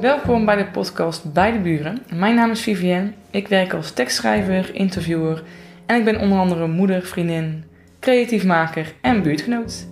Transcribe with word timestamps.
Welkom 0.00 0.44
bij 0.44 0.56
de 0.56 0.66
podcast 0.66 1.32
Bij 1.32 1.52
de 1.52 1.58
Buren. 1.58 2.02
Mijn 2.14 2.34
naam 2.34 2.50
is 2.50 2.60
Vivienne. 2.60 3.12
Ik 3.30 3.48
werk 3.48 3.74
als 3.74 3.92
tekstschrijver, 3.92 4.74
interviewer 4.74 5.42
en 5.86 5.96
ik 5.96 6.04
ben 6.04 6.20
onder 6.20 6.38
andere 6.38 6.66
moeder, 6.66 7.02
vriendin, 7.02 7.64
creatief 7.98 8.44
maker 8.44 8.94
en 9.00 9.22
buurtgenoot. 9.22 9.86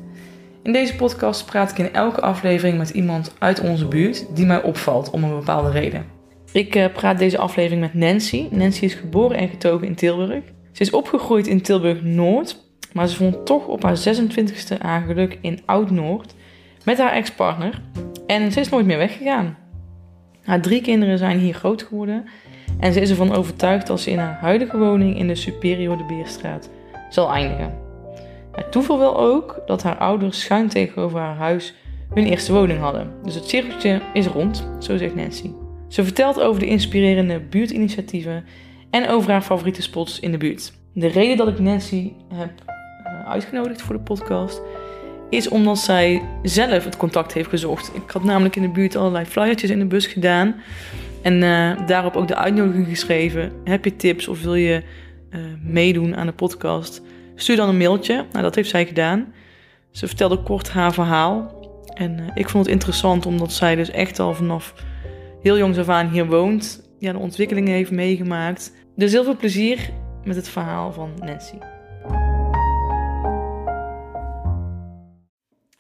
In 0.63 0.73
deze 0.73 0.97
podcast 0.97 1.47
praat 1.47 1.71
ik 1.71 1.79
in 1.79 1.93
elke 1.93 2.21
aflevering 2.21 2.79
met 2.79 2.91
iemand 2.91 3.35
uit 3.39 3.61
onze 3.61 3.89
buurt 3.89 4.37
die 4.37 4.47
mij 4.47 4.63
opvalt 4.63 5.11
om 5.11 5.25
een 5.25 5.39
bepaalde 5.39 5.71
reden. 5.71 6.07
Ik 6.53 6.75
uh, 6.75 6.93
praat 6.93 7.19
deze 7.19 7.39
aflevering 7.39 7.81
met 7.81 7.95
Nancy. 7.95 8.47
Nancy 8.51 8.85
is 8.85 8.95
geboren 8.95 9.37
en 9.37 9.49
getogen 9.49 9.87
in 9.87 9.95
Tilburg. 9.95 10.45
Ze 10.73 10.83
is 10.83 10.91
opgegroeid 10.91 11.47
in 11.47 11.63
Tilburg 11.63 12.03
Noord, 12.03 12.57
maar 12.93 13.09
ze 13.09 13.17
vond 13.17 13.47
toch 13.47 13.67
op 13.67 13.83
haar 13.83 13.99
26e 13.99 14.79
haar 14.79 15.03
geluk 15.07 15.39
in 15.41 15.61
Oud-Noord 15.67 16.35
met 16.85 16.99
haar 16.99 17.13
ex-partner 17.13 17.81
en 18.27 18.53
ze 18.53 18.61
is 18.61 18.69
nooit 18.69 18.87
meer 18.87 18.99
weggegaan. 18.99 19.57
Haar 20.49 20.61
drie 20.61 20.81
kinderen 20.81 21.19
zijn 21.19 21.39
hier 21.39 21.55
groot 21.55 21.83
geworden 21.83 22.25
en 22.81 22.93
ze 22.93 23.01
is 23.01 23.11
ervan 23.11 23.35
overtuigd 23.35 23.87
dat 23.87 24.01
ze 24.01 24.11
in 24.11 24.19
haar 24.19 24.39
huidige 24.41 24.79
woning 24.79 25.19
in 25.19 25.27
de 25.27 25.35
Superior 25.35 25.97
de 25.97 26.05
Beerstraat 26.05 26.71
zal 27.11 27.33
eindigen. 27.33 27.75
Het 28.53 28.73
toeval 28.73 28.99
wil 28.99 29.19
ook 29.19 29.63
dat 29.67 29.83
haar 29.83 29.99
ouders 29.99 30.41
schuin 30.41 30.69
tegenover 30.69 31.21
haar 31.21 31.37
huis 31.37 31.75
hun 32.15 32.25
eerste 32.25 32.53
woning 32.53 32.81
hadden. 32.81 33.13
Dus 33.23 33.35
het 33.35 33.49
cirkeltje 33.49 34.01
is 34.13 34.27
rond, 34.27 34.69
zo 34.79 34.97
zegt 34.97 35.15
Nancy. 35.15 35.51
Ze 35.89 36.05
vertelt 36.05 36.41
over 36.41 36.61
de 36.61 36.67
inspirerende 36.67 37.41
buurtinitiatieven 37.41 38.45
en 38.91 39.09
over 39.09 39.31
haar 39.31 39.43
favoriete 39.43 39.83
spots 39.83 40.21
in 40.21 40.31
de 40.31 40.39
buurt. 40.39 40.73
De 40.95 41.07
reden 41.07 41.37
dat 41.37 41.49
ik 41.49 41.59
Nancy 41.59 42.13
heb 42.35 42.53
eh, 43.05 43.31
uitgenodigd 43.31 43.83
voor 43.83 43.95
de 43.95 44.03
podcast 44.03 44.63
is 45.31 45.49
omdat 45.49 45.79
zij 45.79 46.23
zelf 46.43 46.85
het 46.85 46.97
contact 46.97 47.33
heeft 47.33 47.49
gezocht. 47.49 47.91
Ik 47.95 48.11
had 48.11 48.25
namelijk 48.25 48.57
in 48.57 48.63
de 48.63 48.69
buurt 48.69 48.97
allerlei 48.97 49.25
flyertjes 49.25 49.71
in 49.71 49.79
de 49.79 49.87
bus 49.87 50.07
gedaan. 50.07 50.55
En 51.23 51.43
uh, 51.43 51.87
daarop 51.87 52.17
ook 52.17 52.29
de 52.29 52.37
uitnodiging 52.37 52.87
geschreven. 52.89 53.53
Heb 53.65 53.85
je 53.85 53.97
tips 53.97 54.29
of 54.29 54.43
wil 54.43 54.55
je 54.55 54.83
uh, 55.31 55.41
meedoen 55.63 56.17
aan 56.17 56.27
de 56.27 56.33
podcast? 56.33 57.03
Stuur 57.35 57.57
dan 57.57 57.69
een 57.69 57.77
mailtje. 57.77 58.15
Nou, 58.15 58.43
dat 58.43 58.55
heeft 58.55 58.71
zij 58.71 58.87
gedaan. 58.87 59.33
Ze 59.91 60.07
vertelde 60.07 60.43
kort 60.43 60.71
haar 60.71 60.93
verhaal. 60.93 61.57
En 61.95 62.19
uh, 62.19 62.27
ik 62.35 62.49
vond 62.49 62.65
het 62.65 62.75
interessant 62.75 63.27
omdat 63.27 63.53
zij 63.53 63.75
dus 63.75 63.91
echt 63.91 64.19
al 64.19 64.35
vanaf 64.35 64.75
heel 65.43 65.59
jongs 65.59 65.79
af 65.79 65.89
aan 65.89 66.09
hier 66.09 66.27
woont. 66.27 66.89
Ja, 66.99 67.13
de 67.13 67.19
ontwikkelingen 67.19 67.73
heeft 67.73 67.91
meegemaakt. 67.91 68.73
Dus 68.97 69.13
heel 69.13 69.25
veel 69.25 69.37
plezier 69.37 69.91
met 70.25 70.37
het 70.37 70.49
verhaal 70.49 70.93
van 70.93 71.11
Nancy. 71.25 71.57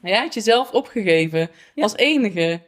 Jij 0.02 0.18
had 0.18 0.34
jezelf 0.34 0.72
opgegeven 0.72 1.50
als 1.74 1.96
enige. 1.96 2.60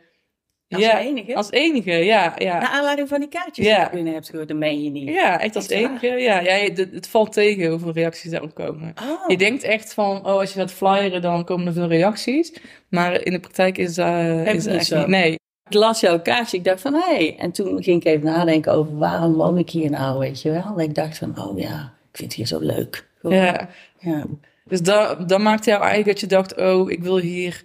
Als 0.68 0.82
ja, 0.82 0.98
enige? 0.98 1.34
Als 1.34 1.50
enige, 1.50 1.92
ja. 1.92 2.34
ja. 2.38 2.58
Naar 2.58 2.68
aanleiding 2.68 3.08
van 3.08 3.20
die 3.20 3.28
kaartjes 3.28 3.66
Ja. 3.66 3.76
die 3.76 3.84
je 3.84 3.90
binnen 3.94 4.12
hebt 4.12 4.28
gehoord, 4.28 4.48
dat 4.48 4.56
meen 4.56 4.82
je 4.82 4.90
niet. 4.90 5.08
Ja, 5.08 5.40
echt 5.40 5.56
als 5.56 5.68
Echt 5.68 5.82
enige. 5.82 6.06
Ja, 6.06 6.40
ja 6.40 6.52
het, 6.52 6.78
het 6.78 7.08
valt 7.08 7.32
tegen 7.32 7.70
hoeveel 7.70 7.92
reacties 7.92 8.30
daarop 8.30 8.54
komen. 8.54 8.94
Oh. 9.02 9.28
Je 9.28 9.36
denkt 9.36 9.62
echt 9.62 9.94
van, 9.94 10.16
oh, 10.16 10.24
als 10.24 10.52
je 10.52 10.58
gaat 10.58 10.72
flyeren, 10.72 11.22
dan 11.22 11.44
komen 11.44 11.66
er 11.66 11.72
veel 11.72 11.88
reacties. 11.88 12.52
Maar 12.88 13.24
in 13.24 13.32
de 13.32 13.40
praktijk 13.40 13.78
is 13.78 13.94
dat 13.94 14.06
uh, 14.06 14.54
is 14.54 14.64
niet 14.64 14.74
echt 14.74 14.86
zo. 14.86 14.98
niet. 14.98 15.06
Nee. 15.06 15.38
Ik 15.68 15.76
las 15.76 16.00
jouw 16.00 16.20
kaartje, 16.20 16.56
ik 16.56 16.64
dacht 16.64 16.80
van, 16.80 16.94
hé. 16.94 17.14
Hey. 17.14 17.36
En 17.38 17.52
toen 17.52 17.82
ging 17.82 18.00
ik 18.00 18.06
even 18.06 18.26
nadenken 18.26 18.72
over 18.72 18.98
waarom 18.98 19.34
woon 19.34 19.58
ik 19.58 19.70
hier 19.70 19.90
nou, 19.90 20.18
weet 20.18 20.42
je 20.42 20.50
wel. 20.50 20.74
En 20.76 20.84
ik 20.84 20.94
dacht 20.94 21.18
van, 21.18 21.38
oh 21.38 21.58
ja, 21.58 21.94
ik 22.10 22.16
vind 22.16 22.28
het 22.28 22.34
hier 22.34 22.46
zo 22.46 22.58
leuk. 22.58 23.08
Ja. 23.22 23.68
ja. 23.98 24.26
Dus 24.70 24.82
dat, 24.82 25.28
dat 25.28 25.40
maakte 25.40 25.70
jou 25.70 25.82
eigenlijk 25.82 26.10
dat 26.10 26.20
je 26.20 26.36
dacht, 26.36 26.56
oh, 26.56 26.90
ik 26.90 27.02
wil 27.02 27.18
hier 27.18 27.64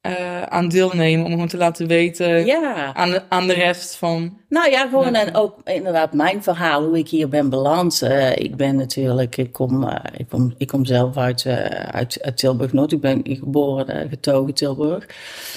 eh, 0.00 0.42
aan 0.42 0.68
deelnemen. 0.68 1.24
Om 1.24 1.30
gewoon 1.30 1.48
te 1.48 1.56
laten 1.56 1.86
weten 1.86 2.46
Ja. 2.46 2.94
aan, 2.94 3.10
de, 3.10 3.22
aan 3.28 3.46
de 3.46 3.52
rest 3.52 3.96
van... 3.96 4.38
Nou 4.48 4.70
ja, 4.70 4.88
gewoon 4.88 5.14
en 5.14 5.34
ook 5.34 5.60
inderdaad 5.64 6.12
mijn 6.12 6.42
verhaal, 6.42 6.84
hoe 6.84 6.98
ik 6.98 7.08
hier 7.08 7.28
ben 7.28 7.50
beland. 7.50 8.02
Eh, 8.02 8.36
ik 8.36 8.56
ben 8.56 8.76
natuurlijk, 8.76 9.36
ik 9.36 9.52
kom, 9.52 9.84
eh, 9.84 9.96
ik 10.16 10.28
kom, 10.28 10.54
ik 10.56 10.66
kom 10.66 10.84
zelf 10.84 11.16
uit, 11.16 11.46
uit, 11.90 12.18
uit 12.22 12.36
Tilburg-Noord. 12.36 12.92
Ik 12.92 13.00
ben 13.00 13.20
geboren, 13.24 14.08
getogen 14.08 14.54
Tilburg. 14.54 15.06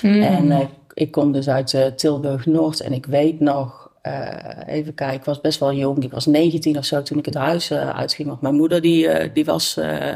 En 0.02 0.52
eh, 0.52 0.60
ik 0.94 1.12
kom 1.12 1.32
dus 1.32 1.50
uit 1.50 1.92
Tilburg-Noord 1.96 2.80
en 2.80 2.94
ik 2.94 3.06
weet 3.06 3.40
nog, 3.40 3.81
even 4.68 4.94
kijken, 4.94 5.18
ik 5.18 5.26
was 5.26 5.42
best 5.42 5.60
wel 5.60 5.74
jong. 5.74 6.04
Ik 6.04 6.12
was 6.12 6.26
19 6.26 6.78
of 6.78 6.86
zo 6.86 7.02
toen 7.02 7.18
ik 7.18 7.26
het 7.26 7.34
huis 7.34 7.70
eh, 7.70 7.90
uitging. 7.90 8.28
Want 8.28 8.42
mijn 8.42 8.56
moeder 8.56 8.82
die, 8.82 9.08
eh, 9.08 9.30
die, 9.34 9.46
was, 9.46 9.78
eh, 9.78 10.16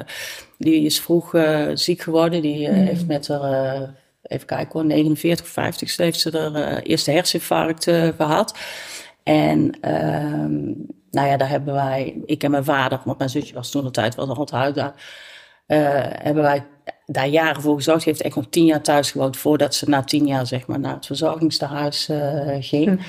die 0.58 0.86
is 0.86 1.02
vroeg 1.02 1.34
eh, 1.34 1.68
ziek 1.74 2.02
geworden. 2.02 2.42
Die 2.42 2.68
eh, 2.68 2.74
heeft 2.74 3.08
met 3.08 3.28
haar, 3.28 3.76
eh, 3.76 3.90
even 4.24 4.48
kijken 4.48 4.74
hoor, 4.74 4.86
49 4.86 5.46
of 5.46 5.52
50 5.52 5.98
heeft 5.98 6.20
ze 6.20 6.38
haar 6.38 6.78
eh, 6.78 6.90
eerste 6.90 7.12
herseninfarct 7.12 7.88
eh, 7.88 8.08
gehad. 8.18 8.58
En 9.24 9.78
ehm, 9.82 10.64
nou 11.12 11.28
ja, 11.28 11.38
daar 11.38 11.50
hebben 11.50 11.74
wij, 11.74 12.22
ik 12.26 12.44
en 12.44 12.52
mijn 12.52 12.64
vader, 12.64 13.02
want 13.06 13.18
mijn 13.18 13.30
zusje 13.30 13.54
was 13.54 13.72
toen 13.72 13.84
de 13.84 13.92
tijd 13.92 14.16
wel 14.16 14.26
nog 14.26 14.52
uit 14.52 14.76
daar, 14.76 14.94
eh, 15.66 15.80
hebben 16.24 16.44
wij 16.44 16.66
daar 17.06 17.28
jaren 17.28 17.62
voor 17.62 17.76
gezorgd. 17.76 18.02
Ze 18.04 18.10
heeft 18.10 18.22
echt 18.22 18.36
nog 18.36 18.46
tien 18.50 18.66
jaar 18.66 18.82
thuis 18.82 19.12
gewoond 19.12 19.38
voordat 19.38 19.76
ze 19.76 19.90
na 19.90 20.04
tien 20.04 20.28
jaar 20.28 20.48
zeg 20.48 20.68
maar 20.68 20.80
naar 20.80 20.94
het 20.96 21.06
verzorgingstehuis 21.06 22.10
eh, 22.10 22.56
ging. 22.60 23.00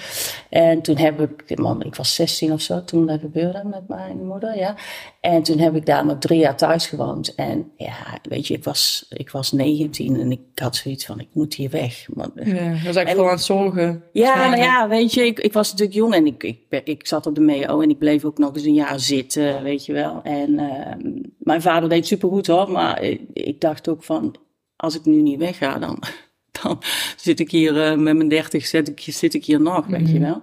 En 0.50 0.82
toen 0.82 0.96
heb 0.96 1.20
ik, 1.20 1.58
man, 1.58 1.82
ik 1.82 1.94
was 1.94 2.14
16 2.14 2.52
of 2.52 2.60
zo 2.60 2.84
toen 2.84 3.06
dat 3.06 3.20
gebeurde 3.20 3.62
met 3.64 3.88
mijn 3.88 4.26
moeder, 4.26 4.56
ja. 4.56 4.74
En 5.20 5.42
toen 5.42 5.58
heb 5.58 5.74
ik 5.76 5.86
daar 5.86 6.06
nog 6.06 6.18
drie 6.18 6.38
jaar 6.38 6.56
thuis 6.56 6.86
gewoond. 6.86 7.34
En 7.34 7.70
ja, 7.76 7.94
weet 8.28 8.46
je, 8.46 8.54
ik 8.54 8.64
was, 8.64 9.06
ik 9.08 9.30
was 9.30 9.52
19 9.52 10.20
en 10.20 10.30
ik 10.30 10.40
had 10.54 10.76
zoiets 10.76 11.06
van, 11.06 11.20
ik 11.20 11.28
moet 11.32 11.54
hier 11.54 11.70
weg. 11.70 12.06
Maar, 12.14 12.28
Ja, 12.34 12.42
dat 12.44 12.54
was 12.54 12.96
eigenlijk 12.96 13.08
En- 13.08 13.14
gewoon 13.14 13.28
aan 13.28 13.34
het 13.34 13.44
zorgen. 13.44 14.02
ja, 14.12 14.48
nou 14.48 14.60
ja, 14.62 14.88
weet 14.88 15.12
je, 15.14 15.26
ik, 15.26 15.38
ik 15.40 15.52
was 15.52 15.70
natuurlijk 15.70 15.96
jong 15.98 16.14
en 16.14 16.26
ik, 16.26 16.42
ik, 16.42 16.80
ik 16.84 17.06
zat 17.06 17.26
op 17.26 17.34
de 17.34 17.40
MEO 17.40 17.80
en 17.80 17.90
ik 17.90 17.98
bleef 17.98 18.24
ook 18.24 18.38
nog 18.38 18.54
eens 18.54 18.64
een 18.64 18.74
jaar 18.74 19.00
zitten, 19.00 19.62
weet 19.62 19.86
je 19.86 19.92
wel. 19.92 20.20
En 20.22 20.58
ehm, 20.58 21.12
mijn 21.38 21.62
vader 21.62 21.88
deed 21.88 22.06
supergoed 22.06 22.46
hoor, 22.46 22.70
maar 22.70 23.02
ik, 23.02 23.20
ik 23.32 23.60
dacht 23.60 23.85
ook 23.88 24.04
van, 24.04 24.34
als 24.76 24.94
ik 24.94 25.04
nu 25.04 25.22
niet 25.22 25.38
wegga, 25.38 25.78
dan, 25.78 26.02
dan 26.62 26.82
zit 27.16 27.40
ik 27.40 27.50
hier 27.50 27.82
eh, 27.82 27.96
met 27.96 28.16
mijn 28.16 28.28
dertig, 28.28 28.66
zit 28.66 28.88
ik, 28.88 29.00
zit 29.00 29.34
ik 29.34 29.44
hier 29.44 29.60
nog, 29.60 29.86
weet 29.86 30.08
je 30.08 30.18
wel. 30.18 30.40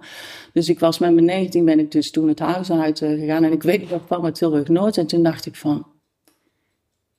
Dus 0.52 0.68
ik 0.68 0.78
was 0.78 0.98
met 0.98 1.14
mijn 1.14 1.26
19 1.26 1.64
ben 1.64 1.78
ik 1.78 1.90
dus 1.90 2.10
toen 2.10 2.28
het 2.28 2.38
huis 2.38 2.70
uit 2.70 3.02
eh, 3.02 3.10
gegaan 3.10 3.44
en 3.44 3.52
ik 3.52 3.62
weet 3.62 3.80
nog, 3.80 4.00
ik 4.00 4.06
kwam 4.06 4.24
uit 4.24 4.34
Tilburg-Noord 4.34 4.96
en 4.96 5.06
toen 5.06 5.22
dacht 5.22 5.46
ik 5.46 5.56
van, 5.56 5.86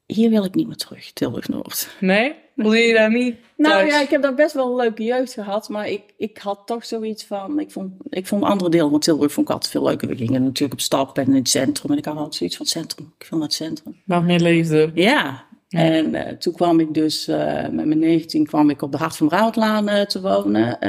hier 0.06 0.30
wil 0.30 0.44
ik 0.44 0.56
niet 0.56 0.68
meer 0.68 0.76
terug, 0.76 1.12
Tilburg-Noord. 1.12 1.90
Nee? 2.00 2.36
Voelde 2.56 2.78
je 2.78 2.94
daar 2.94 3.12
niet 3.12 3.36
Nou 3.58 3.74
thuis? 3.74 3.94
ja, 3.94 4.02
ik 4.02 4.10
heb 4.10 4.22
daar 4.22 4.36
best 4.36 4.54
wel 4.54 4.70
een 4.70 4.76
leuke 4.76 5.04
jeugd 5.04 5.34
gehad, 5.34 5.70
maar 5.70 5.90
ik, 5.90 6.02
ik 6.18 6.38
had 6.38 6.62
toch 6.66 6.86
zoiets 6.86 7.26
van, 7.26 7.60
ik 7.60 7.72
vond, 7.72 7.92
ik 8.10 8.28
vond 8.28 8.44
andere 8.44 8.70
delen 8.70 8.90
van 8.90 9.00
Tilburg 9.00 9.32
vond 9.32 9.48
ik 9.48 9.54
altijd 9.54 9.72
veel 9.72 9.84
leuker. 9.84 10.08
We 10.08 10.16
gingen 10.16 10.44
natuurlijk 10.44 10.74
op 10.74 10.82
stap 10.82 11.18
en 11.18 11.26
in 11.26 11.36
het 11.36 11.50
centrum 11.50 11.92
en 11.92 11.98
ik 11.98 12.06
had 12.06 12.16
altijd 12.16 12.36
zoiets 12.36 12.56
van 12.56 12.66
het 12.66 12.76
centrum. 12.76 13.14
Ik 13.18 13.26
vond 13.26 13.44
het 13.44 13.54
centrum. 13.54 14.02
Waar 14.06 14.24
meer 14.24 14.40
leefde. 14.40 14.92
Ja, 14.94 15.46
en 15.76 16.16
eh, 16.16 16.34
toen 16.38 16.54
kwam 16.54 16.80
ik 16.80 16.94
dus, 16.94 17.28
eh, 17.28 17.62
met 17.62 17.86
mijn 17.86 18.00
19 18.00 18.46
kwam 18.46 18.70
ik 18.70 18.82
op 18.82 18.92
de 18.92 18.98
Hart 18.98 19.16
van 19.18 19.32
eh, 19.90 20.02
te 20.02 20.22
wonen. 20.22 20.80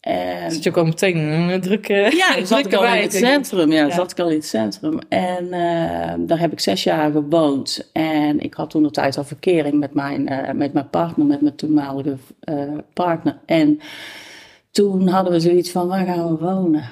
en 0.00 0.50
Zit 0.52 0.62
je 0.62 0.70
ook 0.70 0.76
al 0.76 0.84
meteen 0.84 1.16
een 1.16 1.60
drukke 1.60 1.94
ja, 1.94 2.34
dan 2.36 2.46
zat 2.46 2.66
ik 2.66 2.74
al 2.74 2.84
in 2.84 3.02
het 3.02 3.14
ik. 3.14 3.24
centrum. 3.24 3.72
Ja, 3.72 3.86
Ja. 3.86 3.94
zat 3.94 4.10
ik 4.10 4.18
al 4.20 4.28
in 4.28 4.36
het 4.36 4.46
centrum. 4.46 4.98
En 5.08 5.50
daar 6.26 6.38
heb 6.38 6.52
ik 6.52 6.60
zes 6.60 6.84
jaar 6.84 7.10
gewoond. 7.12 7.90
En 7.92 8.40
ik 8.40 8.54
had 8.54 8.70
toen 8.70 8.82
de 8.82 8.90
tijd 8.90 9.16
al 9.16 9.24
verkering 9.24 9.74
met 9.78 9.94
mijn, 9.94 10.24
met 10.56 10.72
mijn 10.72 10.90
partner, 10.90 11.26
met 11.26 11.40
mijn 11.40 11.54
toenmalige 11.56 12.16
partner. 12.92 13.38
En 13.46 13.78
toen 14.70 15.08
hadden 15.08 15.32
we 15.32 15.40
zoiets 15.40 15.70
van, 15.70 15.88
waar 15.88 16.06
gaan 16.06 16.28
we 16.36 16.44
wonen? 16.44 16.84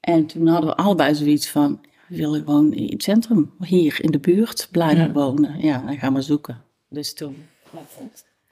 En 0.00 0.26
toen 0.26 0.46
hadden 0.46 0.70
we 0.70 0.76
allebei 0.76 1.14
zoiets 1.14 1.48
van, 1.50 1.80
we 2.10 2.16
willen 2.16 2.40
gewoon 2.44 2.72
in 2.74 2.92
het 2.92 3.02
centrum, 3.02 3.50
hier 3.60 3.96
in 4.04 4.10
de 4.10 4.18
buurt 4.18 4.68
blijven 4.70 5.04
Ja. 5.06 5.12
wonen. 5.12 5.60
Ja, 5.60 5.82
dan 5.86 5.98
gaan 5.98 6.14
we 6.14 6.22
zoeken. 6.22 6.62
Dus 6.88 7.14
toen. 7.14 7.36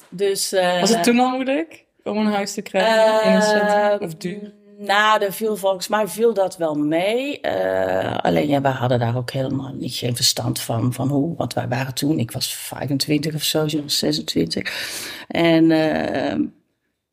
Dus, 0.08 0.52
eh, 0.52 0.80
Was 0.80 0.94
het 0.94 1.04
toen 1.04 1.18
al 1.18 1.30
moeilijk 1.30 1.84
om 2.04 2.16
een 2.16 2.26
huis 2.32 2.54
te 2.54 2.62
krijgen 2.62 3.30
in 3.30 3.36
een 3.36 3.42
centrum? 3.42 4.08
Of 4.08 4.14
duur? 4.14 4.52
nou, 4.78 5.24
er 5.24 5.32
viel 5.32 5.56
volgens 5.56 5.88
mij 5.88 6.08
viel 6.08 6.34
dat 6.34 6.56
wel 6.56 6.74
mee. 6.74 7.40
Eh, 7.40 8.16
alleen 8.18 8.48
ja, 8.48 8.60
wij 8.60 8.72
hadden 8.72 8.98
daar 8.98 9.16
ook 9.16 9.30
helemaal 9.30 9.72
niet 9.74 9.94
geen 9.94 10.16
verstand 10.16 10.60
van, 10.60 10.92
van 10.92 11.08
hoe. 11.08 11.36
Want 11.36 11.54
wij 11.54 11.68
waren 11.68 11.94
toen, 11.94 12.18
ik 12.18 12.30
was 12.30 12.54
25 12.54 13.34
of 13.34 13.42
zo, 13.42 13.68
ze 13.68 13.82
was 13.82 13.98
26. 13.98 14.72
En 15.28 15.70
eh, 15.70 16.38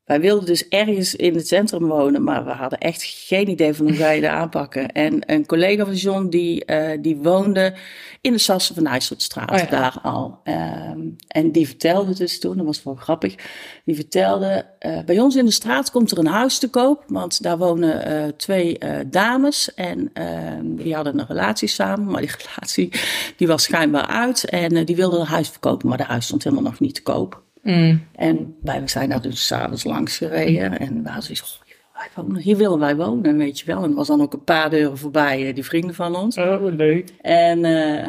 wij 0.06 0.20
wilden 0.20 0.46
dus 0.46 0.68
ergens 0.68 1.14
in 1.14 1.34
het 1.34 1.48
centrum 1.48 1.86
wonen, 1.86 2.22
maar 2.22 2.44
we 2.44 2.50
hadden 2.50 2.78
echt 2.78 3.02
geen 3.02 3.48
idee 3.48 3.74
van 3.74 3.88
hoe 3.88 3.96
wij 3.96 4.20
je 4.20 4.30
aanpakken. 4.40 4.92
En 4.92 5.32
een 5.32 5.46
collega 5.46 5.84
van 5.84 5.94
John, 5.94 6.28
die, 6.28 6.64
eh, 6.64 6.98
die 7.00 7.16
woonde 7.16 7.74
in 8.20 8.32
de 8.32 8.38
Sassen 8.38 8.74
van 8.74 8.86
IJsselstraat, 8.86 9.50
Oh 9.50 9.58
ja. 9.58 9.66
daar 9.66 9.98
al. 10.02 10.40
Ehm, 10.44 11.00
en 11.28 11.52
die 11.52 11.66
vertelde 11.66 12.14
dus 12.14 12.40
toen, 12.40 12.56
dat 12.56 12.66
was 12.66 12.82
wel 12.82 12.94
grappig, 12.94 13.34
die 13.84 13.94
vertelde, 13.94 14.66
eh, 14.78 14.98
bij 15.04 15.20
ons 15.20 15.36
in 15.36 15.44
de 15.44 15.50
straat 15.50 15.90
komt 15.90 16.10
er 16.10 16.18
een 16.18 16.26
huis 16.26 16.58
te 16.58 16.70
koop, 16.70 17.04
want 17.06 17.42
daar 17.42 17.58
wonen 17.58 18.04
eh, 18.04 18.28
twee 18.36 18.78
dames 19.06 19.74
en 19.74 20.10
ehm, 20.12 20.74
die 20.74 20.94
hadden 20.94 21.18
een 21.18 21.26
relatie 21.26 21.68
samen, 21.68 22.06
maar 22.06 22.20
die 22.20 22.30
relatie 22.54 22.92
die 23.36 23.46
was 23.46 23.62
schijnbaar 23.62 24.06
uit 24.06 24.44
en 24.44 24.84
die 24.84 24.96
wilden 24.96 25.20
een 25.20 25.26
huis 25.26 25.48
verkopen, 25.48 25.88
maar 25.88 25.98
de 25.98 26.04
huis 26.04 26.24
stond 26.24 26.44
helemaal 26.44 26.64
nog 26.64 26.80
niet 26.80 26.94
te 26.94 27.02
koop. 27.02 27.44
Mm. 27.74 28.06
En 28.12 28.56
wij 28.62 28.88
zijn 28.88 29.08
daar 29.08 29.22
dus 29.22 29.46
s'avonds 29.46 29.84
langs 29.84 30.16
gereden. 30.16 30.78
En 30.78 31.02
we 31.02 31.06
hadden 31.08 31.22
zoiets 31.22 31.40
van, 31.40 31.66
"Oh, 31.94 32.00
wij 32.00 32.08
wonen- 32.24 32.42
hier 32.42 32.56
willen 32.56 32.78
wij 32.78 32.96
wonen, 32.96 33.36
weet 33.36 33.58
je 33.60 33.66
wel. 33.66 33.82
En 33.82 33.90
er 33.90 33.96
was 33.96 34.06
dan 34.06 34.20
ook 34.20 34.32
een 34.32 34.44
paar 34.44 34.70
deuren 34.70 34.98
voorbij, 34.98 35.48
eh, 35.48 35.54
die 35.54 35.64
vrienden 35.64 35.94
van 35.94 36.16
ons. 36.16 36.36
Oh, 36.38 36.62
leuk. 36.76 37.14
En 37.20 37.64
eh, 37.64 38.06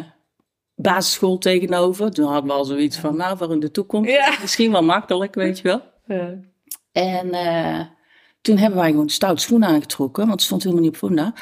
basisschool 0.75 1.37
tegenover. 1.37 2.11
Toen 2.11 2.25
hadden 2.27 2.45
we 2.51 2.57
al 2.57 2.65
zoiets 2.65 2.97
van, 2.97 3.17
nou, 3.17 3.37
voor 3.37 3.51
in 3.51 3.59
de 3.59 3.71
toekomst. 3.71 4.09
Ja. 4.11 4.37
Misschien 4.41 4.71
wel 4.71 4.83
makkelijk, 4.83 5.35
weet 5.35 5.57
je 5.59 5.63
wel. 5.63 5.81
Ja. 6.17 6.33
En 6.91 7.31
eh, 7.31 7.79
toen 8.41 8.57
hebben 8.57 8.79
wij 8.79 8.89
gewoon 8.91 9.09
stout 9.09 9.41
schoenen 9.41 9.69
aangetrokken, 9.69 10.21
want 10.21 10.33
het 10.35 10.41
stond 10.45 10.63
helemaal 10.63 10.83
niet 10.83 10.93
op 10.93 10.97
Funda. 10.99 11.33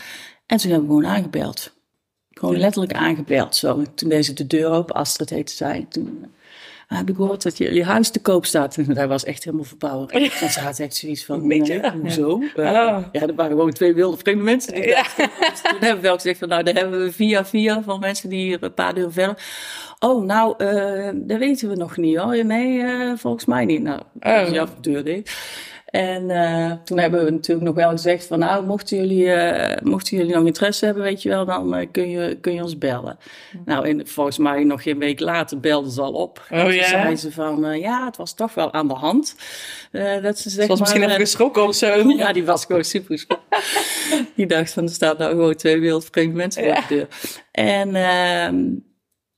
En 0.46 0.58
toen 0.58 0.72
hebben 0.72 0.90
we 0.90 0.96
gewoon 0.96 1.12
aangebeld. 1.16 1.74
Gewoon 2.30 2.54
Ja. 2.56 2.60
letterlijk 2.62 2.94
aangebeld. 2.94 3.56
Zo. 3.56 3.78
En 3.80 3.96
Toen 3.96 4.10
deed 4.10 4.26
ze 4.26 4.34
de 4.34 4.48
deur 4.48 4.70
open, 4.70 4.96
Astrid 4.96 5.30
heette 5.30 5.54
zij. 5.54 5.86
Toen 5.90 6.26
eh, 6.88 6.98
heb 6.98 7.10
ik 7.10 7.16
gehoord 7.16 7.44
dat 7.44 7.58
je, 7.58 7.74
je 7.74 7.84
huis 7.84 8.10
te 8.10 8.20
koop 8.22 8.46
staat. 8.46 8.78
En 8.88 8.96
hij 8.96 9.08
was 9.08 9.24
echt 9.24 9.44
helemaal 9.44 9.66
verbouwd. 9.66 10.12
En 10.12 10.50
ze 10.50 10.60
had 10.60 10.80
echt 10.80 10.96
zoiets 10.96 11.26
van, 11.26 11.48
Weet 11.48 11.68
je? 11.68 11.74
nee, 11.74 11.92
hoezo? 12.02 12.42
Ah. 12.56 13.04
Ja, 13.12 13.22
er 13.22 13.36
waren 13.36 13.52
gewoon 13.52 13.72
twee 13.72 13.94
wilde 13.94 14.18
vreemde 14.18 14.44
mensen. 14.44 14.82
Ja. 14.82 15.02
Dus 15.18 15.62
toen 15.64 15.80
hebben 15.80 15.96
we 15.96 16.00
wel 16.02 16.16
gezegd 16.16 16.40
van, 16.40 16.48
nou, 16.48 16.64
daar 16.64 16.74
hebben 16.74 17.04
we 17.04 17.12
via 17.12 17.46
via 17.46 17.84
van 17.84 18.00
mensen 18.00 18.30
die 18.30 18.40
hier 18.46 18.64
een 18.64 18.74
paar 18.74 18.94
deuren 18.94 19.14
verder. 19.14 19.44
Oh, 20.00 20.26
nou, 20.26 20.54
eh, 20.58 21.10
dat 21.14 21.38
weten 21.40 21.70
we 21.70 21.76
nog 21.76 21.98
niet 21.98 22.18
hoor. 22.18 22.46
Nee, 22.46 22.82
eh, 22.82 23.12
volgens 23.16 23.46
mij 23.46 23.66
niet. 23.66 23.82
Nou, 23.82 24.02
Oh. 24.20 24.40
dus 24.40 24.50
ja, 24.50 24.66
de 24.66 24.72
deur 24.92 25.04
dicht. 25.04 25.38
En 25.96 26.30
eh, 26.30 26.72
toen 26.84 27.00
hebben 27.00 27.26
we 27.26 27.32
natuurlijk 27.32 27.66
nog 27.66 27.76
wel 27.76 27.90
gezegd 27.90 28.26
van, 28.26 28.40
nou, 28.40 28.66
mochten 28.66 28.98
jullie, 28.98 29.32
eh, 29.32 29.82
mochten 29.84 30.18
jullie 30.18 30.36
nog 30.36 30.46
interesse 30.46 30.86
hebben, 30.86 31.04
weet 31.04 31.22
je 31.22 31.30
wel, 31.30 31.46
dan 31.46 31.76
eh, 31.76 31.88
kun, 31.92 32.10
je, 32.10 32.38
kun 32.42 32.54
je 32.54 32.64
ons 32.64 32.78
bellen. 32.78 33.18
Nou, 33.66 33.88
en 33.88 34.08
volgens 34.08 34.38
mij 34.38 34.64
nog 34.64 34.84
geen 34.84 35.00
week 35.00 35.20
later 35.20 35.60
belden 35.60 35.92
ze 35.92 36.02
al 36.02 36.12
op. 36.12 36.42
Oh, 36.52 36.58
en 36.58 36.66
toen 36.66 36.74
ja? 36.74 36.88
zei 36.88 37.16
ze 37.16 37.32
van, 37.32 37.80
ja, 37.80 38.06
het 38.06 38.18
was 38.18 38.34
toch 38.34 38.54
wel 38.54 38.74
aan 38.74 38.88
de 38.88 38.94
hand. 38.94 39.36
Dat 40.22 40.40
ze 40.40 40.50
zeg 40.50 40.64
Ze 40.64 40.70
was 40.70 40.80
misschien 40.80 41.02
maar, 41.02 41.10
even 41.10 41.22
eh, 41.22 41.28
geschrokken 41.28 41.68
of 41.68 41.76
zo. 41.76 41.88
ja, 42.18 42.34
die 42.34 42.46
was 42.46 42.66
gewoon 42.66 42.84
super 42.84 43.26
die 44.36 44.46
dacht 44.46 44.74
van, 44.74 44.84
er 44.84 44.90
staan 44.90 45.16
nou 45.18 45.32
gewoon 45.32 45.56
twee 45.56 45.80
wildvreemde 45.80 46.36
mensen 46.36 46.64
voor 46.64 46.74
de 46.74 46.96
deur. 46.96 47.08
En 47.52 47.96
ehm, 47.96 48.64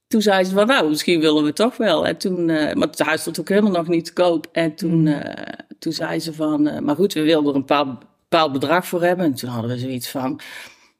toen 0.07 0.21
zei 0.21 0.43
ze 0.43 0.51
van, 0.51 0.67
nou, 0.67 0.89
misschien 0.89 1.19
willen 1.19 1.43
we 1.43 1.53
toch 1.53 1.77
wel. 1.77 2.07
En 2.07 2.17
toen, 2.17 2.45
maar 2.45 2.87
het 2.87 2.99
huis 2.99 3.21
stond 3.21 3.39
ook 3.39 3.49
helemaal 3.49 3.71
nog 3.71 3.87
niet 3.87 4.05
te 4.05 4.13
koop. 4.13 4.47
En 4.51 4.75
toen, 4.75 5.07
eh, 5.07 5.53
toen 5.79 5.93
zei 5.93 6.19
ze 6.19 6.33
van, 6.33 6.67
eh, 6.67 6.79
maar 6.79 6.95
goed, 6.95 7.13
we 7.13 7.21
wilden 7.21 7.49
er 7.49 7.55
een 7.55 7.65
bepaald, 7.65 7.99
bepaald 8.29 8.51
bedrag 8.51 8.87
voor 8.87 9.03
hebben. 9.03 9.25
En 9.25 9.33
toen 9.33 9.49
hadden 9.49 9.71
we 9.71 9.77
zoiets 9.77 10.09
van, 10.09 10.39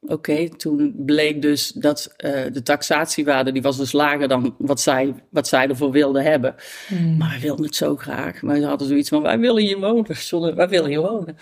oké, 0.01 0.49
toen 0.49 0.93
bleek 0.97 1.41
dus 1.41 1.71
dat 1.71 2.13
de 2.51 2.61
taxatiewaarde, 2.63 3.51
die 3.51 3.61
was 3.61 3.77
dus 3.77 3.91
lager 3.91 4.27
dan 4.27 4.55
wat 4.57 4.79
zij, 4.79 5.13
wat 5.29 5.47
zij 5.47 5.67
ervoor 5.67 5.91
wilden 5.91 6.23
hebben. 6.23 6.55
Mm. 6.87 7.17
Maar 7.17 7.29
wij 7.29 7.39
wilden 7.39 7.65
het 7.65 7.75
zo 7.75 7.95
graag. 7.95 8.41
Maar 8.41 8.55
ze 8.55 8.65
hadden 8.65 8.87
zoiets 8.87 9.09
van, 9.09 9.21
wij 9.21 9.39
willen 9.39 9.63
hier 9.63 9.79
wonen. 9.79 10.15
Zonder, 10.31 10.55
wij 10.55 10.69
willen 10.69 10.89
hier 10.89 11.01
wonen. 11.01 11.37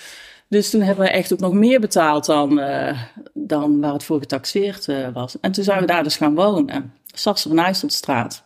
Dus 0.47 0.69
toen 0.69 0.81
hebben 0.81 1.05
we 1.05 1.11
echt 1.11 1.33
ook 1.33 1.39
nog 1.39 1.53
meer 1.53 1.79
betaald 1.79 2.25
dan, 2.25 2.61
dan 3.33 3.81
waar 3.81 3.93
het 3.93 4.03
voor 4.03 4.19
getaxeerd 4.19 4.87
was. 5.13 5.39
En 5.39 5.51
toen 5.51 5.63
zijn 5.63 5.79
we 5.79 5.85
daar 5.85 6.03
dus 6.03 6.17
gaan 6.17 6.35
wonen. 6.35 6.93
Sasser 7.15 7.49
van 7.55 7.59
IJsselstraat. 7.65 8.43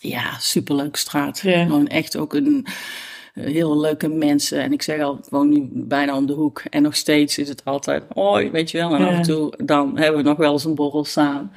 Ja, 0.00 0.38
superleuke 0.38 0.98
straat. 0.98 1.38
Ja. 1.38 1.64
Gewoon 1.64 1.86
echt 1.86 2.16
ook 2.16 2.34
een 2.34 2.66
eh, 3.34 3.44
heel 3.44 3.80
leuke 3.80 4.08
mensen. 4.08 4.60
En 4.62 4.72
ik 4.72 4.82
zeg 4.82 5.00
al, 5.00 5.14
ik 5.18 5.24
woon 5.30 5.48
nu 5.48 5.68
bijna 5.72 6.16
om 6.16 6.26
de 6.26 6.32
hoek. 6.32 6.62
En 6.70 6.82
nog 6.82 6.96
steeds 6.96 7.38
is 7.38 7.48
het 7.48 7.64
altijd, 7.64 8.02
hoi, 8.14 8.50
weet 8.50 8.70
je 8.70 8.78
wel. 8.78 8.94
En 8.94 9.00
Ja. 9.00 9.06
af 9.06 9.14
en 9.14 9.22
toe, 9.22 9.52
dan 9.64 9.98
hebben 9.98 10.22
we 10.22 10.28
nog 10.28 10.36
wel 10.36 10.52
eens 10.52 10.64
een 10.64 10.74
borrel 10.74 11.04
samen. 11.04 11.52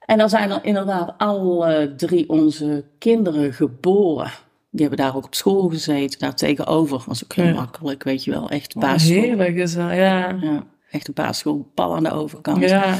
En 0.00 0.18
dan 0.18 0.28
zijn 0.28 0.50
er 0.50 0.64
inderdaad 0.64 1.14
alle 1.18 1.94
drie 1.96 2.28
onze 2.28 2.84
kinderen 2.98 3.52
geboren. 3.52 4.30
Die 4.70 4.86
hebben 4.86 5.04
daar 5.06 5.16
ook 5.16 5.24
op 5.24 5.34
school 5.34 5.68
gezeten, 5.68 6.18
daar 6.18 6.34
tegenover. 6.34 7.02
Was 7.06 7.24
ook 7.24 7.32
heel 7.32 7.44
Ja. 7.44 7.52
makkelijk, 7.52 8.02
weet 8.02 8.24
je 8.24 8.30
wel. 8.30 8.48
Echt 8.50 8.74
Oh, 8.76 8.82
basisschool. 8.82 9.22
heerlijk 9.22 9.56
is 9.56 9.74
dat, 9.74 9.90
ja. 9.90 10.28
Ja, 10.40 10.64
echt 10.90 11.08
een 11.08 11.14
basisschool, 11.14 11.70
pal 11.74 11.94
aan 11.96 12.02
de 12.04 12.12
overkant. 12.12 12.68
Ja. 12.68 12.96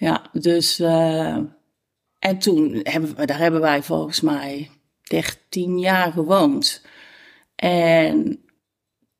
Ja, 0.00 0.22
dus. 0.32 0.78
eh, 0.78 1.36
en 2.18 2.38
toen 2.38 2.80
hebben 2.82 3.16
we, 3.16 3.24
daar 3.26 3.38
hebben 3.38 3.60
wij 3.60 3.82
volgens 3.82 4.20
mij 4.20 4.70
13 5.02 5.78
jaar 5.78 6.12
gewoond. 6.12 6.84
En 7.56 8.44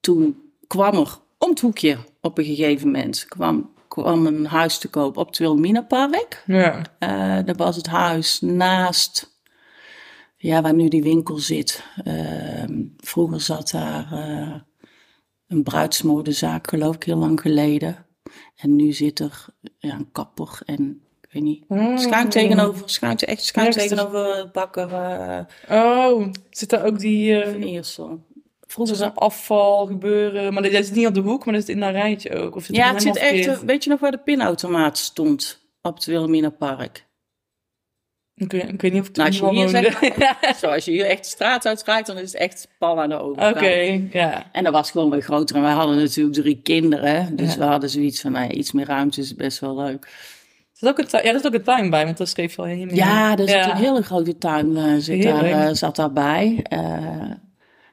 toen 0.01 0.53
kwam 0.67 0.95
er 0.95 1.19
om 1.39 1.51
het 1.51 1.61
hoekje 1.61 1.99
op 2.21 2.39
een 2.39 2.45
gegeven 2.45 2.87
moment 2.87 3.25
kwam, 3.29 3.75
kwam 3.89 4.27
een 4.27 4.47
huis 4.47 4.79
te 4.79 4.89
koop 4.89 5.17
op 5.17 5.27
het 5.27 5.39
Wilhelminapark. 5.39 6.43
Ja. 6.47 6.83
Eh 6.99 7.39
dat 7.45 7.57
was 7.57 7.77
het 7.77 7.87
huis 7.87 8.41
naast, 8.41 9.41
ja, 10.37 10.63
waar 10.63 10.75
nu 10.75 10.89
die 10.89 11.03
winkel 11.03 11.39
zit. 11.39 11.85
Ehm, 12.05 12.83
vroeger 12.97 13.41
zat 13.41 13.71
daar 13.71 14.13
eh, 14.13 14.55
een 15.47 15.63
bruidsmodezaak, 15.63 16.69
geloof 16.69 16.95
ik, 16.95 17.03
heel 17.03 17.17
lang 17.17 17.41
geleden. 17.41 18.07
En 18.61 18.77
nu 18.77 18.93
zit 18.93 19.19
er 19.19 19.47
ja, 19.79 19.95
een 19.95 20.09
kapper 20.13 20.59
en 20.65 21.01
ik 21.21 21.29
weet 21.33 21.43
niet. 21.43 21.65
Schuin 22.01 22.29
tegenover, 22.29 22.83
schuin, 22.91 23.17
echt 23.17 23.45
schuin 23.45 23.73
snap- 23.73 23.87
tegenover 23.89 24.51
bakker 24.53 24.91
uh, 24.91 25.41
Oh, 25.71 26.27
zit 26.51 26.71
daar 26.71 26.85
ook 26.85 26.99
die 26.99 27.45
van 27.45 27.63
eh 27.63 27.73
Eersel. 27.73 28.25
vroeger 28.67 28.97
zo'n 28.97 29.15
afval 29.15 29.87
gebeuren? 29.87 30.53
Maar 30.53 30.63
dat 30.63 30.73
is 30.73 30.91
niet 30.91 31.07
op 31.07 31.15
de 31.15 31.21
hoek, 31.21 31.45
maar 31.45 31.55
dat 31.55 31.63
is 31.63 31.69
in 31.75 31.83
een 31.83 31.93
rijtje 31.93 32.35
ook. 32.37 32.57
Of 32.57 32.65
zit 32.65 32.77
Ja, 32.77 32.93
het 32.93 33.03
zit 33.03 33.17
echt, 33.17 33.65
weet 33.65 33.85
je 33.85 33.91
nog 33.91 34.01
waar 34.01 34.11
de 34.11 34.19
pinautomaat 34.19 34.99
stond? 34.99 35.59
Op 35.83 35.95
het 35.95 36.05
Wilhelmina 36.05 36.51
Park. 36.51 37.07
Ik 38.41 38.53
weet, 38.53 38.69
ik 38.69 38.81
weet 38.83 38.93
niet 38.93 39.01
of 39.03 39.09
ik 39.09 39.17
Nou, 39.17 39.29
als 39.29 39.39
je 39.39 39.49
hier 39.51 39.63
al 39.63 39.69
zeg 39.69 40.01
woonde. 40.01 40.15
Ja. 40.19 40.37
Zoals 40.61 40.85
je 40.85 40.91
hier 40.91 41.07
echt 41.07 41.23
de 41.25 41.29
straat 41.29 41.67
uitrijdt, 41.67 42.07
dan 42.07 42.17
is 42.19 42.33
het 42.33 42.41
echt 42.41 42.69
pal 42.79 43.01
aan 43.01 43.09
de 43.09 43.21
overkant. 43.21 43.57
Oké, 43.57 44.01
ja. 44.13 44.47
En 44.53 44.65
dat 44.65 44.73
was 44.73 44.91
gewoon 44.91 45.11
weer 45.11 45.23
groter. 45.23 45.57
En 45.57 45.63
wij 45.63 45.73
hadden 45.73 45.97
natuurlijk 45.97 46.35
drie 46.37 46.61
kinderen. 46.63 47.37
Dus 47.37 47.53
Ja. 47.53 47.59
we 47.59 47.65
hadden 47.65 47.91
zoiets 47.91 48.21
van, 48.21 48.33
nou, 48.33 48.51
iets 48.51 48.73
meer 48.73 48.87
ruimte 48.87 49.21
is 49.21 49.35
best 49.35 49.59
wel 49.59 49.77
leuk. 49.77 50.09
Er 50.79 50.89
ook 50.89 50.99
een 50.99 51.07
tuin, 51.07 51.25
ja, 51.25 51.31
er 51.31 51.37
is 51.37 51.47
ook 51.47 51.55
een 51.55 51.63
tuin 51.63 51.91
bij, 51.91 52.05
want 52.05 52.17
dat 52.17 52.29
schreef 52.29 52.55
je 52.57 52.63
al 52.63 52.69
helemaal. 52.69 52.95
Ja, 52.95 53.33
er 53.33 53.39
zit 53.39 53.49
Ja. 53.51 53.71
een 53.71 53.77
hele 53.77 54.03
grote 54.03 54.39
tuin 54.39 54.77
eh, 54.77 54.85
zit 54.99 55.23
daar, 55.23 55.45
eh, 55.45 55.69
zat 55.73 55.97
daarbij. 55.97 56.61
Eh 56.63 57.31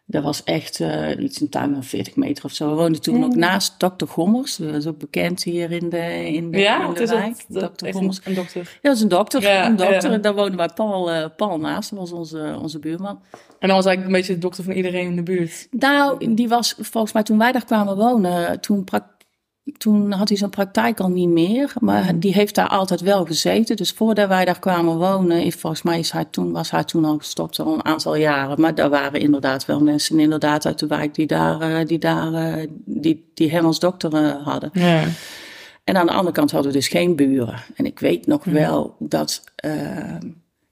dat 0.10 0.24
was 0.24 0.44
echt 0.44 0.80
eh, 0.80 1.20
iets 1.24 1.42
een 1.42 1.50
tuin 1.50 1.74
van 1.74 1.84
40 1.84 2.16
meter 2.16 2.46
of 2.46 2.52
zo. 2.52 2.70
We 2.70 2.76
woonden 2.76 3.02
toen 3.02 3.24
ook 3.24 3.36
naast 3.36 3.80
Dr. 3.80 4.06
Gommers. 4.08 4.56
Dat 4.56 4.74
is 4.74 4.88
ook 4.88 4.98
bekend 4.98 5.44
hier 5.44 5.72
in 5.72 5.90
de, 5.90 6.28
in 6.34 6.52
de, 6.52 6.58
Ja, 6.60 6.88
in 6.88 6.94
de 6.94 7.02
is 7.02 7.10
wijk. 7.10 7.46
dat, 7.48 7.78
Dr. 7.78 7.86
echt 7.86 7.96
Gommers. 7.96 8.20
een, 8.24 8.34
dokter. 8.34 8.62
Ja, 8.62 8.90
dat 8.90 8.96
is 8.96 9.02
een 9.02 9.08
dokter. 9.08 9.42
Ja, 9.42 9.66
een 9.66 9.76
dokter. 9.76 10.10
ja. 10.10 10.16
En 10.16 10.22
daar 10.22 10.36
woonden 10.36 10.58
wij 10.58 10.70
Paul, 10.76 11.12
eh, 11.12 11.26
Paul 11.38 11.60
naast. 11.60 11.90
Dat 11.90 12.00
was 12.00 12.12
onze, 12.12 12.58
onze 12.62 12.80
buurman. 12.80 13.20
En 13.60 13.68
dan 13.68 13.76
was 13.78 13.86
eigenlijk 13.86 14.06
een 14.06 14.12
beetje 14.22 14.34
de 14.34 14.40
dokter 14.40 14.64
van 14.64 14.74
iedereen 14.74 15.06
in 15.10 15.16
de 15.16 15.24
buurt. 15.24 15.68
Nou, 15.72 16.34
die 16.36 16.48
was 16.48 16.76
volgens 16.80 17.14
mij 17.14 17.24
toen 17.24 17.38
wij 17.38 17.52
daar 17.52 17.66
kwamen 17.66 17.96
wonen, 17.96 18.60
toen, 18.60 18.84
prak- 18.84 19.16
toen 19.78 20.12
had 20.12 20.28
hij 20.28 20.38
zijn 20.38 20.50
praktijk 20.50 21.00
al 21.00 21.10
niet 21.10 21.30
meer. 21.30 21.74
Maar 21.80 22.20
die 22.20 22.34
heeft 22.34 22.56
daar 22.56 22.68
altijd 22.68 23.02
wel 23.02 23.26
gezeten. 23.26 23.76
Dus 23.76 23.92
voordat 23.92 24.28
wij 24.28 24.46
daar 24.46 24.60
kwamen 24.60 24.98
wonen, 24.98 25.44
is, 25.44 25.56
volgens 25.56 25.82
mij 25.82 26.00
is 26.00 26.12
hij 26.12 26.26
toen, 26.26 26.52
was 26.52 26.72
hij 26.72 26.84
toen 26.84 27.06
al 27.06 27.18
gestopt, 27.18 27.60
al 27.60 27.74
een 27.74 27.86
aantal 27.86 28.16
jaren. 28.16 28.62
Maar 28.62 28.76
daar 28.76 28.90
waren 28.90 29.20
inderdaad 29.20 29.66
wel 29.66 29.80
mensen 29.80 30.20
inderdaad 30.20 30.66
uit 30.66 30.80
de 30.80 30.88
wijk 30.88 31.16
die, 31.16 31.28
daar, 31.28 31.62
eh, 31.62 31.86
die, 31.86 32.00
daar, 32.00 32.34
eh, 32.34 32.68
die, 32.86 33.32
die 33.34 33.52
hem 33.52 33.66
als 33.66 33.80
dokter 33.80 34.14
eh, 34.14 34.46
hadden. 34.46 34.70
Ja. 34.74 35.04
En 35.84 35.98
aan 35.98 36.06
de 36.06 36.12
andere 36.12 36.36
kant 36.36 36.52
hadden 36.52 36.72
we 36.72 36.78
dus 36.78 36.88
geen 36.88 37.16
buren. 37.16 37.60
En 37.76 37.86
ik 37.86 38.00
weet 38.00 38.28
nog 38.28 38.44
wel 38.44 38.96
dat 39.00 39.44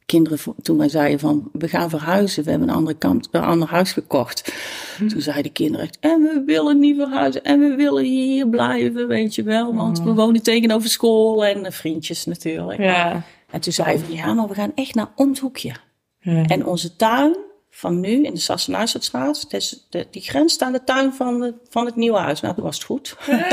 kinderen, 0.05 0.39
toen 0.61 0.77
wij 0.77 0.89
zeiden 0.89 1.19
van 1.19 1.49
we 1.51 1.67
gaan 1.67 1.89
verhuizen, 1.89 2.43
we 2.43 2.49
hebben 2.49 2.69
een, 2.69 2.75
andere 2.75 2.97
kant, 2.97 3.27
een 3.31 3.41
ander 3.41 3.67
huis 3.67 3.91
gekocht. 3.91 4.53
Toen 4.97 5.21
zeiden 5.21 5.43
de 5.43 5.49
kinderen 5.51 5.85
echt, 5.85 5.97
en 5.99 6.21
we 6.21 6.43
willen 6.45 6.79
niet 6.79 6.95
verhuizen 6.95 7.43
en 7.43 7.59
we 7.59 7.75
willen 7.75 8.03
hier 8.03 8.47
blijven, 8.49 9.07
weet 9.07 9.35
je 9.35 9.43
wel. 9.43 9.75
Want 9.75 10.01
we 10.01 10.13
wonen 10.13 10.43
tegenover 10.43 10.89
school 10.89 11.45
en 11.45 11.65
eh, 11.65 11.71
vriendjes 11.71 12.25
natuurlijk. 12.25 12.79
Ja. 12.79 13.21
En 13.51 13.59
toen 13.61 13.73
zeiden 13.73 14.07
we, 14.07 14.13
ja, 14.13 14.33
maar 14.33 14.47
we 14.47 14.53
gaan 14.53 14.71
echt 14.75 14.95
naar 14.95 15.07
het 15.15 15.39
hoekje. 15.39 15.71
Ja. 16.19 16.43
En 16.45 16.65
onze 16.65 16.95
tuin 16.95 17.35
van 17.69 17.99
nu 17.99 18.23
in 18.23 18.33
de 18.33 18.39
Sassenhuizenstraat, 18.39 19.49
dus 19.49 19.85
de, 19.89 20.07
die 20.11 20.21
grenst 20.21 20.61
aan 20.61 20.71
de 20.71 20.83
tuin 20.83 21.13
van, 21.13 21.39
de, 21.39 21.53
van 21.69 21.85
het 21.85 21.95
nieuwe 21.95 22.17
huis. 22.17 22.41
Nou, 22.41 22.55
dat 22.55 22.63
was 22.63 22.75
het 22.75 22.83
goed. 22.83 23.15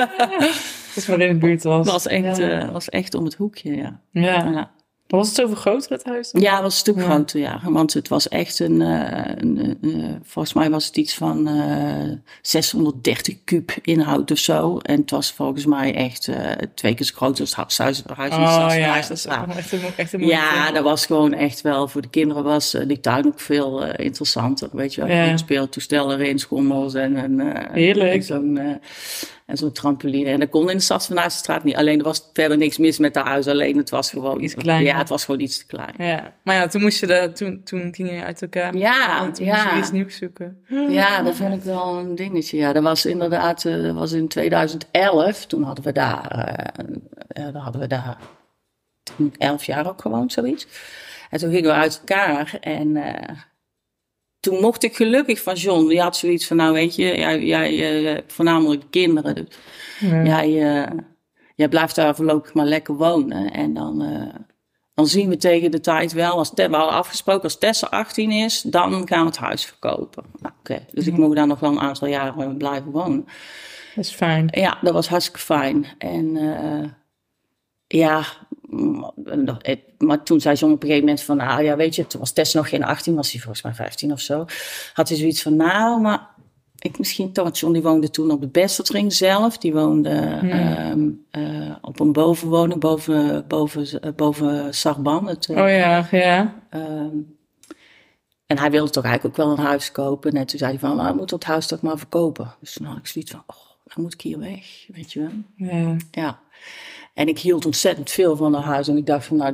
Dat 0.94 1.02
is 1.02 1.06
maar 1.06 1.21
in 1.21 1.32
de 1.32 1.38
buurt 1.47 1.62
was. 1.62 1.78
Het 1.85 1.92
was 1.92 2.06
echt, 2.06 2.37
Ja. 2.37 2.61
eh, 2.61 2.71
was 2.71 2.88
echt 2.88 3.14
om 3.14 3.25
het 3.25 3.35
hoekje, 3.35 3.76
ja. 3.76 4.00
ja. 4.11 4.71
Was 5.19 5.26
het 5.26 5.37
zoveel 5.37 5.57
groter, 5.57 5.88
dat 5.88 6.04
huis? 6.04 6.31
Ja, 6.33 6.52
het 6.52 6.62
was 6.62 6.73
een 6.73 6.78
stuk 6.78 6.97
Ja. 6.97 7.02
groter, 7.02 7.40
ja. 7.40 7.61
Want 7.64 7.92
het 7.95 8.09
was 8.09 8.28
echt 8.28 8.59
een, 8.59 8.83
eh, 8.83 9.35
een, 9.37 9.78
eh, 9.83 9.90
volgens 10.23 10.54
mij 10.54 10.71
was 10.71 10.87
het 10.87 10.97
iets 10.97 11.14
van 11.14 11.49
eh 11.49 12.11
630 12.42 13.37
kub 13.45 13.71
inhoud 13.83 14.31
of 14.31 14.38
zo. 14.38 14.78
En 14.78 15.00
het 15.00 15.11
was 15.11 15.33
volgens 15.33 15.64
mij 15.66 15.95
echt 15.95 16.28
eh, 16.28 16.50
twee 16.75 16.95
keer 16.95 17.07
zo 17.07 17.14
groot 17.16 17.40
als 17.40 17.57
het 17.57 17.76
huis, 17.78 18.02
Oh 18.07 18.16
ja, 18.76 18.95
dat 19.00 19.11
is 19.11 19.26
echt 19.26 19.73
een, 19.73 19.81
echt 19.97 20.12
een 20.12 20.21
mooie 20.21 20.33
Ja, 20.33 20.71
dat 20.73 20.83
was 20.85 21.07
gewoon 21.07 21.33
echt 21.33 21.61
wel, 21.61 21.88
voor 21.88 22.02
de 22.02 22.09
kinderen 22.11 22.45
was 22.45 22.75
eh, 22.75 22.87
die 22.88 23.00
tuin 23.00 23.26
ook 23.26 23.40
veel 23.40 23.85
eh, 23.85 24.04
interessanter. 24.04 24.69
Weet 24.73 24.95
je 24.95 25.00
wel, 25.00 25.11
Ja. 25.16 25.28
een 25.31 25.38
speeltoestel 25.38 26.12
erin, 26.12 26.38
schommels 26.38 26.95
en 26.95 27.40
eh, 27.40 27.73
Heerlijk. 27.73 28.28
en 28.28 28.59
eh, 28.59 28.75
En 29.46 29.56
zo'n 29.56 29.72
trampoline. 29.72 30.30
En 30.30 30.40
dat 30.40 30.49
kon 30.49 30.70
in 30.70 30.76
de 30.76 30.82
stad 30.82 31.06
van 31.06 31.30
straat 31.30 31.64
niet. 31.64 31.76
Alleen 31.76 31.99
er 31.99 32.04
was 32.04 32.30
verder 32.32 32.56
niks 32.56 32.78
mis 32.78 32.99
met 32.99 33.14
dat 33.14 33.25
huis. 33.25 33.46
Alleen 33.46 33.76
het 33.76 33.90
was 33.90 34.11
gewoon... 34.11 34.42
Iets 34.42 34.54
klein. 34.54 34.84
Ja, 34.84 34.99
het 34.99 35.08
was 35.08 35.25
gewoon 35.25 35.40
iets 35.40 35.58
te 35.58 35.66
klein. 35.66 35.94
Ja. 35.99 36.32
Maar 36.42 36.54
ja, 36.54 36.66
toen 36.66 36.80
moest 36.80 37.00
je 37.00 37.06
de, 37.06 37.30
toen, 37.34 37.62
toen 37.62 37.94
ging 37.94 38.11
je 38.11 38.25
uit 38.25 38.42
elkaar. 38.42 38.76
Ja, 38.76 39.25
En 39.25 39.32
toen 39.32 39.46
ja. 39.46 39.62
moest 39.62 39.75
je 39.75 39.78
iets 39.78 39.90
nieuws 39.90 40.16
zoeken. 40.16 40.64
Ja, 40.88 41.22
dat 41.22 41.34
vind 41.34 41.54
ik 41.54 41.62
wel 41.62 41.99
een 41.99 42.14
dingetje. 42.14 42.56
Ja, 42.56 42.72
dat 42.72 42.82
was 42.82 43.06
inderdaad, 43.06 43.64
eh, 43.64 43.82
dat 43.82 43.94
was 43.94 44.12
in 44.12 44.28
2011. 44.28 45.46
Toen 45.46 45.62
hadden 45.62 45.84
we 45.84 45.92
daar, 45.92 46.72
dan 47.28 47.54
hadden 47.54 47.80
we 47.80 47.87
daar 47.87 48.16
toen 49.02 49.34
elf 49.38 49.64
jaar 49.64 49.88
ook 49.88 50.00
gewoond, 50.00 50.32
zoiets. 50.32 50.66
En 51.30 51.38
toen 51.38 51.50
gingen 51.50 51.70
we 51.70 51.76
uit 51.76 51.99
elkaar 51.99 52.56
en 52.61 52.96
toen 54.42 54.61
mocht 54.61 54.82
ik 54.82 54.96
gelukkig 54.96 55.42
van 55.42 55.54
John. 55.54 55.88
Die 55.88 56.00
had 56.00 56.16
zoiets 56.16 56.46
van, 56.46 56.56
nou 56.56 56.72
weet 56.72 56.94
je, 56.94 57.16
jij, 57.18 57.44
jij 57.44 57.75
hebt 58.02 58.32
voornamelijk 58.32 58.82
kinderen. 58.90 59.34
Dus 59.34 59.46
Ja. 60.00 60.22
jij, 60.25 60.88
jij 61.54 61.68
blijft 61.68 61.94
daar 61.94 62.14
voorlopig 62.14 62.54
maar 62.54 62.66
lekker 62.66 62.94
wonen. 62.94 63.52
En 63.52 63.75
dan, 63.75 64.02
eh, 64.02 64.34
dan 64.94 65.06
zien 65.06 65.28
we 65.28 65.37
tegen 65.37 65.70
de 65.70 65.80
tijd 65.80 66.12
wel, 66.12 66.32
als 66.32 66.50
we 66.54 66.62
hadden 66.62 66.88
afgesproken 66.94 67.42
als 67.42 67.58
Tessa 67.58 67.87
18 67.87 68.30
is, 68.30 68.61
dan 68.62 69.08
gaan 69.08 69.20
we 69.20 69.26
het 69.26 69.37
huis 69.37 69.64
verkopen. 69.64 70.25
Nou, 70.40 70.54
Oké, 70.58 70.84
dus 70.92 71.06
ik 71.06 71.16
mocht 71.16 71.37
daar 71.37 71.46
nog 71.46 71.61
wel 71.61 71.70
een 71.70 71.80
aantal 71.80 72.08
jaren 72.08 72.56
blijven 72.56 72.90
wonen. 72.90 73.25
Dat 73.94 74.04
is 74.04 74.11
fijn. 74.11 74.49
Ja, 74.50 74.78
dat 74.80 74.92
was 74.92 75.08
hartstikke 75.08 75.40
fijn. 75.40 75.87
En 75.99 76.37
eh, 76.37 76.88
ja, 77.87 78.25
maar 79.99 80.23
toen 80.23 80.41
zei 80.41 80.57
John 80.57 80.73
op 80.73 80.83
een 80.83 80.88
gegeven 80.88 81.07
moment 81.07 81.25
van, 81.25 81.37
nou 81.37 81.62
ja, 81.62 81.76
weet 81.76 81.95
je, 81.95 82.07
toen 82.07 82.21
was 82.21 82.33
Tess 82.33 82.55
nog 82.55 82.69
geen 82.69 82.85
18, 82.85 83.14
was 83.14 83.33
hij 83.33 83.41
volgens 83.41 83.62
mij 83.62 83.75
15 83.75 84.12
of 84.12 84.21
zo. 84.21 84.45
Had 84.93 85.09
hij 85.09 85.19
zoiets 85.19 85.43
van, 85.43 85.57
nou, 85.57 86.00
maar 86.00 86.31
ik 86.83 86.99
misschien 86.99 87.33
toch, 87.33 87.59
John 87.59 87.73
die 87.73 87.83
woonde 87.83 88.11
toen 88.11 88.31
op 88.31 88.41
de 88.41 88.49
Bestertring 88.49 89.12
zelf. 89.12 89.59
Die 89.59 89.73
woonde 89.73 90.11
ehm, 90.11 91.09
eh, 91.31 91.76
op 91.81 92.00
een 92.00 92.12
bovenwoning, 92.12 92.81
boven, 92.81 93.47
boven, 93.49 94.14
boven 94.17 94.75
Sarban. 94.75 95.29
Het, 95.29 95.47
eh, 95.49 95.62
Oh 95.62 95.69
ja, 95.69 96.09
ja. 96.11 96.62
Ehm, 96.71 97.17
en 98.47 98.59
hij 98.59 98.71
wilde 98.71 98.91
toch 98.91 99.05
eigenlijk 99.05 99.38
ook 99.38 99.45
wel 99.47 99.57
een 99.57 99.64
huis 99.64 99.93
kopen. 99.93 100.33
En 100.33 100.47
toen 100.47 100.59
zei 100.59 100.71
hij 100.71 100.81
van, 100.81 100.97
nou, 100.97 101.09
ik 101.09 101.14
moet 101.14 101.31
dat 101.31 101.45
huis 101.45 101.67
toch 101.67 101.81
maar 101.81 101.99
verkopen. 101.99 102.55
Dus 102.61 102.73
toen 102.73 102.87
had 102.87 102.99
ik 102.99 103.07
zoiets 103.07 103.31
van, 103.31 103.43
oh, 103.47 103.57
dan 103.85 104.02
moet 104.02 104.14
ik 104.14 104.21
hier 104.21 104.38
weg, 104.38 104.87
weet 104.88 105.12
je 105.12 105.21
wel. 105.21 105.69
ja. 105.69 105.97
Ja. 106.11 106.41
En 107.14 107.28
ik 107.28 107.38
hield 107.38 107.66
ontzettend 107.66 108.11
veel 108.11 108.37
van 108.37 108.52
dat 108.52 108.62
huis. 108.62 108.88
En 108.88 108.97
ik 108.97 109.07
dacht 109.07 109.26
van, 109.26 109.37
nou, 109.37 109.52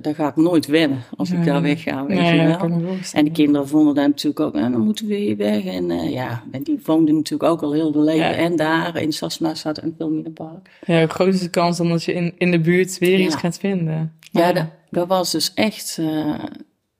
daar 0.00 0.14
ga 0.14 0.28
ik 0.28 0.36
nooit 0.36 0.66
wennen 0.66 1.02
als 1.16 1.30
ik 1.30 1.44
daar 1.44 1.62
wegga, 1.62 2.06
weet 2.06 2.28
je 2.28 2.46
wel. 2.46 2.56
kan 2.56 2.98
En 3.12 3.24
de 3.24 3.30
kinderen 3.30 3.68
vonden 3.68 3.94
dat 3.94 4.06
natuurlijk 4.06 4.40
ook, 4.40 4.54
en 4.54 4.72
dan 4.72 4.80
moeten 4.80 5.06
we 5.06 5.14
hier 5.14 5.36
weg. 5.36 5.64
En 5.64 5.90
eh, 5.90 6.12
ja, 6.12 6.42
en 6.50 6.62
die 6.62 6.80
woonden 6.84 7.14
natuurlijk 7.14 7.50
ook 7.50 7.62
al 7.62 7.72
heel 7.72 7.92
veel 7.92 8.02
leven. 8.02 8.28
Ja. 8.28 8.32
En 8.32 8.56
daar 8.56 8.96
in 8.96 9.12
Sassenaarsstad 9.12 9.78
en 9.78 9.94
Wilmierenpark. 9.98 10.70
Ja, 10.86 10.98
hoe 10.98 11.08
groot 11.08 11.34
is 11.34 11.40
de 11.40 11.50
kans 11.50 11.76
dan 11.76 11.88
dat 11.88 12.04
je 12.04 12.12
in, 12.12 12.34
in 12.38 12.50
de 12.50 12.60
buurt 12.60 12.98
weer 12.98 13.18
iets 13.20 13.34
gaat 13.34 13.58
vinden? 13.58 14.12
Ja, 14.30 14.52
dat, 14.52 14.66
dat 14.90 15.08
was 15.08 15.30
dus 15.32 15.54
echt, 15.54 15.98
eh, 16.00 16.44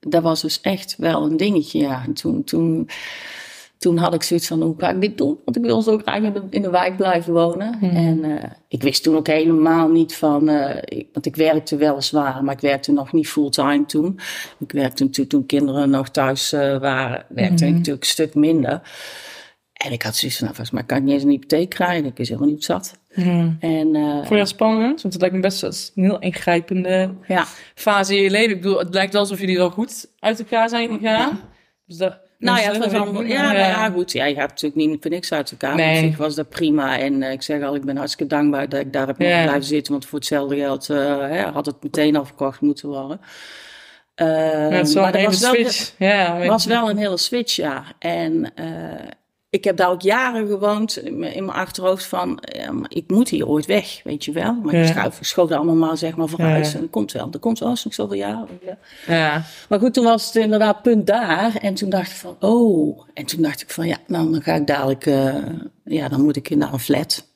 dat 0.01 0.23
was 0.23 0.43
dus 0.43 0.61
echt 0.61 0.95
wel 0.99 1.25
een 1.25 1.37
dingetje, 1.37 1.79
ja. 1.79 2.03
En 2.05 2.13
toen, 2.13 2.45
toen, 2.45 2.89
toen 3.79 3.97
had 3.97 4.15
ik 4.15 4.23
zoiets 4.23 4.47
van, 4.47 4.63
hoe 4.63 4.75
ga 4.79 4.91
ik 4.91 5.01
dit 5.01 5.19
doen? 5.19 5.39
Want 5.45 5.57
ik 5.57 5.63
wil 5.63 5.83
zo 5.83 5.99
graag 5.99 6.23
in 6.23 6.33
de, 6.33 6.43
in 6.51 6.63
de 6.63 6.71
wijk 6.71 6.97
blijven 6.97 7.33
wonen. 7.33 7.79
En 7.81 8.25
eh, 8.25 8.51
ik 8.69 8.83
wist 8.83 9.03
toen 9.03 9.17
ook 9.17 9.27
helemaal 9.27 9.89
niet 9.89 10.15
van, 10.17 10.49
eh, 10.49 10.77
ik- 10.99 11.09
want 11.13 11.27
ik 11.27 11.37
werkte 11.37 11.77
weliswaar, 11.77 12.45
maar 12.45 12.55
ik 12.55 12.61
werkte 12.61 12.93
nog 12.93 13.13
niet 13.13 13.29
fulltime 13.29 13.87
toen. 13.87 14.19
Ik 14.59 14.73
werkte 14.73 15.03
natuurlijk 15.03 15.31
toen 15.31 15.47
kinderen 15.47 15.91
nog 15.91 16.09
thuis 16.11 16.53
eh, 16.53 16.79
waren, 16.79 17.25
werkte 17.29 17.67
ik 17.67 17.73
natuurlijk 17.73 18.05
een 18.05 18.11
stuk 18.11 18.35
minder. 18.35 18.81
En 19.73 19.93
ik 19.93 20.03
had 20.03 20.17
zoiets 20.17 20.39
van, 20.39 20.47
nou, 20.47 20.57
volgens 20.57 20.77
mij 20.79 20.87
kan 20.87 20.97
ik 20.99 21.03
niet 21.05 21.13
eens 21.13 21.23
een 21.23 21.31
hypotheek 21.31 21.69
krijgen. 21.69 22.05
Ik 22.05 22.19
is 22.19 22.29
helemaal 22.29 22.49
niet 22.51 22.65
zat. 22.65 22.99
Ja. 23.15 23.57
En 23.61 23.89
Vond 24.17 24.29
je 24.29 24.37
dat 24.37 24.49
spannend? 24.49 25.03
Want 25.03 25.13
het 25.15 25.21
lijkt 25.23 25.37
me 25.37 25.43
best 25.43 25.63
als 25.63 25.93
een 25.95 26.03
heel 26.05 26.19
ingrijpende 26.19 27.11
ja, 27.29 27.45
fase 27.75 28.17
in 28.17 28.23
je 28.23 28.31
leven. 28.31 28.51
Ik 28.57 28.61
bedoel, 28.63 28.79
het 28.79 28.95
lijkt 28.95 29.13
wel 29.13 29.21
alsof 29.23 29.41
jullie 29.41 29.57
wel 29.57 29.71
goed 29.71 30.09
uit 30.19 30.39
elkaar 30.39 30.69
zijn 30.69 30.89
gegaan. 30.89 31.41
Dus 31.87 31.97
dat, 31.97 32.19
Nou 32.39 32.59
ja, 32.61 32.65
het 32.65 32.83
dat 32.83 32.93
was 32.93 33.01
allemaal, 33.01 33.23
ja, 33.23 33.43
nou 33.43 33.57
ja, 33.59 33.91
goed. 33.91 34.13
Ja, 34.13 34.25
je 34.25 34.35
gaat 34.35 34.49
natuurlijk 34.49 34.75
niet 34.75 35.03
voor 35.03 35.11
niks 35.11 35.33
uit 35.33 35.51
elkaar. 35.51 35.75
Nee. 35.75 35.99
Op 35.99 36.05
zich 36.09 36.17
was 36.17 36.35
dat 36.35 36.49
prima. 36.49 36.99
En 36.99 37.23
eh, 37.23 37.33
ik 37.33 37.43
zeg 37.43 37.63
al, 37.63 37.75
ik 37.75 37.85
ben 37.85 37.97
hartstikke 37.97 38.35
dankbaar 38.35 38.69
dat 38.69 38.81
ik 38.81 38.93
daar 38.93 39.07
heb 39.07 39.21
Ja. 39.21 39.43
blijven 39.43 39.65
zitten. 39.65 39.93
Want 39.93 40.07
voor 40.07 40.19
hetzelfde 40.19 40.57
geld 40.57 40.91
eh, 40.91 41.45
had 41.53 41.67
het 41.67 41.83
meteen 41.83 42.17
al 42.17 42.25
verkocht 42.25 42.61
moeten 42.61 42.89
worden. 42.89 43.21
Eh, 44.15 44.69
het 44.69 44.89
is 44.89 44.95
wel 44.95 45.03
maar 45.03 45.15
een 45.15 45.21
dat 45.21 45.21
hele 45.21 45.27
was 45.27 45.41
wel, 45.41 45.55
switch. 45.55 45.93
Ja, 45.99 46.47
was 46.47 46.65
wel 46.65 46.91
een 46.91 46.97
hele 46.97 47.17
switch, 47.17 47.57
ja. 47.57 47.85
En 47.99 48.53
eh, 48.55 48.67
ik 49.51 49.65
heb 49.65 49.77
daar 49.77 49.91
ook 49.91 50.03
jaren 50.03 50.47
gewoond 50.47 50.97
in 50.97 51.19
mijn 51.19 51.51
achterhoofd 51.51 52.05
van, 52.07 52.43
ja, 52.57 52.73
maar 52.73 52.91
ik 52.93 53.05
moet 53.11 53.29
hier 53.29 53.47
ooit 53.49 53.67
weg, 53.67 54.01
weet 54.05 54.25
je 54.25 54.33
wel. 54.33 54.55
Maar 54.55 54.75
Ja. 54.75 54.81
ik 54.81 54.87
schuif, 54.87 55.19
schoof 55.21 55.51
allemaal 55.51 55.75
maar 55.75 55.97
zeg 55.97 56.17
maar 56.17 56.29
vooruit. 56.29 56.67
Ja. 56.67 56.75
En 56.75 56.81
dat 56.81 56.91
komt 56.91 57.13
wel, 57.13 57.31
dat 57.31 57.41
komt 57.41 57.59
wel, 57.59 57.69
als 57.69 57.85
nog 57.85 57.95
zoveel 57.95 58.17
jaren. 58.17 58.61
Ja. 59.07 59.43
Maar 59.69 59.79
goed, 59.79 59.95
toen 59.95 60.05
was 60.05 60.27
het 60.27 60.35
inderdaad 60.37 60.83
punt 60.83 61.07
daar. 61.07 61.57
En 61.57 61.75
toen 61.75 61.91
dacht 61.91 62.11
ik 62.11 62.17
van, 62.17 62.37
oh. 62.41 63.01
En 63.15 63.25
toen 63.27 63.43
dacht 63.43 63.63
ik 63.63 63.71
van, 63.71 63.87
ja, 63.87 63.97
nou, 64.07 64.31
dan 64.33 64.43
ga 64.43 64.55
ik 64.55 64.67
dadelijk, 64.67 65.07
eh, 65.07 65.35
ja, 65.85 66.09
dan 66.09 66.23
moet 66.23 66.37
ik 66.37 66.57
naar 66.57 66.73
een 66.73 66.79
flat. 66.79 67.27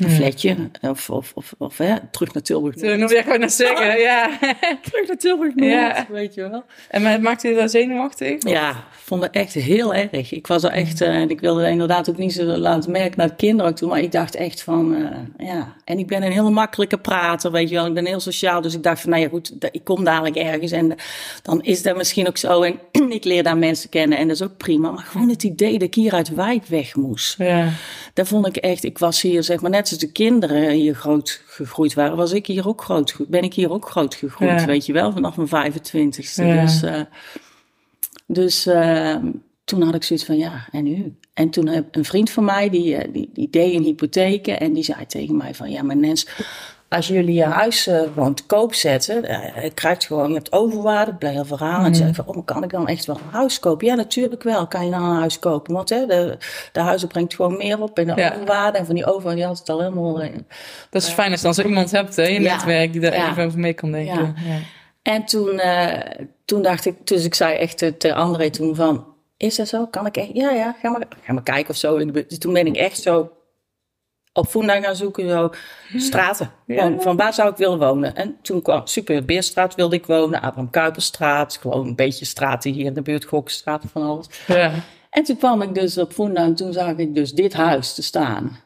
Een 0.00 0.10
flatje. 0.10 0.56
Of, 0.80 1.10
of, 1.10 1.32
of, 1.34 1.54
of 1.58 1.78
hè, 1.78 1.94
terug 2.10 2.32
naar 2.34 2.42
Tilburg. 2.42 2.74
Toen 2.76 2.98
noemde 2.98 3.16
ik 3.16 3.22
gewoon 3.22 3.40
naar 3.40 3.50
zeggen, 3.50 3.98
ja. 4.00 4.30
Terug 4.90 5.06
naar 5.06 5.16
Tilburg 5.16 5.54
Noord, 5.54 5.70
Ja. 5.72 6.06
weet 6.08 6.34
je 6.34 6.48
wel. 6.50 6.64
En 6.88 7.02
ma- 7.02 7.18
maakte 7.18 7.48
je 7.48 7.54
dat 7.54 7.70
zenuwachtig? 7.70 8.48
Ja, 8.48 8.70
ik 8.70 8.76
vond 9.04 9.22
het 9.22 9.32
echt 9.32 9.54
heel 9.54 9.94
erg. 9.94 10.32
Ik 10.32 10.46
was 10.46 10.62
er 10.62 10.70
echt, 10.70 11.00
eh, 11.00 11.08
en 11.14 11.30
ik 11.30 11.40
wilde 11.40 11.68
inderdaad 11.68 12.10
ook 12.10 12.16
niet 12.16 12.32
zo 12.32 12.42
laten 12.44 12.90
merken 12.90 13.18
naar 13.18 13.28
de 13.28 13.34
kinderen 13.36 13.70
ook 13.70 13.76
toe, 13.76 13.88
maar 13.88 14.00
ik 14.00 14.12
dacht 14.12 14.34
echt 14.34 14.62
van, 14.62 14.94
eh, 14.94 15.46
ja. 15.46 15.74
En 15.84 15.98
ik 15.98 16.06
ben 16.06 16.22
een 16.22 16.32
heel 16.32 16.50
makkelijke 16.50 16.98
prater, 16.98 17.50
weet 17.50 17.68
je 17.68 17.74
wel. 17.74 17.86
Ik 17.86 17.94
ben 17.94 18.06
heel 18.06 18.20
sociaal, 18.20 18.60
dus 18.60 18.74
ik 18.74 18.82
dacht 18.82 19.00
van, 19.00 19.10
nou 19.10 19.22
ja 19.22 19.28
goed, 19.28 19.52
ik 19.70 19.84
kom 19.84 20.04
dadelijk 20.04 20.36
ergens 20.36 20.72
en 20.72 20.94
dan 21.42 21.62
is 21.62 21.82
dat 21.82 21.96
misschien 21.96 22.28
ook 22.28 22.36
zo. 22.36 22.62
En 22.62 22.78
ik 23.10 23.24
leer 23.24 23.42
daar 23.42 23.56
mensen 23.58 23.88
kennen 23.88 24.18
en 24.18 24.26
dat 24.28 24.36
is 24.36 24.42
ook 24.42 24.56
prima. 24.56 24.90
Maar 24.90 25.04
gewoon 25.04 25.28
het 25.28 25.42
idee 25.42 25.72
dat 25.72 25.82
ik 25.82 25.94
hier 25.94 26.12
uit 26.12 26.34
wijk 26.34 26.66
weg 26.66 26.96
moest. 26.96 27.34
Ja. 27.38 27.68
Dat 28.14 28.28
vond 28.28 28.46
ik 28.46 28.56
echt, 28.56 28.84
ik 28.84 28.98
was 28.98 29.22
hier 29.22 29.42
zeg 29.42 29.60
maar 29.60 29.70
net 29.70 29.88
als 29.90 29.98
de 29.98 30.12
kinderen 30.12 30.70
hier 30.70 30.94
groot 30.94 31.42
gegroeid 31.46 31.94
waren, 31.94 32.16
was 32.16 32.32
ik 32.32 32.46
hier 32.46 32.68
ook 32.68 32.82
groot, 32.82 33.16
ben 33.28 33.42
ik 33.42 33.54
hier 33.54 33.70
ook 33.70 33.90
groot 33.90 34.14
gegroeid, 34.14 34.60
Ja. 34.60 34.66
weet 34.66 34.86
je 34.86 34.92
wel, 34.92 35.12
vanaf 35.12 35.36
mijn 35.36 35.48
25ste. 35.48 36.44
Ja. 36.44 36.60
Dus, 36.62 36.82
eh, 36.82 37.00
dus 38.26 38.66
eh, 38.66 39.16
toen 39.64 39.82
had 39.82 39.94
ik 39.94 40.02
zoiets 40.04 40.24
van, 40.24 40.36
ja, 40.38 40.68
en 40.72 40.84
nu? 40.84 41.14
En 41.34 41.50
toen 41.50 41.66
heb 41.66 41.96
een 41.96 42.04
vriend 42.04 42.30
van 42.30 42.44
mij, 42.44 42.70
die, 42.70 42.96
eh, 42.96 43.12
die, 43.12 43.30
die 43.32 43.50
deed 43.50 43.74
een 43.74 43.82
hypotheken 43.82 44.60
en 44.60 44.72
die 44.72 44.84
zei 44.84 45.06
tegen 45.06 45.36
mij 45.36 45.54
van, 45.54 45.70
ja, 45.70 45.82
maar 45.82 45.96
Nens, 45.96 46.26
als 46.90 47.08
jullie 47.08 47.34
je 47.34 47.44
huis 47.44 47.86
eh, 47.86 48.00
gewoon 48.14 48.34
te 48.34 48.44
koop 48.46 48.74
zetten, 48.74 49.24
eh, 49.24 49.62
je 49.62 49.70
krijgt 49.70 50.04
gewoon, 50.06 50.28
je 50.28 50.34
hebt 50.34 50.52
overwaarde, 50.52 51.14
blijf 51.14 51.34
heel 51.34 51.44
verhaal. 51.44 51.84
En 51.84 51.94
zei 51.94 52.08
ik 52.08 52.14
van, 52.14 52.26
oh, 52.26 52.44
kan 52.44 52.62
ik 52.64 52.70
dan 52.70 52.86
echt 52.88 53.04
wel 53.06 53.16
een 53.16 53.32
huis 53.32 53.58
kopen? 53.58 53.86
Ja, 53.86 53.94
natuurlijk 53.94 54.42
wel, 54.42 54.66
kan 54.66 54.84
je 54.84 54.90
dan 54.90 55.02
een 55.02 55.16
huis 55.16 55.38
kopen. 55.38 55.74
Want 55.74 55.88
hè, 55.88 56.06
de, 56.06 56.36
de 56.72 56.80
huizen 56.80 57.08
brengt 57.08 57.34
gewoon 57.34 57.56
meer 57.56 57.80
op 57.82 57.98
en 57.98 58.06
de 58.06 58.12
Ja. 58.20 58.32
overwaarde. 58.34 58.78
En 58.78 58.86
van 58.86 58.94
die 58.94 59.06
overwaarde, 59.06 59.44
had 59.44 59.58
het 59.58 59.68
al 59.68 59.80
helemaal... 59.80 60.20
eh, 60.22 60.30
Dat 60.90 61.02
is 61.02 61.08
fijn 61.08 61.30
als 61.30 61.40
je 61.40 61.46
dan 61.46 61.54
zo 61.54 61.62
iemand 61.62 61.90
hebt 61.90 62.16
hè, 62.16 62.22
in 62.26 62.32
je 62.34 62.40
Ja. 62.40 62.54
netwerk 62.54 62.92
die 62.92 63.00
daar 63.00 63.14
Ja. 63.14 63.30
even 63.30 63.44
over 63.44 63.58
mee 63.58 63.72
kan 63.74 63.92
denken. 63.92 64.14
Ja. 64.14 64.34
Ja. 64.52 64.58
En 65.02 65.24
toen, 65.24 65.58
eh, 65.58 66.26
toen 66.44 66.62
dacht 66.62 66.84
ik, 66.86 67.06
dus 67.06 67.24
ik 67.24 67.34
zei 67.34 67.54
echt 67.56 67.82
eh, 67.82 67.88
tegen 67.92 68.16
André 68.16 68.50
toen 68.50 68.74
van, 68.74 69.04
is 69.36 69.56
dat 69.56 69.68
zo? 69.68 69.86
Kan 69.86 70.06
ik 70.06 70.16
echt? 70.16 70.30
Ja, 70.32 70.50
ja, 70.50 70.76
ga 70.82 70.90
maar, 70.90 71.02
ga 71.22 71.32
maar 71.32 71.42
kijken 71.42 71.70
of 71.70 71.76
zo. 71.76 71.96
in 71.96 72.26
toen 72.38 72.52
ben 72.52 72.66
ik 72.66 72.76
echt 72.76 73.00
zo 73.02 73.30
op 74.32 74.46
Funda 74.46 74.80
gaan 74.80 74.96
zoeken, 74.96 75.28
zo 75.28 75.50
straten. 75.96 76.50
Gewoon, 76.66 77.00
van 77.00 77.16
waar 77.16 77.34
zou 77.34 77.50
ik 77.50 77.56
willen 77.56 77.78
wonen? 77.78 78.14
En 78.14 78.36
toen 78.42 78.62
kwam 78.62 78.86
Super 78.86 79.24
Beerstraat 79.24 79.74
wilde 79.74 79.96
ik 79.96 80.06
wonen, 80.06 80.40
Abraham 80.40 80.70
Kuiperstraat, 80.70 81.56
gewoon 81.56 81.86
een 81.86 81.94
beetje 81.94 82.24
straten 82.24 82.72
hier 82.72 82.84
in 82.84 82.94
de 82.94 83.02
buurt, 83.02 83.24
Gokstraat 83.24 83.82
van 83.92 84.02
alles. 84.02 84.26
Ja. 84.46 84.72
En 85.10 85.24
toen 85.24 85.36
kwam 85.36 85.62
ik 85.62 85.74
dus 85.74 85.98
op 85.98 86.12
Funda 86.12 86.42
en 86.42 86.54
toen 86.54 86.72
zag 86.72 86.96
ik 86.96 87.14
dus 87.14 87.32
dit 87.32 87.52
huis 87.52 87.94
te 87.94 88.02
staan. 88.02 88.58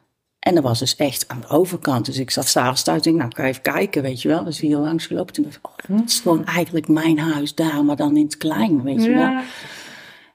En 0.45 0.55
dat 0.55 0.65
was 0.65 0.79
dus 0.79 0.97
echt 0.97 1.29
aan 1.29 1.41
de 1.41 1.49
overkant. 1.49 2.07
Dus 2.07 2.19
ik 2.19 2.31
zat 2.31 2.47
s'avonds 2.47 2.83
thuis 2.83 3.07
en 3.07 3.17
nou, 3.17 3.29
ik 3.29 3.37
ga 3.37 3.45
even 3.45 3.63
kijken, 3.63 4.03
weet 4.03 4.23
je 4.23 4.29
wel. 4.29 4.45
Dus 4.45 4.61
hier 4.61 4.77
langs 4.77 5.07
gelopen. 5.07 5.35
Toen 5.35 5.45
dacht 5.45 5.57
ik, 5.57 5.67
oh, 5.67 5.97
dat 5.99 6.09
is 6.09 6.21
gewoon 6.21 6.45
eigenlijk 6.45 6.89
mijn 6.89 7.19
huis 7.19 7.55
daar, 7.55 7.85
maar 7.85 7.97
dan 7.97 8.17
in 8.17 8.25
het 8.25 8.37
klein, 8.37 8.83
weet 8.83 9.05
je 9.05 9.11
wel. 9.11 9.41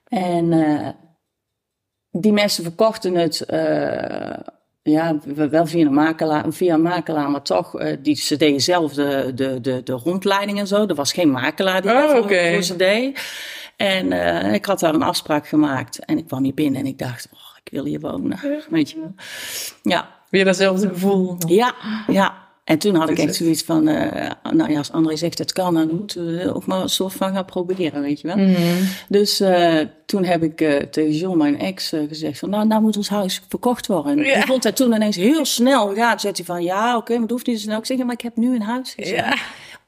En 0.03 0.53
eh, 0.53 0.89
die 2.12 2.33
mensen 2.33 2.63
verkochten 2.63 3.15
het, 3.15 3.41
eh, 3.41 4.39
ja, 4.81 5.17
wel 5.50 5.65
via 5.65 5.86
een 5.86 5.93
makelaar, 5.93 6.45
via 6.53 6.74
een 6.74 6.81
makelaar 6.81 7.31
maar 7.31 7.41
toch, 7.41 7.79
eh, 7.79 7.98
die, 8.01 8.15
ze 8.15 8.38
deden 8.38 8.62
zelf 8.62 8.93
de, 8.93 9.31
de, 9.36 9.62
de, 9.62 9.83
de 9.83 9.93
rondleiding 9.93 10.59
en 10.59 10.67
zo. 10.67 10.86
Er 10.86 10.95
was 10.95 11.13
geen 11.13 11.31
makelaar 11.31 11.81
die 11.81 11.91
Oh, 11.91 12.09
voor, 12.09 12.63
ze 12.63 12.75
deed. 12.75 13.21
En 13.77 14.12
eh, 14.12 14.53
ik 14.53 14.65
had 14.65 14.79
daar 14.79 14.93
een 14.93 15.03
afspraak 15.03 15.48
gemaakt 15.48 16.05
en 16.05 16.17
ik 16.17 16.27
kwam 16.27 16.43
hier 16.43 16.53
binnen 16.53 16.81
en 16.81 16.88
ik 16.88 16.98
dacht, 16.98 17.27
oh, 17.33 17.57
ik 17.63 17.71
wil 17.71 17.86
hier 17.86 18.00
wonen, 18.00 18.39
weet 18.69 18.89
je. 18.89 18.98
Ja, 19.83 20.17
Weer 20.29 20.45
datzelfde 20.45 20.88
gevoel. 20.88 21.38
ja, 21.48 21.74
ja. 22.07 22.48
En 22.69 22.77
toen 22.77 22.95
had 22.95 23.09
ik 23.09 23.17
echt 23.17 23.35
zoiets 23.35 23.63
van, 23.63 23.88
eh, 23.88 24.31
nou 24.53 24.71
ja, 24.71 24.77
als 24.77 24.91
André 24.91 25.15
zegt 25.15 25.38
het 25.38 25.53
kan, 25.53 25.73
dan 25.73 25.95
moeten 25.95 26.25
we 26.38 26.53
ook 26.55 26.65
maar 26.65 26.81
een 26.81 26.89
soort 26.89 27.13
van 27.13 27.33
gaan 27.33 27.45
proberen, 27.45 28.01
weet 28.01 28.21
je 28.21 28.27
wel. 28.27 28.38
Mhm. 28.38 28.83
Dus 29.07 29.39
eh, 29.39 29.77
toen 30.05 30.23
heb 30.23 30.43
ik 30.43 30.61
eh, 30.61 30.75
tegen 30.77 31.11
John, 31.15 31.38
mijn 31.38 31.59
ex, 31.59 31.91
eh, 31.91 31.99
gezegd 32.07 32.39
van, 32.39 32.49
nou, 32.49 32.67
nou 32.67 32.81
moet 32.81 32.97
ons 32.97 33.09
huis 33.09 33.41
verkocht 33.47 33.88
worden. 33.88 34.17
En 34.19 34.25
Ja. 34.25 34.33
die 34.33 34.45
vond 34.45 34.63
hij 34.63 34.71
toen 34.71 34.93
ineens 34.93 35.15
heel 35.15 35.45
snel 35.45 35.93
gaan. 35.95 36.09
Toen 36.11 36.19
zei 36.19 36.33
hij 36.35 36.45
van, 36.45 36.63
ja, 36.63 36.97
oké, 36.97 37.11
maar 37.13 37.21
het 37.21 37.31
hoeft 37.31 37.47
niet 37.47 37.57
zo 37.57 37.63
snel. 37.63 37.77
Ik 37.79 37.85
zeg, 37.85 37.97
ja, 37.97 38.03
maar 38.03 38.13
ik 38.13 38.21
heb 38.21 38.35
nu 38.35 38.55
een 38.55 38.61
huis 38.61 38.93
gezet. 38.97 39.15
Ja. 39.15 39.35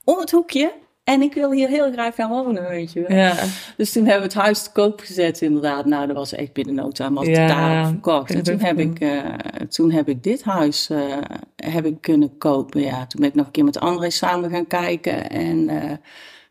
Om 0.03 0.19
het 0.19 0.31
hoekje. 0.31 0.71
En 1.03 1.22
ik 1.22 1.34
wil 1.34 1.51
hier 1.51 1.67
heel 1.67 1.91
graag 1.91 2.15
gaan 2.15 2.29
wonen, 2.29 2.70
weet 2.70 2.93
je 2.93 3.05
wel. 3.08 3.17
Ja. 3.17 3.36
Dus 3.77 3.91
toen 3.91 4.03
hebben 4.03 4.27
we 4.27 4.34
het 4.34 4.43
huis 4.43 4.63
te 4.63 4.72
koop 4.72 5.00
gezet, 5.00 5.41
inderdaad. 5.41 5.86
Nou, 5.86 6.08
dat 6.08 6.15
was 6.15 6.34
echt 6.34 6.53
binnen 6.53 6.75
no 6.75 6.89
time, 6.89 7.13
was 7.13 7.27
het 7.27 7.36
Ja, 7.36 7.48
daar 7.48 7.88
verkocht. 7.88 8.34
En 8.34 8.43
toen 8.43 8.60
heb, 8.60 8.79
ik, 8.79 9.00
eh, 9.00 9.24
toen 9.70 9.91
heb 9.91 10.10
ik 10.10 10.24
dit 10.24 10.43
huis 10.43 10.89
eh, 10.89 11.17
heb 11.55 11.86
ik 11.86 12.01
kunnen 12.01 12.38
kopen. 12.38 12.81
Ja, 12.81 13.05
toen 13.05 13.22
ben 13.22 13.29
ik 13.29 13.36
nog 13.36 13.46
een 13.46 13.51
keer 13.51 13.63
met 13.63 13.79
André 13.79 14.10
samen 14.10 14.50
gaan 14.50 14.67
kijken. 14.67 15.29
En 15.29 15.70
eh, 15.70 15.91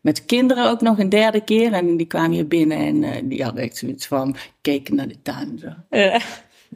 met 0.01 0.15
de 0.15 0.25
kinderen 0.25 0.69
ook 0.69 0.81
nog 0.81 0.99
een 0.99 1.09
derde 1.09 1.43
keer. 1.43 1.73
En 1.73 1.97
die 1.97 2.07
kwamen 2.07 2.31
hier 2.31 2.47
binnen 2.47 2.77
en 2.77 3.27
die 3.27 3.43
hadden 3.43 3.63
echt 3.63 3.77
zoiets 3.77 4.07
van, 4.07 4.35
keken 4.61 4.95
naar 4.95 5.07
de 5.07 5.21
tuin. 5.21 5.59
Zo. 5.59 5.67
Ja. 5.89 6.19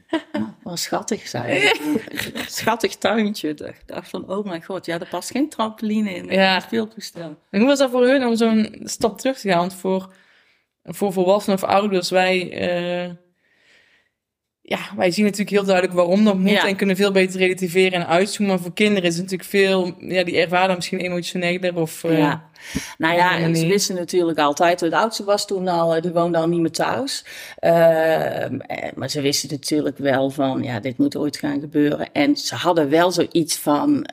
Wat 0.64 0.80
schattig, 0.80 1.28
zei 1.28 1.58
ik. 1.58 2.04
Schattig 2.48 2.96
tuintje. 2.96 3.50
Ik 3.50 3.82
dacht 3.86 4.10
van, 4.10 4.30
oh 4.30 4.46
mijn 4.46 4.64
god, 4.64 4.86
ja, 4.86 5.00
er 5.00 5.08
past 5.08 5.32
geen 5.32 5.50
trampoline 5.50 6.14
in. 6.14 6.26
Ja. 6.26 6.54
Het 6.54 6.64
speeltoestel. 6.64 7.38
En 7.50 7.60
hoe 7.60 7.68
was 7.68 7.80
dat 7.80 7.92
voor 7.92 8.08
hun 8.08 8.26
om 8.26 8.36
zo'n 8.36 8.82
stap 8.84 9.18
terug 9.18 9.40
te 9.40 9.50
gaan? 9.50 9.60
Want 9.60 9.74
voor, 9.74 10.14
voor 10.84 11.14
volwassenen 11.14 11.64
of 11.64 11.70
ouders, 11.70 12.10
wij, 12.10 12.52
eh, 12.52 13.12
ja, 14.68 14.80
wij 14.96 15.12
zien 15.12 15.24
natuurlijk 15.24 15.50
heel 15.50 15.64
duidelijk 15.64 15.96
waarom 15.96 16.24
dat 16.24 16.38
moet 16.38 16.50
Ja. 16.50 16.68
en 16.68 16.76
kunnen 16.76 16.96
veel 16.96 17.12
beter 17.12 17.40
relativeren 17.40 18.00
en 18.00 18.08
uitzoomen. 18.08 18.56
Maar 18.56 18.64
voor 18.64 18.74
kinderen 18.74 19.04
is 19.10 19.14
het 19.18 19.24
natuurlijk 19.24 19.50
veel, 19.50 19.94
ja, 20.00 20.24
die 20.24 20.38
ervaren 20.38 20.76
misschien 20.76 21.00
emotioneler 21.00 21.76
of... 21.76 22.04
eh, 22.04 22.18
Ja. 22.18 22.44
Nou 22.98 23.16
ja, 23.16 23.38
en 23.38 23.56
ze 23.56 23.68
wisten 23.68 23.96
natuurlijk 23.96 24.40
altijd. 24.40 24.80
De 24.80 24.98
oudste 24.98 25.24
was 25.24 25.48
toen 25.48 25.68
al, 25.68 25.96
eh, 25.96 26.02
die 26.02 26.12
woonde 26.12 26.38
al 26.38 26.48
niet 26.48 26.60
meer 26.60 26.72
thuis. 26.72 27.26
Eh, 27.60 27.70
maar 28.96 29.10
ze 29.10 29.22
wisten 29.22 29.50
natuurlijk 29.52 29.98
wel 29.98 30.30
van, 30.30 30.64
ja, 30.64 30.80
dit 30.80 30.98
moet 30.98 31.18
ooit 31.18 31.38
gaan 31.38 31.60
gebeuren. 31.60 32.12
En 32.12 32.36
ze 32.36 32.56
hadden 32.56 32.90
wel 32.90 33.12
zoiets 33.12 33.58
van, 33.58 34.06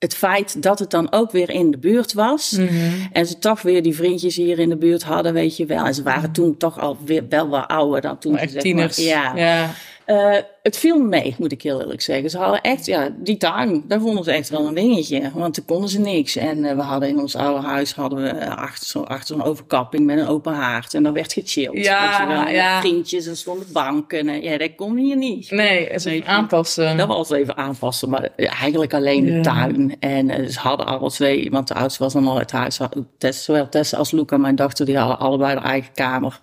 het 0.00 0.14
feit 0.14 0.62
dat 0.62 0.78
het 0.78 0.90
dan 0.90 1.12
ook 1.12 1.30
weer 1.30 1.50
in 1.50 1.70
de 1.70 1.78
buurt 1.78 2.12
was. 2.12 2.50
mhm. 2.50 2.70
En 3.12 3.26
ze 3.26 3.38
toch 3.38 3.62
weer 3.62 3.82
die 3.82 3.94
vriendjes 3.94 4.36
hier 4.36 4.58
in 4.58 4.68
de 4.68 4.76
buurt 4.76 5.02
hadden, 5.02 5.32
weet 5.32 5.56
je 5.56 5.66
wel. 5.66 5.84
En 5.84 5.94
ze 5.94 6.02
waren 6.02 6.32
toen 6.32 6.56
toch 6.56 6.80
al 6.80 6.98
weer, 7.04 7.24
wel 7.28 7.48
wat 7.48 7.68
ouder 7.68 8.00
dan 8.00 8.18
toen. 8.18 8.38
ze, 8.38 8.48
zeg 8.48 8.62
tieners. 8.62 8.96
Maar, 8.96 9.06
ja. 9.06 9.36
ja. 9.36 9.70
Eh, 10.10 10.36
het 10.62 10.76
viel 10.78 10.96
me 10.98 11.08
mee, 11.08 11.34
moet 11.38 11.52
ik 11.52 11.62
heel 11.62 11.80
eerlijk 11.80 12.00
zeggen. 12.00 12.30
Ze 12.30 12.38
hadden 12.38 12.60
echt, 12.60 12.86
ja, 12.86 13.08
die 13.16 13.36
tuin, 13.36 13.84
daar 13.88 14.00
vonden 14.00 14.24
ze 14.24 14.32
echt 14.32 14.48
wel 14.48 14.66
een 14.66 14.74
dingetje. 14.74 15.30
Want 15.34 15.54
toen 15.54 15.64
konden 15.64 15.88
ze 15.88 16.00
niks. 16.00 16.36
En 16.36 16.64
eh, 16.64 16.76
we 16.76 16.82
hadden 16.82 17.08
in 17.08 17.18
ons 17.18 17.36
oude 17.36 17.66
huis, 17.66 17.94
hadden 17.94 18.22
we 18.22 18.28
eh, 18.28 18.56
achter 18.56 18.86
zo'n 18.86 19.06
achter 19.06 19.36
zo'n 19.36 19.44
overkapping 19.44 20.04
met 20.06 20.18
een 20.18 20.26
open 20.26 20.52
haard. 20.54 20.94
En 20.94 21.02
dan 21.02 21.12
werd 21.12 21.32
gechilled. 21.32 21.84
Ja, 21.84 22.20
je 22.20 22.26
wel. 22.26 22.48
Ja. 22.48 22.80
Vriendjes 22.80 23.26
en 23.26 23.36
stonden 23.36 23.66
banken. 23.72 24.28
En, 24.28 24.42
ja, 24.42 24.58
dat 24.58 24.74
kon 24.76 24.96
hier 24.96 25.16
niet. 25.16 25.50
Nee, 25.50 25.88
het 25.90 26.04
even 26.04 26.26
aanpassen. 26.26 26.96
Dat 26.96 27.08
was 27.08 27.30
even 27.30 27.56
aanpassen, 27.56 28.08
maar 28.08 28.28
eigenlijk 28.36 28.94
alleen 28.94 29.24
de 29.24 29.32
Ja. 29.32 29.42
tuin. 29.42 29.96
En 30.00 30.52
ze 30.52 30.58
hadden 30.58 30.86
alle 30.86 31.10
twee, 31.10 31.50
want 31.50 31.68
de 31.68 31.74
oudste 31.74 32.02
was 32.02 32.12
dan 32.12 32.26
al 32.28 32.38
uit 32.38 32.52
huis. 32.52 32.78
Zowel 33.18 33.68
Tess 33.68 33.94
als 33.94 34.10
Luca, 34.10 34.36
mijn 34.36 34.56
dochter, 34.56 34.86
die 34.86 34.96
hadden 34.98 35.18
allebei 35.18 35.54
hun 35.54 35.62
eigen 35.62 35.92
kamer. 35.94 36.40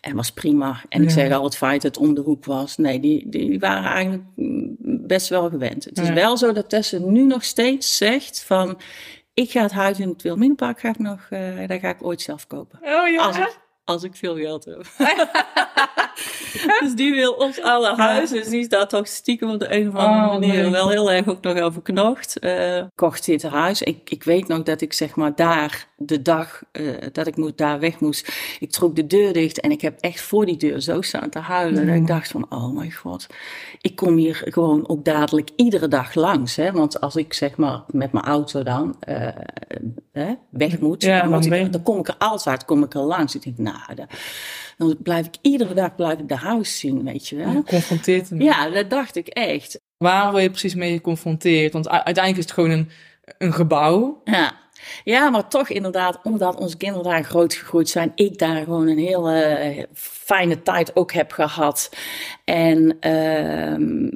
En 0.00 0.16
was 0.16 0.32
prima. 0.32 0.80
En 0.88 1.02
ik 1.02 1.10
zeg 1.10 1.32
al, 1.32 1.44
het 1.44 1.56
feit 1.56 1.82
dat 1.82 1.94
het 1.94 2.04
om 2.04 2.14
de 2.14 2.20
hoek 2.20 2.44
was. 2.44 2.76
Nee, 2.76 3.00
die, 3.00 3.28
die 3.28 3.58
waren 3.58 3.90
eigenlijk 3.90 4.22
best 5.06 5.28
wel 5.28 5.48
gewend. 5.48 5.84
Het 5.84 5.98
is 5.98 6.10
wel 6.10 6.36
zo 6.36 6.52
dat 6.52 6.68
Tessa 6.68 6.98
nu 6.98 7.22
nog 7.24 7.44
steeds 7.44 7.96
zegt 7.96 8.44
van... 8.44 8.78
Ik 9.34 9.50
ga 9.50 9.62
het 9.62 9.72
huis 9.72 9.98
in 9.98 10.08
het 10.08 10.78
ga 10.78 10.88
ik 10.88 10.98
nog, 10.98 11.26
eh 11.30 11.66
daar 11.66 11.78
ga 11.78 11.88
ik 11.88 12.04
ooit 12.04 12.20
zelf 12.20 12.46
kopen. 12.46 12.78
Oh 12.82 13.08
ja. 13.08 13.22
Als 13.22 13.36
ik, 13.36 13.58
als 13.84 14.02
ik 14.02 14.16
veel 14.16 14.36
geld 14.36 14.64
heb. 14.64 14.86
dus 16.80 16.94
die 16.94 17.14
wil 17.14 17.32
ons 17.32 17.60
alle 17.62 17.94
huis. 17.94 18.30
Dus 18.30 18.48
die 18.48 18.64
staat 18.64 18.90
toch 18.90 19.08
stiekem 19.08 19.50
op 19.50 19.58
de 19.58 19.74
een 19.74 19.88
of 19.88 19.94
andere 19.94 20.26
Oh, 20.26 20.32
manier 20.32 20.62
nee. 20.62 20.70
wel 20.70 20.88
heel 20.88 21.10
erg 21.10 21.28
ook 21.28 21.42
nog 21.42 21.58
over 21.58 21.82
knocht. 21.82 22.38
Eh, 22.38 22.82
kocht 22.94 23.24
dit 23.24 23.42
huis. 23.42 23.82
Ik, 23.82 24.10
ik 24.10 24.24
weet 24.24 24.48
nog 24.48 24.62
dat 24.62 24.80
ik 24.80 24.92
zeg 24.92 25.14
maar 25.14 25.34
daar 25.34 25.86
de 26.02 26.22
dag 26.22 26.62
eh, 26.72 26.84
dat 27.12 27.26
ik 27.26 27.36
moet, 27.36 27.58
daar 27.58 27.80
weg 27.80 28.00
moest. 28.00 28.32
Ik 28.60 28.70
trok 28.70 28.96
de 28.96 29.06
deur 29.06 29.32
dicht 29.32 29.60
en 29.60 29.70
ik 29.70 29.80
heb 29.80 30.00
echt 30.00 30.20
voor 30.20 30.46
die 30.46 30.56
deur 30.56 30.80
zo 30.80 31.00
staan 31.00 31.30
te 31.30 31.38
huilen. 31.38 31.86
Dat 31.86 31.94
ik 31.94 32.06
dacht 32.06 32.28
van, 32.28 32.46
oh 32.48 32.74
mijn 32.76 32.92
god. 32.92 33.26
Ik 33.80 33.96
kom 33.96 34.16
hier 34.16 34.42
gewoon 34.44 34.88
ook 34.88 35.04
dadelijk 35.04 35.50
iedere 35.56 35.88
dag 35.88 36.14
langs. 36.14 36.56
Hè? 36.56 36.72
Want 36.72 37.00
als 37.00 37.16
ik 37.16 37.32
zeg 37.32 37.56
maar 37.56 37.82
met 37.86 38.12
mijn 38.12 38.24
auto 38.24 38.62
dan 38.62 38.96
eh, 39.00 39.28
hè, 40.12 40.34
weg 40.50 40.78
moet. 40.78 41.02
Ja, 41.02 41.20
dan, 41.20 41.30
moet 41.36 41.44
ik- 41.74 41.82
kom 41.82 41.98
ik 41.98 42.08
er 42.08 42.16
altijd 42.18 42.64
kom 42.64 42.82
ik 42.84 42.94
er 42.94 43.00
langs. 43.00 43.34
Ik 43.34 43.42
denk, 43.42 43.58
nou, 43.58 43.94
da- 43.94 44.06
dan 44.78 44.96
blijf 45.02 45.26
ik 45.26 45.34
iedere 45.42 45.74
dag 45.74 45.94
blijf 45.94 46.18
ik 46.18 46.28
de 46.28 46.36
huis 46.36 46.78
zien, 46.78 47.04
weet 47.04 47.28
je 47.28 47.36
wel. 47.36 47.50
Geconfronteerd. 47.52 48.28
Ja, 48.38 48.70
dat 48.70 48.90
dacht 48.90 49.16
ik 49.16 49.28
echt. 49.28 49.80
Waar 49.96 50.30
word 50.30 50.42
je 50.42 50.50
precies 50.50 50.74
mee 50.74 50.92
geconfronteerd? 50.92 51.72
Want 51.72 51.88
uiteindelijk 51.88 52.36
is 52.36 52.44
het 52.44 52.52
gewoon 52.52 52.70
een, 52.70 52.88
een 53.38 53.52
gebouw. 53.52 54.20
Ja. 54.24 54.58
Ja, 55.04 55.30
maar 55.30 55.48
toch 55.48 55.68
inderdaad, 55.68 56.18
omdat 56.22 56.56
onze 56.56 56.76
kinderen 56.76 57.04
daar 57.04 57.24
groot 57.24 57.54
gegroeid 57.54 57.88
zijn, 57.88 58.12
ik 58.14 58.38
daar 58.38 58.64
gewoon 58.64 58.86
een 58.88 58.98
hele 58.98 59.88
fijne 59.94 60.62
tijd 60.62 60.96
ook 60.96 61.12
heb 61.12 61.32
gehad. 61.32 61.90
En 62.44 62.96
ehm, 63.00 64.08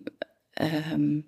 ehm, 0.50 1.20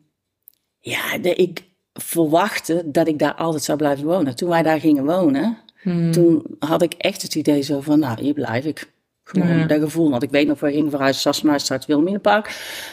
ja, 0.78 1.18
de, 1.18 1.34
ik 1.34 1.64
verwachtte 1.92 2.82
dat 2.90 3.08
ik 3.08 3.18
daar 3.18 3.34
altijd 3.34 3.62
zou 3.62 3.78
blijven 3.78 4.04
wonen. 4.04 4.36
Toen 4.36 4.48
wij 4.48 4.62
daar 4.62 4.80
gingen 4.80 5.04
wonen, 5.04 5.58
Hmm. 5.82 6.12
toen 6.12 6.56
had 6.58 6.82
ik 6.82 6.92
echt 6.92 7.22
het 7.22 7.34
idee 7.34 7.62
zo 7.62 7.80
van, 7.80 7.98
nou, 7.98 8.20
hier 8.20 8.34
blijf 8.34 8.64
ik. 8.64 8.92
Gewoon 9.24 9.58
Ja. 9.58 9.66
dat 9.66 9.80
gevoel. 9.80 10.10
Want 10.10 10.22
ik 10.22 10.30
weet 10.30 10.46
nog, 10.46 10.60
we 10.60 10.70
gingen 10.70 10.90
verhuizen 10.90 11.20
Sassenhuisstraat 11.22 11.86
Wilhelminapark. 11.86 12.44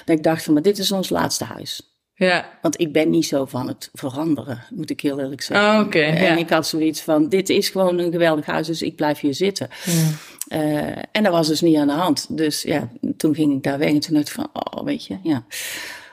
Dat 0.05 0.17
ik 0.17 0.23
dacht 0.23 0.43
van, 0.43 0.53
maar 0.53 0.61
dit 0.63 0.77
is 0.77 0.91
ons 0.91 1.09
laatste 1.09 1.43
huis. 1.43 1.92
Ja. 2.23 2.49
Want 2.61 2.79
ik 2.79 2.93
ben 2.93 3.09
niet 3.09 3.25
zo 3.25 3.45
van 3.45 3.67
het 3.67 3.89
veranderen, 3.93 4.63
moet 4.69 4.89
ik 4.89 5.01
heel 5.01 5.19
eerlijk 5.19 5.41
zeggen. 5.41 5.79
Oh, 5.79 5.85
oké, 5.85 5.99
En 5.99 6.23
ja. 6.23 6.35
ik 6.35 6.49
had 6.49 6.67
zoiets 6.67 7.01
van, 7.01 7.29
dit 7.29 7.49
is 7.49 7.69
gewoon 7.69 7.97
een 7.97 8.11
geweldig 8.11 8.45
huis, 8.45 8.67
dus 8.67 8.81
ik 8.81 8.95
blijf 8.95 9.19
hier 9.19 9.33
zitten. 9.33 9.67
Ja. 9.85 10.09
Eh, 10.47 11.03
en 11.11 11.23
dat 11.23 11.31
was 11.31 11.47
dus 11.47 11.61
niet 11.61 11.77
aan 11.77 11.87
de 11.87 11.93
hand. 11.93 12.37
Dus 12.37 12.61
ja, 12.61 12.89
toen 13.17 13.35
ging 13.35 13.53
ik 13.53 13.63
daar 13.63 13.77
weg 13.77 13.89
en 13.89 13.99
toen 13.99 14.13
dacht 14.13 14.27
ik 14.27 14.33
van, 14.33 14.49
oh, 14.53 14.83
weet 14.83 15.05
je, 15.05 15.17
ja. 15.23 15.45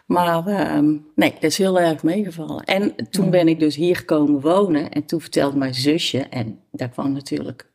Maar 0.06 0.46
ehm, 0.46 0.96
nee, 1.14 1.32
dat 1.32 1.42
is 1.42 1.58
heel 1.58 1.80
erg 1.80 2.02
meegevallen. 2.02 2.64
En 2.64 2.94
toen 3.10 3.30
ben 3.30 3.48
ik 3.48 3.58
dus 3.58 3.76
hier 3.76 4.04
komen 4.04 4.40
wonen 4.40 4.90
en 4.90 5.04
toen 5.04 5.20
vertelde 5.20 5.56
mijn 5.56 5.74
zusje, 5.74 6.18
en 6.18 6.60
daar 6.72 6.88
kwam 6.88 7.12
natuurlijk, 7.12 7.70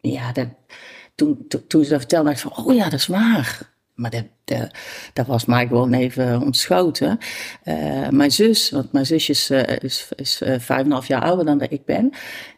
ja, 0.00 0.32
dat, 0.32 0.48
toen, 1.14 1.44
toen, 1.48 1.66
toen 1.66 1.84
ze 1.84 1.90
dat 1.90 1.98
vertelde, 1.98 2.28
dacht 2.28 2.44
ik 2.44 2.52
van, 2.52 2.64
oh 2.64 2.74
ja, 2.74 2.84
dat 2.84 2.98
is 2.98 3.06
waar. 3.06 3.74
Maar 3.96 4.24
dat, 5.12 5.26
was 5.26 5.44
mij 5.44 5.66
gewoon 5.66 5.92
even 5.92 6.40
ontschoten. 6.40 7.18
Eh, 7.62 8.08
mijn 8.08 8.30
zus, 8.30 8.70
want 8.70 8.92
mijn 8.92 9.06
zusje 9.06 9.32
is, 9.32 9.50
eh, 9.50 9.76
is, 9.78 10.08
is 10.16 10.40
eh, 10.40 10.58
vijf 10.58 10.84
en 10.84 10.90
half 10.90 11.06
jaar 11.06 11.22
ouder 11.22 11.44
dan 11.44 11.58
dat 11.58 11.72
ik 11.72 11.84
ben, 11.84 12.10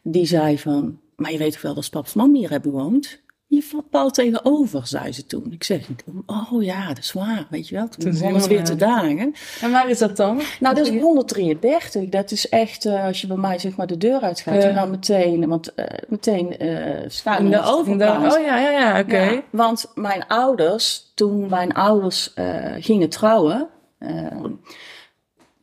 die 0.03 0.27
zei 0.27 0.59
van, 0.59 1.01
maar 1.17 1.33
je 1.33 1.39
weet 1.39 1.53
toch 1.53 1.63
wel 1.63 1.75
dat 1.75 1.91
papa's 1.91 2.15
mam 2.15 2.35
hier 2.35 2.51
hebben 2.51 2.71
gewoond? 2.71 3.23
Je 3.51 3.83
valt 3.91 4.15
tegenover, 4.15 4.87
zei 4.87 5.13
ze 5.13 5.27
toen. 5.27 5.53
Ik 5.53 5.65
zeg, 5.65 5.89
oh 6.27 6.63
ja, 6.63 6.89
dat 6.89 6.99
is 6.99 7.13
waar, 7.13 7.47
weet 7.51 7.69
je 7.69 7.75
wel. 7.75 7.89
Toen 7.89 7.99
Toen 8.05 8.13
begon 8.13 8.35
het 8.35 8.43
we 8.43 8.49
weer 8.49 8.65
te 8.65 8.77
dagen. 8.77 9.35
En 9.61 9.71
waar 9.71 9.89
is 9.91 9.99
dat 9.99 10.17
dan? 10.17 10.41
Nou, 10.61 10.75
dat 10.75 10.87
is 10.87 11.01
133. 11.01 12.09
Dat 12.09 12.31
is 12.31 12.49
echt, 12.49 12.85
eh, 12.85 13.05
als 13.05 13.21
je 13.21 13.27
bij 13.27 13.37
mij 13.37 13.59
zeg 13.59 13.77
maar 13.77 13.87
de 13.87 13.97
deur 13.97 14.21
uitgaat, 14.21 14.63
Ja. 14.63 14.69
en 14.69 14.75
dan 14.75 14.91
meteen, 14.91 15.49
want 15.49 15.75
eh, 15.75 15.85
meteen 16.09 16.59
eh 16.59 17.05
schuin 17.09 17.45
In 17.45 17.51
de 17.51 17.63
overkant. 17.63 18.35
Oh 18.35 18.41
ja, 18.43 18.59
ja, 18.59 18.71
ja, 18.71 19.01
oké. 19.01 19.19
Ja, 19.23 19.43
want 19.51 19.93
mijn 19.95 20.27
ouders, 20.27 21.13
toen 21.15 21.49
mijn 21.49 21.73
ouders 21.73 22.35
gingen 22.79 23.09
trouwen, 23.09 23.69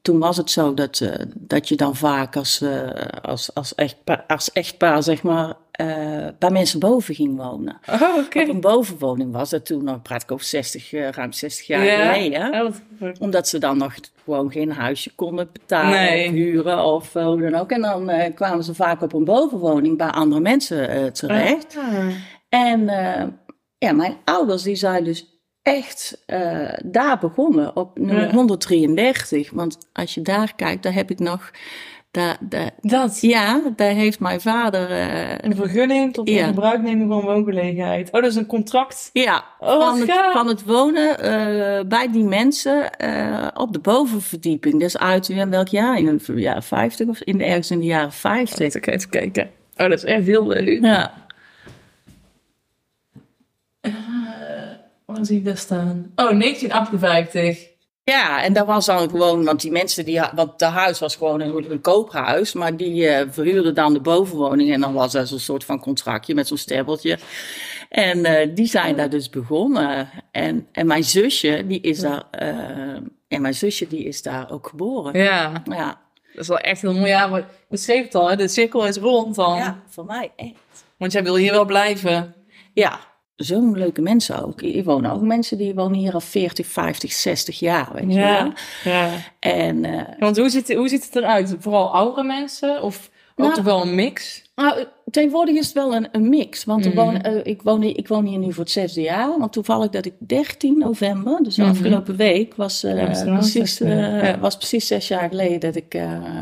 toen 0.05 0.19
was 0.19 0.37
het 0.37 0.51
zo 0.51 0.73
dat, 0.73 0.99
eh, 0.99 1.25
dat 1.35 1.69
je 1.69 1.75
dan 1.75 1.95
vaak 1.95 2.35
als, 2.35 2.61
eh, 2.61 2.89
als, 3.21 3.53
als, 3.53 3.75
echtpaar, 3.75 4.23
als 4.27 4.51
echtpaar, 4.51 5.03
zeg 5.03 5.23
maar, 5.23 5.53
eh, 5.71 6.27
bij 6.39 6.49
mensen 6.49 6.79
boven 6.79 7.15
ging 7.15 7.37
wonen. 7.37 7.77
Oh. 7.89 8.17
Op 8.17 8.35
een 8.35 8.61
bovenwoning 8.61 9.31
was 9.31 9.49
dat 9.49 9.65
toen, 9.65 9.83
nog 9.83 10.01
praat 10.01 10.21
ik 10.23 10.31
over 10.31 10.45
60, 10.45 10.93
eh, 10.93 11.09
ruim 11.09 11.31
60 11.31 11.67
jaar 11.67 11.83
Ja. 11.85 12.13
geleden. 12.13 12.63
Wat- 12.99 13.19
Omdat 13.19 13.47
ze 13.47 13.57
dan 13.59 13.77
nog 13.77 13.93
gewoon 14.23 14.51
geen 14.51 14.71
huisje 14.71 15.15
konden 15.15 15.49
betalen 15.53 15.89
Nee. 16.01 16.27
of 16.27 16.33
huren 16.33 16.83
of 16.85 17.13
hoe 17.13 17.41
dan 17.41 17.55
ook. 17.55 17.71
En 17.71 17.81
dan 17.81 18.11
kwamen 18.33 18.63
ze 18.63 18.73
vaak 18.75 19.01
op 19.01 19.13
een 19.13 19.23
bovenwoning 19.25 19.97
bij 19.97 20.07
andere 20.09 20.41
mensen 20.41 21.13
terecht. 21.13 21.77
Ah. 21.77 22.05
En 22.49 22.85
ja, 23.77 23.91
mijn 23.91 24.17
ouders 24.25 24.63
die 24.63 24.75
zijn 24.75 25.03
dus 25.03 25.34
echt 25.65 26.23
eh, 26.25 26.69
daar 26.85 27.17
begonnen 27.19 27.75
op 27.75 27.97
nummer 27.99 28.23
Ja. 28.27 28.31
133. 28.33 29.51
Want 29.51 29.77
als 29.93 30.13
je 30.13 30.21
daar 30.21 30.53
kijkt, 30.55 30.83
daar 30.83 30.93
heb 30.93 31.11
ik 31.11 31.19
nog 31.19 31.51
Daar, 32.11 32.37
daar, 32.39 32.69
Dat. 32.81 33.21
ja, 33.21 33.61
daar 33.75 33.91
heeft 33.91 34.19
mijn 34.19 34.41
vader... 34.41 34.91
eh, 34.91 35.37
Een 35.37 35.55
vergunning 35.55 36.13
tot 36.13 36.29
Ja. 36.29 36.39
in 36.41 36.47
gebruikneming 36.47 37.11
van 37.11 37.21
woongelegenheid. 37.21 38.07
Oh, 38.11 38.21
dat 38.21 38.29
is 38.31 38.35
een 38.35 38.45
contract. 38.45 39.09
ja, 39.13 39.43
Oh, 39.59 39.87
van, 39.89 39.99
het, 39.99 40.11
van 40.33 40.47
het 40.47 40.63
wonen 40.65 41.19
eh, 41.19 41.85
bij 41.87 42.11
die 42.11 42.23
mensen 42.23 42.89
op 43.53 43.73
de 43.73 43.79
bovenverdieping. 43.79 44.79
Dus 44.79 44.97
uit 44.97 45.29
in 45.29 45.49
welk 45.49 45.67
jaar? 45.67 45.97
In 45.97 46.21
de 46.25 46.33
jaren 46.33 46.63
50 46.63 47.07
of 47.07 47.19
in, 47.21 47.41
ergens 47.41 47.71
in 47.71 47.79
de 47.79 47.85
jaren 47.85 48.11
50. 48.11 48.59
Even 48.59 48.81
even 48.93 49.09
kijken. 49.09 49.43
Oh, 49.77 49.89
dat 49.89 49.91
is 49.97 50.03
echt 50.03 50.25
heel 50.25 50.47
leuk. 50.47 50.81
Ja. 50.81 51.13
Waar 55.15 55.25
zie 55.25 55.37
ik 55.37 55.45
daar 55.45 55.57
staan? 55.57 56.11
Oh, 56.15 56.39
1958. 56.39 57.73
Ja, 58.03 58.43
en 58.43 58.53
dat 58.53 58.65
was 58.65 58.85
dan 58.85 59.09
gewoon, 59.09 59.43
want 59.43 59.61
die 59.61 59.71
mensen 59.71 60.05
die, 60.05 60.21
want 60.35 60.59
de 60.59 60.65
huis 60.65 60.99
was 60.99 61.15
gewoon 61.15 61.41
een, 61.41 61.71
een 61.71 61.81
koophuis, 61.81 62.53
maar 62.53 62.77
die 62.77 63.07
eh, 63.07 63.27
verhuurden 63.29 63.75
dan 63.75 63.93
de 63.93 63.99
bovenwoning 63.99 64.73
en 64.73 64.81
dan 64.81 64.93
was 64.93 65.11
dat 65.11 65.27
zo'n 65.27 65.39
soort 65.39 65.63
van 65.63 65.79
contractje 65.79 66.33
met 66.33 66.47
zo'n 66.47 66.57
stebbeltje. 66.57 67.17
En 67.89 68.25
eh, 68.25 68.55
die 68.55 68.65
zijn 68.65 68.95
daar 68.95 69.09
dus 69.09 69.29
begonnen. 69.29 70.09
En, 70.31 70.67
en 70.71 70.87
mijn 70.87 71.03
zusje, 71.03 71.63
die 71.67 71.81
is 71.81 71.99
daar, 71.99 72.23
eh, 72.31 72.49
en 73.27 73.41
mijn 73.41 73.53
zusje, 73.53 73.87
die 73.87 74.03
is 74.03 74.21
daar 74.21 74.51
ook 74.51 74.67
geboren. 74.67 75.19
Ja, 75.19 75.63
Ja, 75.65 76.01
dat 76.33 76.41
is 76.41 76.47
wel 76.47 76.59
echt 76.59 76.81
heel 76.81 76.93
mooi. 76.93 77.07
Ja, 77.07 77.27
maar 77.27 77.47
je 77.69 77.77
schreef 77.77 78.03
het 78.03 78.15
al, 78.15 78.29
hè? 78.29 78.35
de 78.35 78.47
cirkel 78.47 78.87
is 78.87 78.97
rond 78.97 79.35
dan. 79.35 79.57
ja 79.57 79.83
voor 79.87 80.05
mij 80.05 80.31
echt. 80.35 80.85
Want 80.97 81.11
jij 81.11 81.23
wil 81.23 81.35
hier 81.35 81.51
wel 81.51 81.65
blijven. 81.65 82.35
Ja, 82.73 82.99
zo'n 83.35 83.77
leuke 83.77 84.01
mensen 84.01 84.43
ook. 84.45 84.61
Hier 84.61 84.83
wonen 84.83 85.11
ook 85.11 85.21
mensen 85.21 85.57
die 85.57 85.73
wonen 85.75 85.97
hier 85.97 86.13
al 86.13 86.19
40, 86.21 86.67
50, 86.67 87.11
60 87.11 87.59
jaar, 87.59 87.89
weet 87.93 88.13
je 88.13 88.19
wel. 88.19 88.51
ja. 88.83 89.09
En 89.39 89.85
eh, 89.85 90.19
Want 90.19 90.37
hoe 90.37 90.49
ziet, 90.49 90.73
hoe 90.73 90.87
ziet 90.87 91.05
het 91.05 91.15
eruit? 91.15 91.55
Vooral 91.59 91.93
oudere 91.93 92.23
mensen? 92.23 92.81
Of 92.81 93.09
ook 93.35 93.45
Nou, 93.45 93.53
toch 93.53 93.63
wel 93.63 93.81
een 93.81 93.95
mix? 93.95 94.43
Nou, 94.55 94.85
tegenwoordig 95.11 95.55
is 95.55 95.65
het 95.65 95.73
wel 95.75 95.95
een, 95.95 96.07
een 96.11 96.29
mix. 96.29 96.63
Want 96.63 96.85
Mhm. 96.85 96.95
woon, 96.95 97.21
eh, 97.21 97.39
ik, 97.43 97.61
woon, 97.61 97.81
hier- 97.81 97.97
ik 97.97 98.07
woon 98.07 98.25
hier 98.25 98.37
nu 98.39 98.53
voor 98.53 98.63
het 98.63 98.71
zesde 98.71 99.01
jaar. 99.01 99.39
Want 99.39 99.53
toevallig 99.53 99.89
dat 99.89 100.05
ik 100.05 100.13
13 100.17 100.77
november, 100.77 101.39
dus 101.43 101.55
de 101.55 101.61
Mhm. 101.61 101.71
afgelopen 101.71 102.15
week, 102.15 102.55
was, 102.55 102.83
eh, 102.83 102.97
Ja, 102.97 103.23
precies, 103.33 103.75
zes 103.75 103.87
jaar. 103.87 104.21
eh, 104.21 104.29
Ja. 104.29 104.39
was 104.39 104.57
precies 104.57 104.87
zes 104.87 105.07
jaar 105.07 105.29
geleden 105.29 105.59
dat 105.59 105.75
ik, 105.75 105.99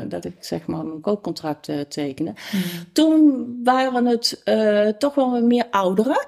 dat 0.07 0.25
ik 0.25 0.35
zeg 0.39 0.65
maar 0.65 0.85
mijn 0.85 1.01
koopcontract 1.01 1.69
tekende. 1.89 2.31
Mhm. 2.51 2.63
Toen 2.93 3.45
waren 3.63 4.05
het 4.05 4.43
toch 4.99 5.15
wel 5.15 5.41
meer 5.45 5.65
ouderen. 5.71 6.25